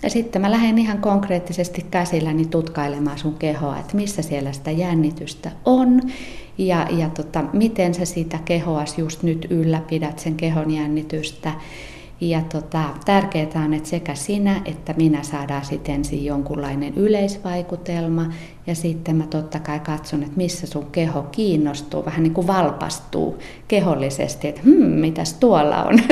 Ja 0.03 0.09
sitten 0.09 0.41
mä 0.41 0.51
lähden 0.51 0.77
ihan 0.77 0.97
konkreettisesti 0.97 1.85
käsilläni 1.91 2.45
tutkailemaan 2.45 3.17
sun 3.17 3.35
kehoa, 3.35 3.79
että 3.79 3.95
missä 3.95 4.21
siellä 4.21 4.51
sitä 4.51 4.71
jännitystä 4.71 5.51
on 5.65 6.01
ja, 6.57 6.87
ja 6.91 7.09
tota, 7.09 7.43
miten 7.53 7.93
sä 7.93 8.05
sitä 8.05 8.39
kehoas 8.45 8.97
just 8.97 9.23
nyt 9.23 9.47
ylläpidät 9.49 10.19
sen 10.19 10.35
kehon 10.35 10.71
jännitystä. 10.71 11.51
Ja 12.21 12.41
tota, 12.41 12.83
tärkeää 13.05 13.63
on, 13.65 13.73
että 13.73 13.89
sekä 13.89 14.15
sinä 14.15 14.61
että 14.65 14.93
minä 14.93 15.23
saadaan 15.23 15.65
sitten 15.65 15.95
ensin 15.95 16.25
jonkunlainen 16.25 16.93
yleisvaikutelma 16.93 18.25
ja 18.67 18.75
sitten 18.75 19.15
mä 19.15 19.27
totta 19.27 19.59
kai 19.59 19.79
katson, 19.79 20.23
että 20.23 20.37
missä 20.37 20.67
sun 20.67 20.85
keho 20.91 21.23
kiinnostuu, 21.23 22.05
vähän 22.05 22.23
niin 22.23 22.33
kuin 22.33 22.47
valpastuu 22.47 23.37
kehollisesti, 23.67 24.47
että 24.47 24.61
hmm, 24.63 24.85
mitäs 24.85 25.33
tuolla 25.33 25.83
on. 25.83 25.99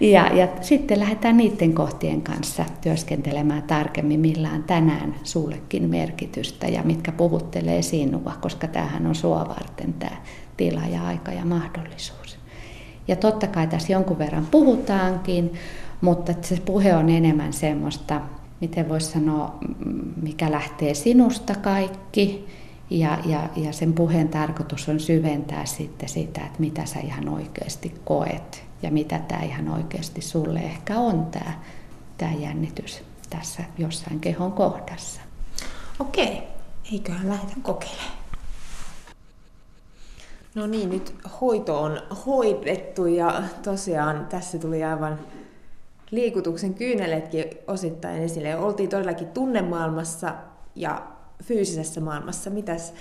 Ja, 0.00 0.30
ja 0.34 0.48
sitten 0.60 1.00
lähdetään 1.00 1.36
niiden 1.36 1.74
kohtien 1.74 2.22
kanssa 2.22 2.64
työskentelemään 2.80 3.62
tarkemmin, 3.62 4.20
millä 4.20 4.50
on 4.50 4.62
tänään 4.62 5.14
sullekin 5.24 5.90
merkitystä 5.90 6.66
ja 6.66 6.82
mitkä 6.82 7.12
puhuttelee 7.12 7.82
sinua, 7.82 8.32
koska 8.40 8.66
tämähän 8.66 9.06
on 9.06 9.14
sua 9.14 9.48
varten 9.48 9.92
tämä 9.92 10.16
tila 10.56 10.82
ja 10.92 11.06
aika 11.06 11.32
ja 11.32 11.44
mahdollisuus. 11.44 12.27
Ja 13.08 13.16
totta 13.16 13.46
kai 13.46 13.66
tässä 13.66 13.92
jonkun 13.92 14.18
verran 14.18 14.46
puhutaankin, 14.46 15.54
mutta 16.00 16.32
se 16.42 16.62
puhe 16.64 16.94
on 16.94 17.08
enemmän 17.08 17.52
semmoista, 17.52 18.20
miten 18.60 18.88
voisi 18.88 19.10
sanoa, 19.10 19.58
mikä 20.22 20.50
lähtee 20.50 20.94
sinusta 20.94 21.54
kaikki. 21.54 22.48
Ja, 22.90 23.18
ja, 23.26 23.48
ja 23.56 23.72
sen 23.72 23.92
puheen 23.92 24.28
tarkoitus 24.28 24.88
on 24.88 25.00
syventää 25.00 25.66
sitten 25.66 26.08
sitä, 26.08 26.40
että 26.40 26.60
mitä 26.60 26.86
sä 26.86 27.00
ihan 27.00 27.28
oikeasti 27.28 27.94
koet 28.04 28.64
ja 28.82 28.90
mitä 28.90 29.18
tämä 29.18 29.42
ihan 29.42 29.68
oikeasti 29.68 30.20
sulle 30.20 30.58
ehkä 30.58 30.98
on 30.98 31.26
tämä, 31.26 31.52
tämä 32.18 32.32
jännitys 32.32 33.02
tässä 33.30 33.62
jossain 33.78 34.20
kehon 34.20 34.52
kohdassa. 34.52 35.20
Okei, 36.00 36.42
eiköhän 36.92 37.28
lähdetä 37.28 37.54
kokeilemaan. 37.62 38.17
No 40.54 40.66
niin, 40.66 40.90
nyt 40.90 41.14
hoito 41.40 41.82
on 41.82 42.00
hoidettu 42.26 43.06
ja 43.06 43.42
tosiaan 43.62 44.26
tässä 44.26 44.58
tuli 44.58 44.84
aivan 44.84 45.18
liikutuksen 46.10 46.74
kyyneletkin 46.74 47.44
osittain 47.66 48.22
esille. 48.22 48.56
Oltiin 48.56 48.88
todellakin 48.88 49.28
tunnemaailmassa 49.28 50.34
ja 50.74 51.06
fyysisessä 51.44 52.00
maailmassa. 52.00 52.50
Mitäs 52.50 52.94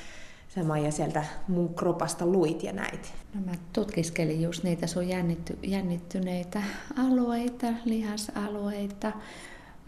sä 0.56 0.64
Maija 0.64 0.92
sieltä 0.92 1.26
mun 1.48 1.76
kropasta 1.76 2.26
luit 2.26 2.64
ja 2.64 2.74
näit? 2.74 3.14
No 3.36 3.42
mä 3.46 3.52
tutkiskelin 3.74 4.42
just 4.42 4.64
niitä 4.64 4.88
sun 4.88 5.08
jännitty, 5.08 5.58
jännittyneitä 5.64 6.64
alueita, 6.98 7.68
lihasalueita, 7.86 9.12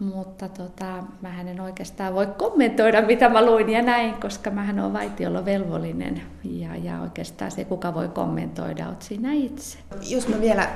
mutta 0.00 0.48
tota, 0.48 1.04
mä 1.22 1.40
en 1.40 1.60
oikeastaan 1.60 2.14
voi 2.14 2.26
kommentoida, 2.26 3.02
mitä 3.02 3.28
mä 3.28 3.46
luin 3.46 3.70
ja 3.70 3.82
näin, 3.82 4.14
koska 4.14 4.50
mä 4.50 4.66
olen 4.80 4.92
vaitiolla 4.92 5.44
velvollinen 5.44 6.22
ja, 6.44 6.76
ja 6.76 7.00
oikeastaan 7.00 7.50
se, 7.50 7.64
kuka 7.64 7.94
voi 7.94 8.08
kommentoida, 8.08 8.88
oot 8.88 9.02
sinä 9.02 9.32
itse. 9.32 9.78
Jos 10.08 10.28
mä 10.28 10.40
vielä 10.40 10.68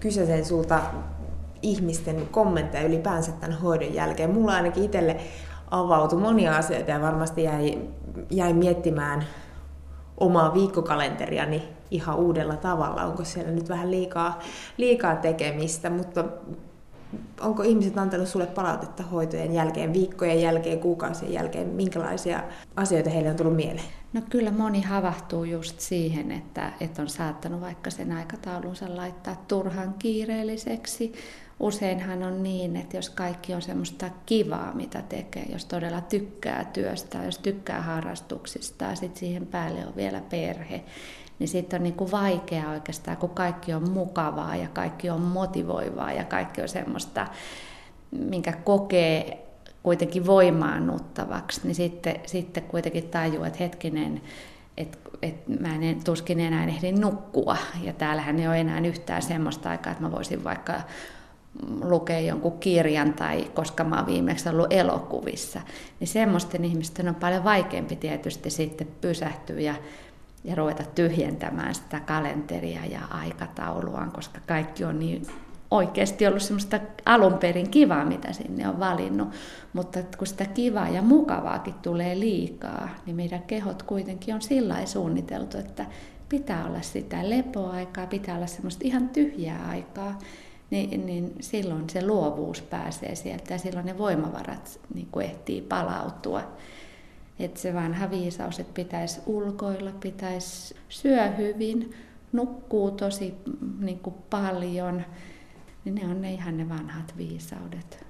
kysyisin 0.00 0.44
sulta 0.44 0.80
ihmisten 1.62 2.28
kommentteja 2.30 2.86
ylipäänsä 2.86 3.32
tämän 3.32 3.58
hoidon 3.60 3.94
jälkeen. 3.94 4.30
Mulla 4.30 4.52
ainakin 4.52 4.84
itselle 4.84 5.16
avautui 5.70 6.20
monia 6.20 6.56
asioita 6.56 6.90
ja 6.90 7.00
varmasti 7.00 7.42
jäi, 7.42 7.78
jäi 8.30 8.52
miettimään 8.52 9.24
omaa 10.16 10.54
viikkokalenteriani 10.54 11.68
ihan 11.90 12.16
uudella 12.16 12.56
tavalla. 12.56 13.04
Onko 13.04 13.24
siellä 13.24 13.50
nyt 13.50 13.68
vähän 13.68 13.90
liikaa, 13.90 14.38
liikaa 14.76 15.16
tekemistä, 15.16 15.90
mutta 15.90 16.24
onko 17.40 17.62
ihmiset 17.62 17.98
antanut 17.98 18.28
sulle 18.28 18.46
palautetta 18.46 19.02
hoitojen 19.02 19.54
jälkeen, 19.54 19.92
viikkojen 19.92 20.42
jälkeen, 20.42 20.80
kuukausien 20.80 21.32
jälkeen, 21.32 21.66
minkälaisia 21.66 22.42
asioita 22.76 23.10
heille 23.10 23.30
on 23.30 23.36
tullut 23.36 23.56
mieleen? 23.56 23.86
No 24.12 24.22
kyllä 24.30 24.50
moni 24.50 24.82
havahtuu 24.82 25.44
just 25.44 25.80
siihen, 25.80 26.30
että, 26.30 26.72
että 26.80 27.02
on 27.02 27.08
saattanut 27.08 27.60
vaikka 27.60 27.90
sen 27.90 28.12
aikataulunsa 28.12 28.96
laittaa 28.96 29.44
turhan 29.48 29.94
kiireelliseksi. 29.98 31.12
Useinhan 31.60 32.22
on 32.22 32.42
niin, 32.42 32.76
että 32.76 32.96
jos 32.96 33.10
kaikki 33.10 33.54
on 33.54 33.62
semmoista 33.62 34.10
kivaa, 34.26 34.74
mitä 34.74 35.02
tekee, 35.02 35.46
jos 35.52 35.64
todella 35.64 36.00
tykkää 36.00 36.64
työstä, 36.64 37.24
jos 37.24 37.38
tykkää 37.38 37.82
harrastuksista, 37.82 38.84
ja 38.84 38.94
sitten 38.94 39.20
siihen 39.20 39.46
päälle 39.46 39.86
on 39.86 39.96
vielä 39.96 40.20
perhe, 40.20 40.84
niin 41.40 41.48
sitten 41.48 41.78
on 41.78 41.82
niin 41.82 41.94
kuin 41.94 42.10
vaikea 42.10 42.70
oikeastaan, 42.70 43.16
kun 43.16 43.30
kaikki 43.30 43.74
on 43.74 43.90
mukavaa 43.90 44.56
ja 44.56 44.68
kaikki 44.68 45.10
on 45.10 45.20
motivoivaa 45.20 46.12
ja 46.12 46.24
kaikki 46.24 46.62
on 46.62 46.68
semmoista, 46.68 47.26
minkä 48.10 48.52
kokee 48.52 49.46
kuitenkin 49.82 50.26
voimaannuttavaksi, 50.26 51.60
niin 51.64 51.74
sitten, 51.74 52.20
sitten 52.26 52.62
kuitenkin 52.62 53.08
tajuu, 53.08 53.44
että 53.44 53.58
hetkinen, 53.58 54.20
että 54.76 54.98
et 55.22 55.48
mä 55.60 55.74
en 55.74 56.04
tuskin 56.04 56.40
enää 56.40 56.64
ehdin 56.64 57.00
nukkua. 57.00 57.56
Ja 57.82 57.92
täällähän 57.92 58.38
ei 58.38 58.48
ole 58.48 58.60
enää 58.60 58.80
yhtään 58.80 59.22
semmoista 59.22 59.70
aikaa, 59.70 59.92
että 59.92 60.04
mä 60.04 60.12
voisin 60.12 60.44
vaikka 60.44 60.74
lukea 61.82 62.20
jonkun 62.20 62.58
kirjan 62.58 63.14
tai 63.14 63.50
koska 63.54 63.84
mä 63.84 63.96
oon 63.96 64.06
viimeksi 64.06 64.48
ollut 64.48 64.72
elokuvissa. 64.72 65.60
Niin 66.00 66.08
semmoisten 66.08 66.64
ihmisten 66.64 67.08
on 67.08 67.14
paljon 67.14 67.44
vaikeampi 67.44 67.96
tietysti 67.96 68.50
sitten 68.50 68.88
pysähtyä 69.00 69.60
ja 69.60 69.74
ja 70.44 70.54
ruveta 70.54 70.84
tyhjentämään 70.94 71.74
sitä 71.74 72.00
kalenteria 72.00 72.86
ja 72.86 73.00
aikatauluaan, 73.10 74.12
koska 74.12 74.40
kaikki 74.46 74.84
on 74.84 74.98
niin 74.98 75.26
oikeasti 75.70 76.26
ollut 76.26 76.42
semmoista 76.42 76.80
alun 77.06 77.38
perin 77.38 77.70
kivaa, 77.70 78.04
mitä 78.04 78.32
sinne 78.32 78.68
on 78.68 78.80
valinnut. 78.80 79.28
Mutta 79.72 79.98
kun 80.18 80.26
sitä 80.26 80.44
kivaa 80.44 80.88
ja 80.88 81.02
mukavaakin 81.02 81.74
tulee 81.74 82.20
liikaa, 82.20 82.88
niin 83.06 83.16
meidän 83.16 83.42
kehot 83.42 83.82
kuitenkin 83.82 84.34
on 84.34 84.42
sillä 84.42 84.86
suunniteltu, 84.86 85.58
että 85.58 85.86
pitää 86.28 86.66
olla 86.66 86.80
sitä 86.80 87.30
lepoaikaa, 87.30 88.06
pitää 88.06 88.36
olla 88.36 88.46
semmoista 88.46 88.80
ihan 88.84 89.08
tyhjää 89.08 89.68
aikaa, 89.68 90.18
niin, 90.70 91.06
niin 91.06 91.34
silloin 91.40 91.90
se 91.90 92.06
luovuus 92.06 92.62
pääsee 92.62 93.14
sieltä 93.14 93.54
ja 93.54 93.58
silloin 93.58 93.86
ne 93.86 93.98
voimavarat 93.98 94.80
niin 94.94 95.08
kuin 95.12 95.26
ehtii 95.26 95.62
palautua. 95.62 96.42
Että 97.44 97.60
se 97.60 97.74
vanha 97.74 98.10
viisaus, 98.10 98.58
että 98.58 98.72
pitäisi 98.74 99.20
ulkoilla, 99.26 99.92
pitäisi 100.00 100.74
syö 100.88 101.30
hyvin, 101.30 101.94
nukkuu 102.32 102.90
tosi 102.90 103.34
niin 103.80 103.98
kuin 103.98 104.14
paljon, 104.30 105.02
niin 105.84 105.94
ne 105.94 106.06
on 106.06 106.22
ne 106.22 106.32
ihan 106.32 106.56
ne 106.56 106.68
vanhat 106.68 107.14
viisaudet. 107.16 108.04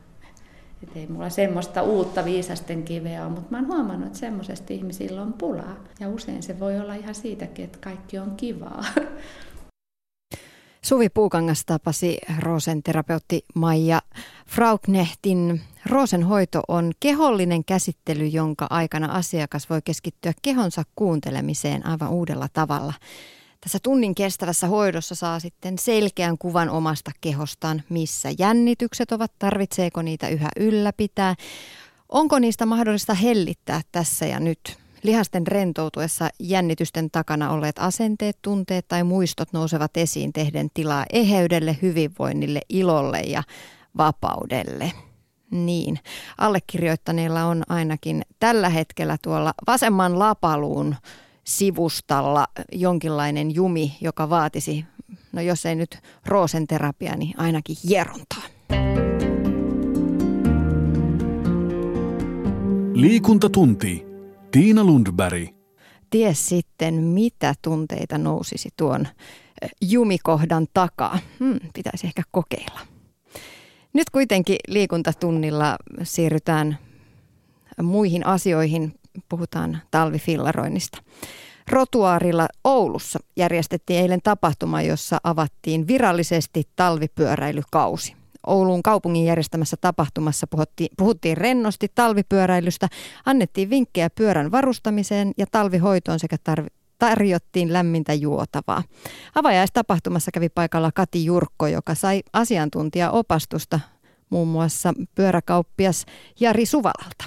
Et 0.82 0.96
ei 0.96 1.06
mulla 1.06 1.30
semmoista 1.30 1.82
uutta 1.82 2.24
viisasten 2.24 2.82
kiveä 2.82 3.26
ole, 3.26 3.32
mutta 3.32 3.50
mä 3.50 3.56
oon 3.56 3.66
huomannut, 3.66 4.06
että 4.06 4.18
semmoisesta 4.18 4.72
ihmisillä 4.72 5.22
on 5.22 5.32
pulaa. 5.32 5.76
Ja 6.00 6.08
usein 6.08 6.42
se 6.42 6.60
voi 6.60 6.80
olla 6.80 6.94
ihan 6.94 7.14
siitäkin, 7.14 7.64
että 7.64 7.78
kaikki 7.78 8.18
on 8.18 8.36
kivaa. 8.36 8.84
Suvi 10.82 11.08
Puukangas 11.08 11.64
tapasi 11.64 12.18
Roosen 12.38 12.82
terapeutti 12.82 13.44
Maija 13.54 14.02
Frauknehtin. 14.46 15.60
Roosen 15.86 16.22
hoito 16.22 16.62
on 16.68 16.92
kehollinen 17.00 17.64
käsittely, 17.64 18.26
jonka 18.26 18.66
aikana 18.70 19.12
asiakas 19.12 19.70
voi 19.70 19.80
keskittyä 19.84 20.32
kehonsa 20.42 20.82
kuuntelemiseen 20.96 21.86
aivan 21.86 22.10
uudella 22.10 22.48
tavalla. 22.52 22.92
Tässä 23.60 23.78
tunnin 23.82 24.14
kestävässä 24.14 24.66
hoidossa 24.66 25.14
saa 25.14 25.40
sitten 25.40 25.78
selkeän 25.78 26.38
kuvan 26.38 26.70
omasta 26.70 27.10
kehostaan, 27.20 27.82
missä 27.88 28.28
jännitykset 28.38 29.12
ovat, 29.12 29.32
tarvitseeko 29.38 30.02
niitä 30.02 30.28
yhä 30.28 30.48
ylläpitää, 30.56 31.34
onko 32.08 32.38
niistä 32.38 32.66
mahdollista 32.66 33.14
hellittää 33.14 33.80
tässä 33.92 34.26
ja 34.26 34.40
nyt. 34.40 34.79
Lihasten 35.02 35.46
rentoutuessa 35.46 36.28
jännitysten 36.38 37.10
takana 37.10 37.50
olleet 37.50 37.76
asenteet, 37.78 38.38
tunteet 38.42 38.88
tai 38.88 39.04
muistot 39.04 39.52
nousevat 39.52 39.96
esiin 39.96 40.32
tehden 40.32 40.68
tilaa 40.74 41.04
eheydelle, 41.12 41.76
hyvinvoinnille, 41.82 42.60
ilolle 42.68 43.20
ja 43.20 43.42
vapaudelle. 43.96 44.92
Niin, 45.50 45.98
allekirjoittaneilla 46.38 47.44
on 47.44 47.62
ainakin 47.68 48.22
tällä 48.40 48.68
hetkellä 48.68 49.16
tuolla 49.22 49.54
vasemman 49.66 50.18
lapaluun 50.18 50.96
sivustalla 51.44 52.46
jonkinlainen 52.72 53.54
jumi, 53.54 53.96
joka 54.00 54.30
vaatisi, 54.30 54.84
no 55.32 55.42
jos 55.42 55.66
ei 55.66 55.74
nyt 55.74 55.98
roosen 56.26 56.66
terapia, 56.66 57.16
niin 57.16 57.40
ainakin 57.40 57.76
hierontaa. 57.88 58.42
Liikuntatunti. 62.94 64.09
Tiina 64.50 64.84
Lundberg. 64.84 65.48
Ties 66.10 66.48
sitten, 66.48 66.94
mitä 66.94 67.54
tunteita 67.62 68.18
nousisi 68.18 68.68
tuon 68.76 69.08
jumikohdan 69.80 70.66
takaa. 70.74 71.18
Hmm, 71.40 71.58
pitäisi 71.74 72.06
ehkä 72.06 72.22
kokeilla. 72.30 72.80
Nyt 73.92 74.10
kuitenkin 74.10 74.56
liikuntatunnilla 74.68 75.76
siirrytään 76.02 76.78
muihin 77.82 78.26
asioihin 78.26 78.94
puhutaan 79.28 79.78
talvifillaroinnista. 79.90 80.98
Rotuaarilla 81.68 82.48
Oulussa 82.64 83.18
järjestettiin 83.36 84.00
eilen 84.00 84.20
tapahtuma, 84.22 84.82
jossa 84.82 85.18
avattiin 85.24 85.86
virallisesti 85.86 86.68
talvipyöräilykausi. 86.76 88.19
Oulun 88.46 88.82
kaupungin 88.82 89.24
järjestämässä 89.24 89.76
tapahtumassa 89.80 90.46
puhuttiin, 90.46 90.88
puhuttiin 90.98 91.36
rennosti 91.36 91.86
talvipyöräilystä, 91.94 92.88
annettiin 93.26 93.70
vinkkejä 93.70 94.10
pyörän 94.10 94.50
varustamiseen 94.50 95.32
ja 95.36 95.46
talvihoitoon 95.52 96.18
sekä 96.18 96.36
tarvi, 96.44 96.68
tarjottiin 96.98 97.72
lämmintä 97.72 98.14
juotavaa. 98.14 98.82
Avajaistapahtumassa 99.34 100.30
kävi 100.30 100.48
paikalla 100.48 100.90
Kati 100.94 101.24
Jurkko, 101.24 101.66
joka 101.66 101.94
sai 101.94 102.22
asiantuntijaopastusta 102.32 103.80
muun 104.30 104.48
muassa 104.48 104.92
pyöräkauppias 105.14 106.06
Jari 106.40 106.66
Suvalalta. 106.66 107.24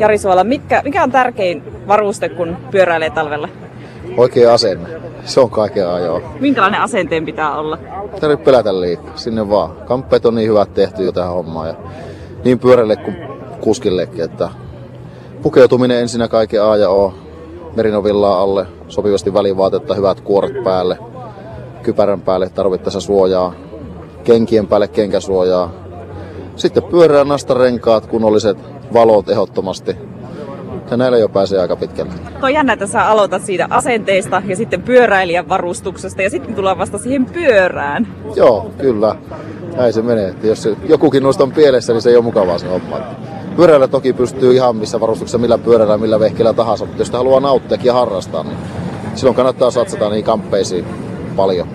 Jari 0.00 0.18
Suola, 0.18 0.44
mikä, 0.44 0.82
mikä 0.84 1.02
on 1.02 1.10
tärkein 1.10 1.86
varuste, 1.86 2.28
kun 2.28 2.56
pyöräilee 2.70 3.10
talvella? 3.10 3.48
Oikea 4.16 4.54
asenne. 4.54 4.88
Se 5.24 5.40
on 5.40 5.50
kaiken 5.50 5.88
ajoa. 5.88 6.20
Minkälainen 6.40 6.80
asenteen 6.80 7.24
pitää 7.24 7.58
olla? 7.58 7.78
Tarvitse 8.20 8.44
pelätä 8.44 8.80
liikaa, 8.80 9.16
sinne 9.16 9.50
vaan. 9.50 9.76
Kamppeet 9.84 10.26
on 10.26 10.34
niin 10.34 10.48
hyvät 10.48 10.74
tehty 10.74 11.04
jo 11.04 11.12
tähän 11.12 11.32
hommaan. 11.32 11.68
Ja 11.68 11.74
niin 12.44 12.58
pyörälle 12.58 12.96
kuin 12.96 13.16
kuskillekin, 13.60 14.24
että 14.24 14.48
pukeutuminen 15.42 16.00
ensinnä 16.00 16.28
kaiken 16.28 16.64
A 16.64 16.76
ja 16.76 16.90
O. 16.90 17.14
Merinovillaa 17.76 18.40
alle, 18.40 18.66
sopivasti 18.88 19.34
välivaatetta, 19.34 19.94
hyvät 19.94 20.20
kuoret 20.20 20.64
päälle, 20.64 20.98
kypärän 21.82 22.20
päälle 22.20 22.48
tarvittaessa 22.48 23.00
suojaa, 23.00 23.52
kenkien 24.24 24.66
päälle 24.66 24.88
kenkäsuojaa. 24.88 25.72
Sitten 26.56 26.82
pyörää 26.82 27.24
nastarenkaat, 27.24 28.06
kunnolliset 28.06 28.58
valot 28.92 29.28
ehdottomasti. 29.28 29.96
Ja 30.90 30.96
näillä 30.96 31.18
jo 31.18 31.28
pääsee 31.28 31.60
aika 31.60 31.76
pitkälle. 31.76 32.12
On 32.42 32.52
jännä, 32.52 32.72
että 32.72 32.86
sä 32.86 33.08
aloitat 33.08 33.42
siitä 33.42 33.66
asenteesta 33.70 34.42
ja 34.46 34.56
sitten 34.56 34.82
pyöräilijän 34.82 35.48
varustuksesta 35.48 36.22
ja 36.22 36.30
sitten 36.30 36.54
tullaan 36.54 36.78
vasta 36.78 36.98
siihen 36.98 37.26
pyörään. 37.26 38.08
Joo, 38.36 38.70
kyllä. 38.78 39.16
Näin 39.76 39.92
se 39.92 40.02
menee. 40.02 40.28
Että 40.28 40.46
jos 40.46 40.68
jokukin 40.88 41.22
noista 41.22 41.44
on 41.44 41.52
pielessä, 41.52 41.92
niin 41.92 42.02
se 42.02 42.10
ei 42.10 42.16
ole 42.16 42.24
mukavaa 42.24 42.58
se 42.58 42.68
homma. 42.68 43.00
Pyöräillä 43.56 43.88
toki 43.88 44.12
pystyy 44.12 44.54
ihan 44.54 44.76
missä 44.76 45.00
varustuksessa, 45.00 45.38
millä 45.38 45.58
pyörällä, 45.58 45.98
millä 45.98 46.20
vehkeellä 46.20 46.52
tahansa, 46.52 46.84
mutta 46.84 47.00
jos 47.00 47.10
haluaa 47.10 47.40
nauttia 47.40 47.78
ja 47.82 47.92
harrastaa, 47.92 48.42
niin 48.42 48.56
silloin 49.14 49.36
kannattaa 49.36 49.70
satsata 49.70 50.08
niihin 50.08 50.24
kamppeisiin 50.24 50.84
paljon. 51.36 51.68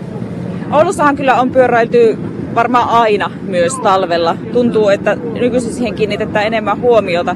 Oulussahan 0.71 1.15
kyllä 1.15 1.41
on 1.41 1.51
pyöräilty 1.51 2.17
varmaan 2.55 2.89
aina 2.89 3.31
myös 3.47 3.73
talvella. 3.83 4.37
Tuntuu, 4.53 4.89
että 4.89 5.15
nykyisin 5.15 5.73
siihen 5.73 5.95
kiinnitetään 5.95 6.45
enemmän 6.45 6.81
huomiota. 6.81 7.35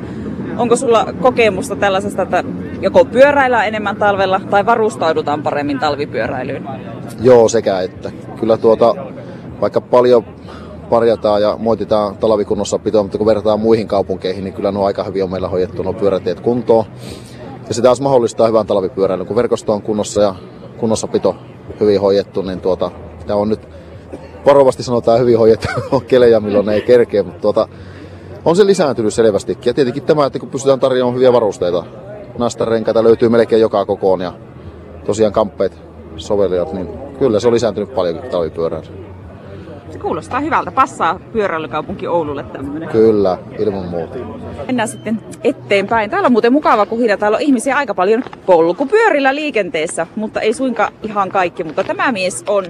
Onko 0.57 0.75
sulla 0.75 1.13
kokemusta 1.21 1.75
tällaisesta, 1.75 2.21
että 2.21 2.43
joko 2.81 3.05
pyöräillään 3.05 3.67
enemmän 3.67 3.95
talvella 3.95 4.41
tai 4.49 4.65
varustaudutaan 4.65 5.43
paremmin 5.43 5.79
talvipyöräilyyn? 5.79 6.67
Joo, 7.21 7.49
sekä 7.49 7.81
että. 7.81 8.11
Kyllä 8.39 8.57
tuota, 8.57 8.95
vaikka 9.61 9.81
paljon 9.81 10.23
parjataan 10.89 11.41
ja 11.41 11.55
moititaan 11.59 12.17
talvikunnossapitoa, 12.17 13.03
mutta 13.03 13.17
kun 13.17 13.27
verrataan 13.27 13.59
muihin 13.59 13.87
kaupunkeihin, 13.87 14.43
niin 14.43 14.53
kyllä 14.53 14.71
nuo 14.71 14.85
aika 14.85 15.03
hyvin 15.03 15.23
on 15.23 15.31
meillä 15.31 15.47
hoidettu 15.47 15.83
nuo 15.83 15.93
pyörätiet 15.93 16.39
kuntoon. 16.39 16.85
Ja 17.67 17.73
se 17.73 17.81
taas 17.81 18.01
mahdollistaa 18.01 18.47
hyvän 18.47 18.67
talvipyöräilyn. 18.67 19.27
Kun 19.27 19.35
verkosto 19.35 19.73
on 19.73 19.81
kunnossa 19.81 20.21
ja 20.21 20.35
kunnossapito 20.77 21.35
hyvin 21.79 22.01
hoidettu, 22.01 22.41
niin 22.41 22.61
tuota, 22.61 22.91
tämä 23.27 23.39
on 23.39 23.49
nyt 23.49 23.67
varovasti 24.45 24.83
sanotaan 24.83 25.19
hyvin 25.19 25.37
hoidettu 25.37 25.67
kelejä, 26.07 26.39
milloin 26.39 26.69
ei 26.69 26.81
kerkeä, 26.81 27.23
mutta 27.23 27.41
tuota, 27.41 27.67
on 28.45 28.55
se 28.55 28.65
lisääntynyt 28.65 29.13
selvästikin. 29.13 29.65
Ja 29.65 29.73
tietenkin 29.73 30.03
tämä, 30.03 30.25
että 30.25 30.39
kun 30.39 30.49
pystytään 30.49 30.79
tarjoamaan 30.79 31.15
hyviä 31.15 31.33
varusteita, 31.33 31.83
nastarenkaita 32.37 33.03
löytyy 33.03 33.29
melkein 33.29 33.61
joka 33.61 33.85
kokoon 33.85 34.21
ja 34.21 34.33
tosiaan 35.05 35.33
kamppeet, 35.33 35.81
sovelijat, 36.17 36.73
niin 36.73 36.89
kyllä 37.19 37.39
se 37.39 37.47
on 37.47 37.53
lisääntynyt 37.53 37.95
paljon 37.95 38.19
talvipyörään. 38.31 38.83
Se 39.89 39.99
kuulostaa 39.99 40.39
hyvältä. 40.39 40.71
Passaa 40.71 41.19
pyöräilykaupunki 41.33 42.07
Oululle 42.07 42.43
tämmöinen. 42.43 42.89
Kyllä, 42.89 43.37
ilman 43.59 43.85
muuta. 43.85 44.15
Mennään 44.67 44.87
sitten 44.87 45.21
eteenpäin. 45.43 46.09
Täällä 46.09 46.25
on 46.25 46.31
muuten 46.31 46.53
mukava 46.53 46.85
kuhina. 46.85 47.17
Täällä 47.17 47.35
on 47.35 47.41
ihmisiä 47.41 47.77
aika 47.77 47.93
paljon 47.93 48.23
polkupyörillä 48.45 49.35
liikenteessä, 49.35 50.07
mutta 50.15 50.41
ei 50.41 50.53
suinkaan 50.53 50.93
ihan 51.03 51.29
kaikki. 51.29 51.63
Mutta 51.63 51.83
tämä 51.83 52.11
mies 52.11 52.43
on 52.47 52.65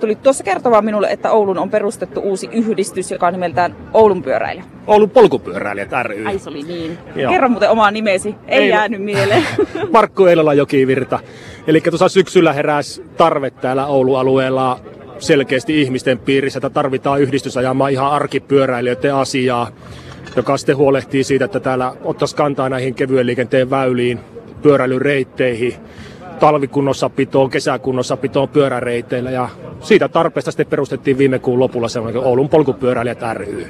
tuli 0.00 0.14
tuossa 0.14 0.44
kertomaan 0.44 0.84
minulle, 0.84 1.10
että 1.10 1.30
Oulun 1.30 1.58
on 1.58 1.70
perustettu 1.70 2.20
uusi 2.20 2.48
yhdistys, 2.52 3.10
joka 3.10 3.26
on 3.26 3.32
nimeltään 3.32 3.76
Oulun 3.94 4.22
pyöräilijä. 4.22 4.64
Oulun 4.86 5.10
polkupyöräilijät 5.10 5.90
ry. 6.02 6.26
Ai 6.26 6.38
se 6.38 6.50
oli 6.50 6.62
niin. 6.62 6.98
Joo. 7.16 7.32
Kerro 7.32 7.48
muuten 7.48 7.70
omaa 7.70 7.90
nimesi, 7.90 8.34
ei 8.48 8.62
Eila... 8.62 8.76
jäänyt 8.76 9.02
mieleen. 9.02 9.44
Markku 9.92 10.24
Eilola 10.24 10.54
Jokivirta. 10.54 11.18
Eli 11.66 11.80
tuossa 11.80 12.08
syksyllä 12.08 12.52
heräsi 12.52 13.04
tarve 13.16 13.50
täällä 13.50 13.86
Oulun 13.86 14.18
alueella 14.18 14.80
selkeästi 15.18 15.82
ihmisten 15.82 16.18
piirissä, 16.18 16.58
että 16.58 16.70
tarvitaan 16.70 17.20
yhdistys 17.20 17.56
ajamaan 17.56 17.92
ihan 17.92 18.10
arkipyöräilijöiden 18.10 19.14
asiaa, 19.14 19.68
joka 20.36 20.56
sitten 20.56 20.76
huolehtii 20.76 21.24
siitä, 21.24 21.44
että 21.44 21.60
täällä 21.60 21.92
ottaisi 22.04 22.36
kantaa 22.36 22.68
näihin 22.68 22.94
kevyen 22.94 23.26
liikenteen 23.26 23.70
väyliin, 23.70 24.20
pyöräilyreitteihin, 24.62 25.74
talvikunnossapitoon, 26.40 27.50
kesäkunnossapitoon 27.50 28.48
pyöräreiteillä 28.48 29.30
ja 29.30 29.48
siitä 29.80 30.08
tarpeesta 30.08 30.50
sitten 30.50 30.66
perustettiin 30.66 31.18
viime 31.18 31.38
kuun 31.38 31.58
lopulla 31.58 31.88
semmoinen 31.88 32.22
Oulun 32.22 32.48
polkupyöräilijät 32.48 33.18
ry. 33.32 33.66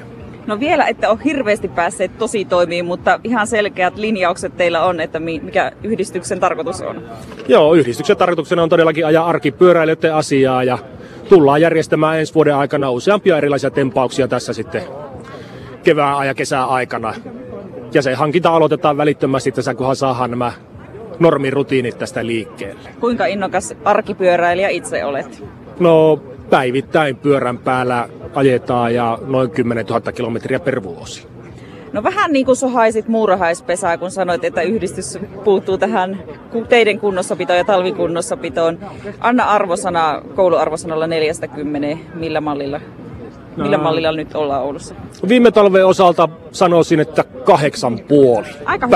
No 0.47 0.59
vielä 0.59 0.87
että 0.87 1.09
ole 1.09 1.19
hirveästi 1.25 1.67
päässeet 1.67 2.17
tosi 2.17 2.45
toimiin, 2.45 2.85
mutta 2.85 3.19
ihan 3.23 3.47
selkeät 3.47 3.97
linjaukset 3.97 4.57
teillä 4.57 4.83
on, 4.83 4.99
että 4.99 5.19
mikä 5.19 5.71
yhdistyksen 5.83 6.39
tarkoitus 6.39 6.81
on. 6.81 7.03
Joo, 7.47 7.73
yhdistyksen 7.73 8.17
tarkoituksena 8.17 8.63
on 8.63 8.69
todellakin 8.69 9.05
ajaa 9.05 9.27
arkipyöräilijöiden 9.27 10.15
asiaa 10.15 10.63
ja 10.63 10.77
tullaan 11.29 11.61
järjestämään 11.61 12.19
ensi 12.19 12.33
vuoden 12.33 12.55
aikana 12.55 12.91
useampia 12.91 13.37
erilaisia 13.37 13.71
tempauksia 13.71 14.27
tässä 14.27 14.53
sitten 14.53 14.83
kevään 15.83 16.27
ja 16.27 16.33
kesän 16.33 16.65
aikana. 16.65 17.13
Ja 17.93 18.01
se 18.01 18.13
hankinta 18.13 18.49
aloitetaan 18.55 18.97
välittömästi 18.97 19.51
tässä, 19.51 19.75
kunhan 19.75 19.95
saadaan 19.95 20.31
nämä 20.31 20.51
normirutiinit 21.19 21.97
tästä 21.97 22.25
liikkeelle. 22.25 22.89
Kuinka 22.99 23.25
innokas 23.25 23.73
arkipyöräilijä 23.85 24.69
itse 24.69 25.05
olet? 25.05 25.43
No 25.79 26.21
päivittäin 26.49 27.15
pyörän 27.15 27.57
päällä 27.57 28.09
ajetaan 28.35 28.95
ja 28.95 29.19
noin 29.27 29.51
10 29.51 29.85
000 29.85 30.11
kilometriä 30.11 30.59
per 30.59 30.83
vuosi. 30.83 31.27
No 31.93 32.03
vähän 32.03 32.31
niin 32.31 32.45
kuin 32.45 32.55
sohaisit 32.55 33.07
muurahaispesää, 33.07 33.97
kun 33.97 34.11
sanoit, 34.11 34.43
että 34.43 34.61
yhdistys 34.61 35.19
puuttuu 35.43 35.77
tähän 35.77 36.23
teidän 36.69 36.99
kunnossapitoon 36.99 37.57
ja 37.57 37.65
talvikunnossapitoon. 37.65 38.79
Anna 39.19 39.43
arvosana 39.43 40.21
kouluarvosanalla 40.35 41.07
40, 41.07 41.97
millä 42.15 42.41
mallilla 42.41 42.81
Millä 43.57 43.77
mallilla 43.77 44.11
nyt 44.11 44.35
ollaan 44.35 44.63
Oulussa? 44.63 44.95
Viime 45.27 45.51
talven 45.51 45.85
osalta 45.85 46.29
sanoisin, 46.51 46.99
että 46.99 47.23
kahdeksan 47.23 47.99
puoli 48.07 48.47
Aika 48.65 48.89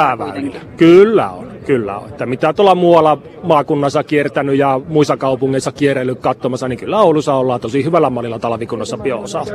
Kyllä 0.78 1.30
on, 1.30 1.51
kyllä 1.66 1.98
on. 1.98 2.10
Että 2.10 2.26
mitä 2.26 2.54
tuolla 2.54 2.76
muualla 2.76 3.18
maakunnassa 3.44 4.04
kiertänyt 4.04 4.58
ja 4.58 4.82
muissa 4.88 5.18
kaupungeissa 5.18 5.72
kierrellyt 5.72 6.20
katsomassa, 6.20 6.68
niin 6.68 6.80
kyllä 6.80 7.02
Oulussa 7.02 7.34
ollaan 7.36 7.62
tosi 7.62 7.84
hyvällä 7.84 8.10
mallilla 8.10 8.40
talvikunnassa 8.40 8.98
bio-osalta. 8.98 9.52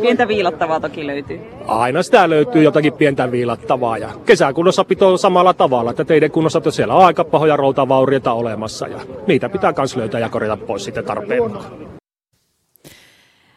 Pientä 0.00 0.28
viilattavaa 0.28 0.80
toki 0.80 1.06
löytyy. 1.06 1.40
Aina 1.66 2.02
sitä 2.02 2.30
löytyy 2.30 2.62
jotakin 2.62 2.92
pientä 2.92 3.30
viilattavaa 3.30 3.98
ja 3.98 4.10
kesäkunnossa 4.26 4.84
pitää 4.84 5.16
samalla 5.16 5.54
tavalla, 5.54 5.90
että 5.90 6.04
teidän 6.04 6.30
kunnossa 6.30 6.60
siellä 6.70 6.94
on 6.94 7.04
aika 7.04 7.24
pahoja 7.24 7.56
routavaurioita 7.56 8.32
olemassa 8.32 8.88
ja 8.88 9.00
niitä 9.26 9.48
pitää 9.48 9.74
myös 9.76 9.96
löytää 9.96 10.20
ja 10.20 10.28
korjata 10.28 10.66
pois 10.66 10.84
sitten 10.84 11.04
tarpeen 11.04 11.42
mukaan. 11.42 11.72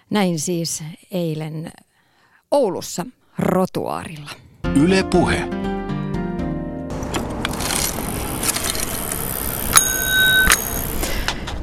Näin 0.09 0.39
siis 0.39 0.83
eilen 1.11 1.71
Oulussa 2.51 3.05
rotuaarilla. 3.39 4.29
Yle 4.83 5.03
Puhe. 5.03 5.72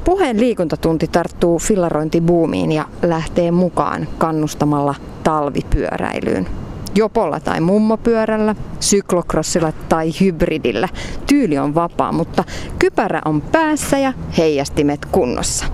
Puheen 0.05 0.41
liikuntatunti 0.41 1.09
tarttuu 1.09 1.59
fillarointibuumiin 1.59 2.73
ja 2.73 2.85
lähtee 3.03 3.51
mukaan 3.51 4.09
kannustamalla 4.19 4.95
talvipyöräilyyn. 5.23 6.47
Jopolla 6.95 7.41
tai 7.41 7.61
mummopyörällä, 7.61 8.55
syklokrossilla 8.81 9.73
tai 9.89 10.11
hybridillä. 10.21 10.89
Tyyli 11.27 11.59
on 11.59 11.75
vapaa, 11.75 12.13
mutta 12.13 12.45
kypärä 12.79 13.23
on 13.25 13.41
päässä 13.41 13.99
ja 13.99 14.13
heijastimet 14.39 15.07
kunnossa. 15.13 15.67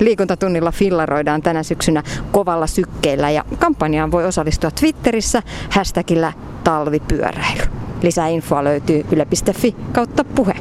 Liikuntatunnilla 0.00 0.72
fillaroidaan 0.72 1.42
tänä 1.42 1.62
syksynä 1.62 2.02
kovalla 2.32 2.66
sykkeellä 2.66 3.30
ja 3.30 3.44
kampanjaan 3.58 4.12
voi 4.12 4.24
osallistua 4.24 4.70
Twitterissä 4.70 5.42
hashtagillä 5.70 6.32
talvipyöräily. 6.64 7.62
Lisää 8.02 8.28
infoa 8.28 8.64
löytyy 8.64 9.04
yle.fi 9.12 9.76
kautta 9.92 10.24
puhe. 10.24 10.54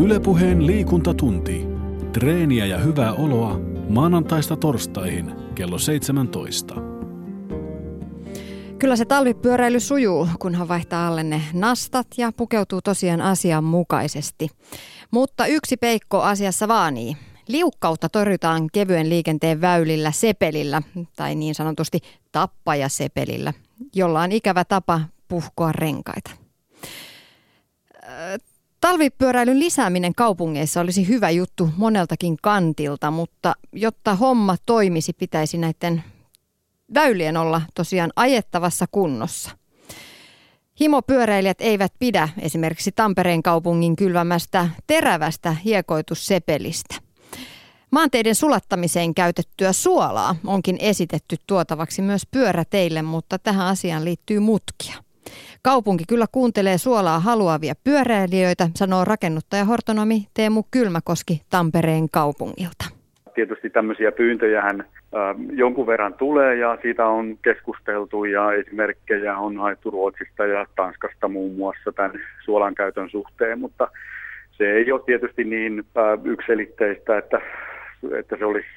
Ylepuheen 0.00 0.66
liikuntatunti. 0.66 1.66
Treeniä 2.12 2.66
ja 2.66 2.78
hyvää 2.78 3.12
oloa 3.12 3.60
maanantaista 3.88 4.56
torstaihin 4.56 5.32
kello 5.54 5.78
17. 5.78 6.74
Kyllä 8.78 8.96
se 8.96 9.04
talvipyöräily 9.04 9.80
sujuu, 9.80 10.28
kunhan 10.38 10.68
vaihtaa 10.68 11.06
alle 11.06 11.22
ne 11.22 11.42
nastat 11.52 12.06
ja 12.16 12.32
pukeutuu 12.36 12.82
tosiaan 12.82 13.20
asianmukaisesti. 13.20 14.48
Mutta 15.10 15.46
yksi 15.46 15.76
peikko 15.76 16.22
asiassa 16.22 16.68
vaanii. 16.68 17.16
Liukkautta 17.48 18.08
torjutaan 18.08 18.68
kevyen 18.72 19.08
liikenteen 19.08 19.60
väylillä 19.60 20.12
sepelillä 20.12 20.82
tai 21.16 21.34
niin 21.34 21.54
sanotusti 21.54 21.98
tappajasepelillä, 22.32 23.52
jolla 23.94 24.20
on 24.20 24.32
ikävä 24.32 24.64
tapa 24.64 25.00
puhkoa 25.28 25.72
renkaita. 25.72 26.30
Talvipyöräilyn 28.80 29.58
lisääminen 29.58 30.14
kaupungeissa 30.14 30.80
olisi 30.80 31.08
hyvä 31.08 31.30
juttu 31.30 31.70
moneltakin 31.76 32.36
kantilta, 32.42 33.10
mutta 33.10 33.54
jotta 33.72 34.14
homma 34.14 34.56
toimisi, 34.66 35.12
pitäisi 35.12 35.58
näiden 35.58 36.04
väylien 36.94 37.36
olla 37.36 37.62
tosiaan 37.74 38.10
ajettavassa 38.16 38.86
kunnossa. 38.90 39.50
Himopyöräilijät 40.80 41.60
eivät 41.60 41.92
pidä 41.98 42.28
esimerkiksi 42.38 42.92
Tampereen 42.92 43.42
kaupungin 43.42 43.96
kylvämästä 43.96 44.68
terävästä 44.86 45.56
hiekoitussepelistä. 45.64 46.94
Maanteiden 47.90 48.34
sulattamiseen 48.34 49.14
käytettyä 49.14 49.72
suolaa 49.72 50.36
onkin 50.46 50.76
esitetty 50.80 51.36
tuotavaksi 51.46 52.02
myös 52.02 52.22
pyöräteille, 52.30 53.02
mutta 53.02 53.38
tähän 53.38 53.66
asiaan 53.66 54.04
liittyy 54.04 54.40
mutkia. 54.40 55.09
Kaupunki 55.62 56.04
kyllä 56.08 56.26
kuuntelee 56.32 56.78
suolaa 56.78 57.18
haluavia 57.18 57.74
pyöräilijöitä, 57.84 58.68
sanoo 58.74 59.04
rakennuttaja 59.04 59.64
hortonomi 59.64 60.26
Teemu 60.34 60.62
Kylmäkoski 60.70 61.42
Tampereen 61.50 62.10
kaupungilta. 62.12 62.84
Tietysti 63.34 63.70
tämmöisiä 63.70 64.12
pyyntöjähän 64.12 64.84
jonkun 65.52 65.86
verran 65.86 66.14
tulee 66.14 66.56
ja 66.56 66.78
siitä 66.82 67.06
on 67.06 67.38
keskusteltu 67.42 68.24
ja 68.24 68.52
esimerkkejä 68.52 69.38
on 69.38 69.56
haettu 69.56 69.90
Ruotsista 69.90 70.46
ja 70.46 70.66
Tanskasta 70.76 71.28
muun 71.28 71.54
muassa 71.56 71.92
tämän 71.92 72.12
suolan 72.44 72.74
käytön 72.74 73.10
suhteen, 73.10 73.60
mutta 73.60 73.88
se 74.50 74.72
ei 74.72 74.92
ole 74.92 75.00
tietysti 75.06 75.44
niin 75.44 75.84
ykselitteistä, 76.24 77.18
että, 77.18 77.40
että 78.18 78.36
se 78.36 78.44
olisi 78.44 78.68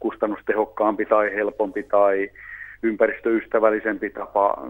kustannustehokkaampi 0.00 1.06
tai 1.06 1.34
helpompi 1.34 1.82
tai 1.82 2.30
ympäristöystävällisempi 2.82 4.10
tapa 4.10 4.68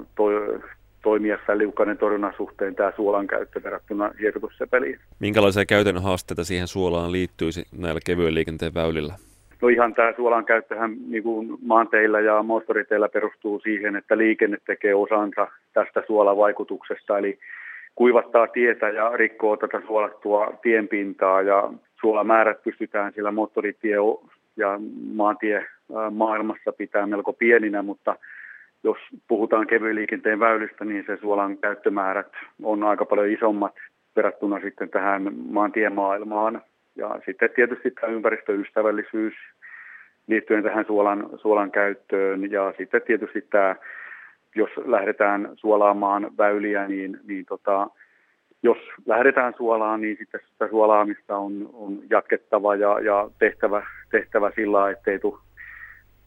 toimia 1.05 1.39
tämän 1.47 1.59
liukkainen 1.59 1.99
torjunnan 1.99 2.35
suhteen 2.37 2.75
tämä 2.75 2.93
suolan 2.97 3.27
käyttö 3.27 3.63
verrattuna 3.63 4.11
hiekotussepeliin. 4.21 4.99
Minkälaisia 5.21 5.67
käytännön 5.67 6.03
haasteita 6.03 6.45
siihen 6.45 6.69
suolaan 6.69 7.13
liittyisi 7.13 7.65
näillä 7.79 8.01
kevyen 8.07 8.35
liikenteen 8.35 8.75
väylillä? 8.75 9.15
No 9.63 9.69
ihan 9.69 9.95
tämä 9.95 10.13
suolan 10.17 10.45
käyttöhän 10.45 10.97
niin 11.09 11.23
kuin 11.23 11.59
maanteillä 11.63 12.21
ja 12.21 12.43
moottoriteillä 12.43 13.09
perustuu 13.09 13.61
siihen, 13.61 13.97
että 13.97 14.19
liikenne 14.19 14.57
tekee 14.67 14.95
osansa 14.95 15.49
tästä 15.73 16.03
suolavaikutuksesta, 16.07 17.19
eli 17.19 17.39
kuivattaa 17.95 18.47
tietä 18.47 18.89
ja 18.89 19.11
rikkoo 19.15 19.57
tätä 19.57 19.83
suolattua 19.87 20.59
tienpintaa 20.63 21.43
ja 21.43 21.71
suolamäärät 22.01 22.63
pystytään 22.63 23.13
sillä 23.13 23.31
moottoritie 23.31 23.97
ja 24.57 24.81
maantie 25.15 25.67
maailmassa 26.11 26.73
pitää 26.73 27.07
melko 27.07 27.33
pieninä, 27.33 27.83
mutta 27.83 28.17
jos 28.85 28.99
puhutaan 29.28 29.66
kevyen 29.66 29.95
liikenteen 29.95 30.41
väylistä, 30.41 30.85
niin 30.85 31.05
se 31.07 31.16
suolan 31.16 31.59
käyttömäärät 31.59 32.32
on 32.62 32.85
aika 32.85 33.05
paljon 33.05 33.30
isommat 33.30 33.74
verrattuna 34.16 34.61
sitten 34.61 34.89
tähän 34.89 35.32
maantiemaailmaan. 35.49 36.62
Ja 36.97 37.20
sitten 37.26 37.51
tietysti 37.57 37.91
tämä 37.91 38.12
ympäristöystävällisyys 38.12 39.35
liittyen 40.26 40.62
tähän 40.62 40.85
suolan, 40.87 41.30
suolan 41.37 41.70
käyttöön 41.70 42.51
ja 42.51 42.74
sitten 42.78 43.03
tietysti 43.03 43.41
tämä, 43.51 43.76
jos 44.55 44.70
lähdetään 44.85 45.49
suolaamaan 45.55 46.30
väyliä, 46.39 46.89
niin, 46.89 47.20
niin 47.26 47.47
tota, 47.47 47.91
jos 48.62 48.78
lähdetään 49.07 49.55
suolaan, 49.57 50.01
niin 50.01 50.16
sitten 50.16 50.41
sitä 50.53 50.68
suolaamista 50.68 51.37
on, 51.37 51.70
on 51.72 51.99
jatkettava 52.11 52.74
ja, 52.74 53.01
ja 53.01 53.30
tehtävä, 53.39 53.87
tehtävä 54.11 54.51
sillä, 54.55 54.91
ettei 54.91 55.18
tule 55.18 55.39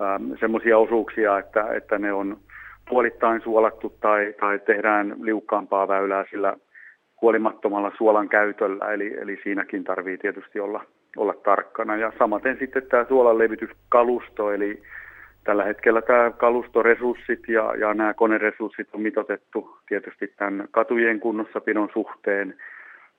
ähm, 0.02 0.32
semmoisia 0.40 0.78
osuuksia, 0.78 1.40
että, 1.40 1.74
että 1.74 1.98
ne 2.00 2.14
on 2.14 2.38
puolittain 2.90 3.42
suolattu 3.42 3.98
tai, 4.02 4.34
tai 4.40 4.60
tehdään 4.60 5.16
liukkaampaa 5.22 5.88
väylää 5.88 6.26
sillä 6.30 6.58
huolimattomalla 7.22 7.92
suolan 7.98 8.30
käytöllä, 8.30 8.94
eli, 8.94 9.18
eli 9.22 9.40
siinäkin 9.44 9.84
tarvii 9.84 10.18
tietysti 10.18 10.60
olla, 10.60 10.84
olla 11.18 11.34
tarkkana. 11.34 11.96
Ja 11.96 12.14
samaten 12.20 12.58
sitten 12.60 12.84
tämä 12.90 13.06
suolan 13.08 13.38
levityskalusto, 13.38 14.52
eli 14.52 14.82
tällä 15.44 15.64
hetkellä 15.64 16.02
tämä 16.02 16.32
kalustoresurssit 16.32 17.40
ja, 17.48 17.76
ja 17.76 17.94
nämä 17.94 18.14
koneresurssit 18.14 18.88
on 18.94 19.02
mitotettu 19.02 19.78
tietysti 19.88 20.34
tämän 20.38 20.68
katujen 20.72 21.20
kunnossapidon 21.20 21.90
suhteen. 21.94 22.56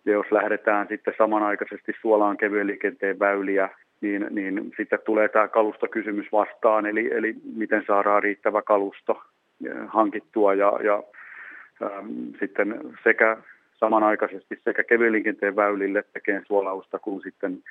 Ja 0.05 0.13
jos 0.13 0.27
lähdetään 0.33 0.89
sitten 0.89 1.15
samanaikaisesti 1.19 1.93
suolaan 2.01 2.37
kevyen 2.37 2.67
liikenteen 2.67 3.19
väyliä, 3.19 3.69
niin, 4.01 4.27
niin 4.31 4.73
sitten 4.77 4.99
tulee 5.05 5.29
tämä 5.29 5.49
kalustokysymys 5.49 6.33
vastaan, 6.33 6.87
eli, 6.87 7.11
eli 7.15 7.35
miten 7.57 7.85
saadaan 7.87 8.23
riittävä 8.23 8.63
kalusto 8.63 9.23
hankittua 9.87 10.55
ja, 10.55 10.73
ja 10.85 11.03
ähm, 11.83 12.09
sitten 12.41 12.81
sekä 13.05 13.37
samanaikaisesti 13.81 14.61
sekä 14.65 14.85
kevyen 14.85 15.13
liikenteen 15.13 15.57
väylille 15.57 16.05
tekee 16.13 16.43
suolausta 16.47 16.99
kuin 16.99 17.23
sitten 17.23 17.63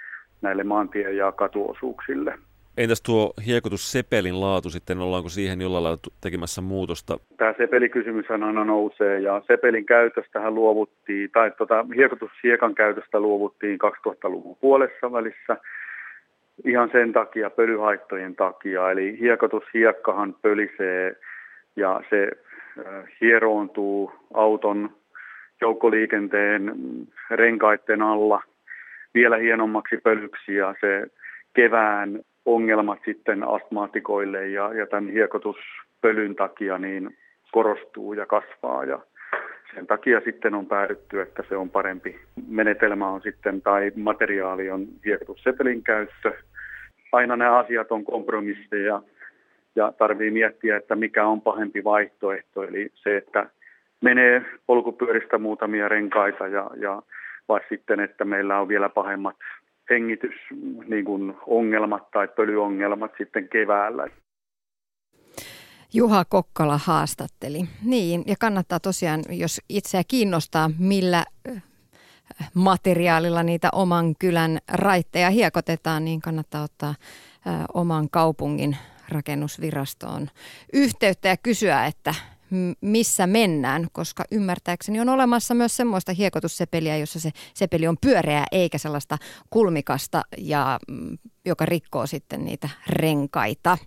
näille 0.41 0.63
maantie- 0.63 1.13
ja 1.13 1.31
katuosuuksille. 1.31 2.33
Entäs 2.77 3.01
tuo 3.01 3.33
hiekotus 3.45 3.91
Sepelin 3.91 4.41
laatu 4.41 4.69
sitten, 4.69 4.99
ollaanko 4.99 5.29
siihen 5.29 5.61
jollain 5.61 5.83
lailla 5.83 5.99
tekemässä 6.21 6.61
muutosta? 6.61 7.17
Tämä 7.37 7.53
Sepelikysymys 7.57 8.31
aina 8.31 8.65
nousee 8.65 9.19
ja 9.19 9.41
Sepelin 9.47 9.85
käytöstähän 9.85 10.55
luovuttiin, 10.55 11.29
tai 11.33 11.51
tuota, 11.51 11.85
hiekotushiekan 11.95 12.75
käytöstä 12.75 13.19
luovuttiin 13.19 13.79
2000-luvun 14.07 14.57
puolessa 14.61 15.11
välissä 15.11 15.57
ihan 16.65 16.89
sen 16.91 17.13
takia, 17.13 17.49
pölyhaittojen 17.49 18.35
takia. 18.35 18.91
Eli 18.91 19.17
hiekotushiekkahan 19.19 20.35
pölisee 20.41 21.15
ja 21.77 22.01
se 22.09 22.31
hieroontuu 23.21 24.11
auton 24.33 24.89
joukkoliikenteen 25.61 26.73
renkaiden 27.29 28.01
alla 28.01 28.43
vielä 29.13 29.37
hienommaksi 29.37 29.97
pölyksi 30.03 30.55
ja 30.55 30.75
se 30.81 31.07
kevään 31.53 32.19
ongelmat 32.45 32.99
sitten 33.05 33.43
astmaatikoille 33.43 34.47
ja, 34.47 34.73
ja 34.73 34.87
tämän 34.87 35.11
hiekotuspölyn 35.11 36.35
takia 36.35 36.77
niin 36.77 37.17
korostuu 37.51 38.13
ja 38.13 38.25
kasvaa 38.25 38.85
ja 38.85 38.99
sen 39.75 39.87
takia 39.87 40.21
sitten 40.25 40.55
on 40.55 40.65
päädytty, 40.65 41.21
että 41.21 41.43
se 41.49 41.57
on 41.57 41.69
parempi 41.69 42.19
menetelmä 42.47 43.09
on 43.09 43.21
sitten 43.21 43.61
tai 43.61 43.91
materiaali 43.95 44.69
on 44.69 44.87
hiekotussepelin 45.05 45.83
käyttö. 45.83 46.33
Aina 47.11 47.35
nämä 47.35 47.57
asiat 47.57 47.91
on 47.91 48.05
kompromisseja 48.05 49.01
ja 49.77 49.93
tarvii 49.97 50.31
miettiä, 50.31 50.77
että 50.77 50.95
mikä 50.95 51.27
on 51.27 51.41
pahempi 51.41 51.83
vaihtoehto. 51.83 52.63
Eli 52.63 52.91
se, 52.93 53.17
että 53.17 53.49
menee 54.01 54.41
polkupyöristä 54.65 55.37
muutamia 55.37 55.89
renkaita 55.89 56.47
ja, 56.47 56.69
ja 56.75 57.01
vai 57.47 57.59
sitten, 57.69 57.99
että 57.99 58.25
meillä 58.25 58.59
on 58.59 58.67
vielä 58.67 58.89
pahemmat 58.89 59.35
hengitys 59.89 60.35
niin 60.87 61.35
ongelmat 61.47 62.11
tai 62.11 62.27
pölyongelmat 62.27 63.11
sitten 63.17 63.49
keväällä. 63.49 64.07
Juha 65.93 66.25
Kokkala 66.25 66.79
haastatteli. 66.85 67.59
Niin, 67.85 68.23
ja 68.27 68.35
kannattaa 68.39 68.79
tosiaan, 68.79 69.21
jos 69.29 69.61
itseä 69.69 70.01
kiinnostaa, 70.07 70.69
millä 70.79 71.25
materiaalilla 72.53 73.43
niitä 73.43 73.69
oman 73.73 74.15
kylän 74.19 74.57
raitteja 74.73 75.29
hiekotetaan, 75.29 76.05
niin 76.05 76.21
kannattaa 76.21 76.63
ottaa 76.63 76.95
oman 77.73 78.09
kaupungin 78.09 78.77
rakennusvirastoon 79.09 80.29
yhteyttä 80.73 81.27
ja 81.27 81.37
kysyä, 81.37 81.85
että 81.85 82.15
missä 82.81 83.27
mennään, 83.27 83.87
koska 83.91 84.23
ymmärtääkseni 84.31 84.99
on 84.99 85.09
olemassa 85.09 85.53
myös 85.53 85.77
semmoista 85.77 86.13
hiekotussepeliä, 86.13 86.97
jossa 86.97 87.19
se 87.19 87.31
sepeli 87.53 87.87
on 87.87 87.97
pyöreä 88.01 88.45
eikä 88.51 88.77
sellaista 88.77 89.17
kulmikasta, 89.49 90.21
ja, 90.37 90.79
mm, 90.87 91.17
joka 91.45 91.65
rikkoo 91.65 92.07
sitten 92.07 92.45
niitä 92.45 92.69
renkaita. 92.89 93.77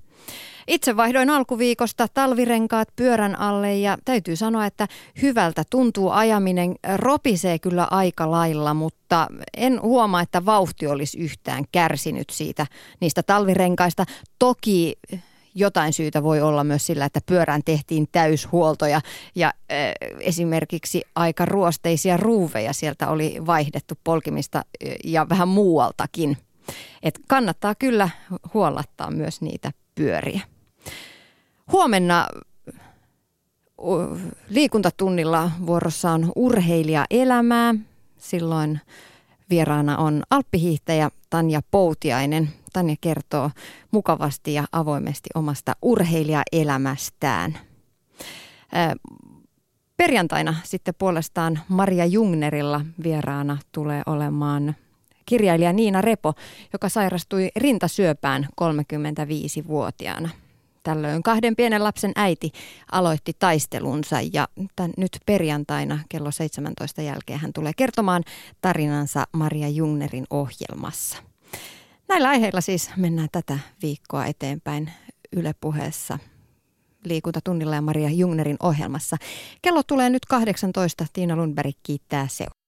Itse 0.67 0.97
vaihdoin 0.97 1.31
alkuviikosta 1.31 2.09
talvirenkaat 2.15 2.89
pyörän 2.97 3.39
alle 3.39 3.77
ja 3.77 3.99
täytyy 4.05 4.37
sanoa, 4.37 4.67
että 4.67 4.89
hyvältä 5.23 5.63
tuntuu 5.71 6.11
ajaminen. 6.11 6.75
Ropisee 6.97 7.59
kyllä 7.59 7.89
aika 7.91 8.31
lailla, 8.31 8.75
mutta 8.75 9.27
en 9.57 9.83
huomaa, 9.83 10.21
että 10.21 10.47
vauhti 10.47 10.87
olisi 10.87 11.19
yhtään 11.19 11.65
kärsinyt 11.73 12.31
siitä 12.31 12.67
niistä 13.01 13.23
talvirenkaista. 13.23 14.05
Toki 14.39 14.99
jotain 15.55 15.93
syytä 15.93 16.23
voi 16.23 16.41
olla 16.41 16.65
myös 16.65 16.87
sillä, 16.87 17.05
että 17.05 17.21
pyörään 17.27 17.63
tehtiin 17.65 18.09
täyshuoltoja 18.13 19.01
ja 19.35 19.47
äh, 19.47 19.79
esimerkiksi 20.21 21.03
aika 21.15 21.45
ruosteisia 21.45 22.17
ruuveja 22.17 22.73
sieltä 22.73 23.09
oli 23.09 23.37
vaihdettu 23.47 23.95
polkimista 24.05 24.65
ja 25.05 25.29
vähän 25.29 25.49
muualtakin. 25.49 26.37
Et 27.03 27.21
kannattaa 27.29 27.75
kyllä 27.75 28.09
huollattaa 28.55 29.11
myös 29.11 29.41
niitä 29.41 29.73
pyöriä. 30.01 30.41
Huomenna 31.73 32.27
liikuntatunnilla 34.49 35.51
vuorossa 35.67 36.11
on 36.11 36.33
urheilija 36.37 37.05
elämää. 37.11 37.75
Silloin 38.19 38.81
vieraana 39.51 39.99
on 39.99 40.23
alppihiihtäjä 40.31 41.11
Tanja 41.31 41.61
Poutiainen. 41.71 42.49
Tanja 42.73 42.97
kertoo 43.01 43.51
mukavasti 43.91 44.55
ja 44.55 44.65
avoimesti 44.73 45.31
omasta 45.35 45.77
urheilijaelämästään. 45.83 47.59
Perjantaina 49.97 50.55
sitten 50.65 50.95
puolestaan 50.99 51.61
Maria 51.69 52.07
Jungnerilla 52.07 52.81
vieraana 53.03 53.59
tulee 53.73 54.03
olemaan 54.07 54.77
kirjailija 55.31 55.73
Niina 55.73 56.01
Repo, 56.01 56.35
joka 56.73 56.89
sairastui 56.89 57.51
rintasyöpään 57.57 58.49
35-vuotiaana. 58.61 60.29
Tällöin 60.83 61.23
kahden 61.23 61.57
pienen 61.57 61.85
lapsen 61.85 62.13
äiti 62.17 62.53
aloitti 62.93 63.33
taistelunsa 63.39 64.17
ja 64.33 64.49
tämän 64.77 64.93
nyt 64.97 65.19
perjantaina 65.27 65.99
kello 66.09 66.31
17 66.31 67.03
jälkeen 67.03 67.41
hän 67.41 67.53
tulee 67.53 67.73
kertomaan 67.77 68.23
tarinansa 68.61 69.27
Maria 69.33 69.69
Jungnerin 69.69 70.27
ohjelmassa. 70.31 71.17
Näillä 72.09 72.29
aiheilla 72.29 72.61
siis 72.61 72.91
mennään 72.97 73.29
tätä 73.33 73.59
viikkoa 73.83 74.27
eteenpäin 74.27 74.93
Yle 75.37 75.55
puheessa 75.61 76.19
liikuntatunnilla 77.05 77.75
ja 77.75 77.83
Maria 77.83 78.11
Jungnerin 78.11 78.57
ohjelmassa. 78.63 79.17
Kello 79.63 79.83
tulee 79.83 80.11
nyt 80.11 80.27
18. 80.27 81.07
Tiina 81.13 81.37
Lundberg 81.37 81.77
kiittää 81.83 82.27
seuraavaa. 82.29 82.57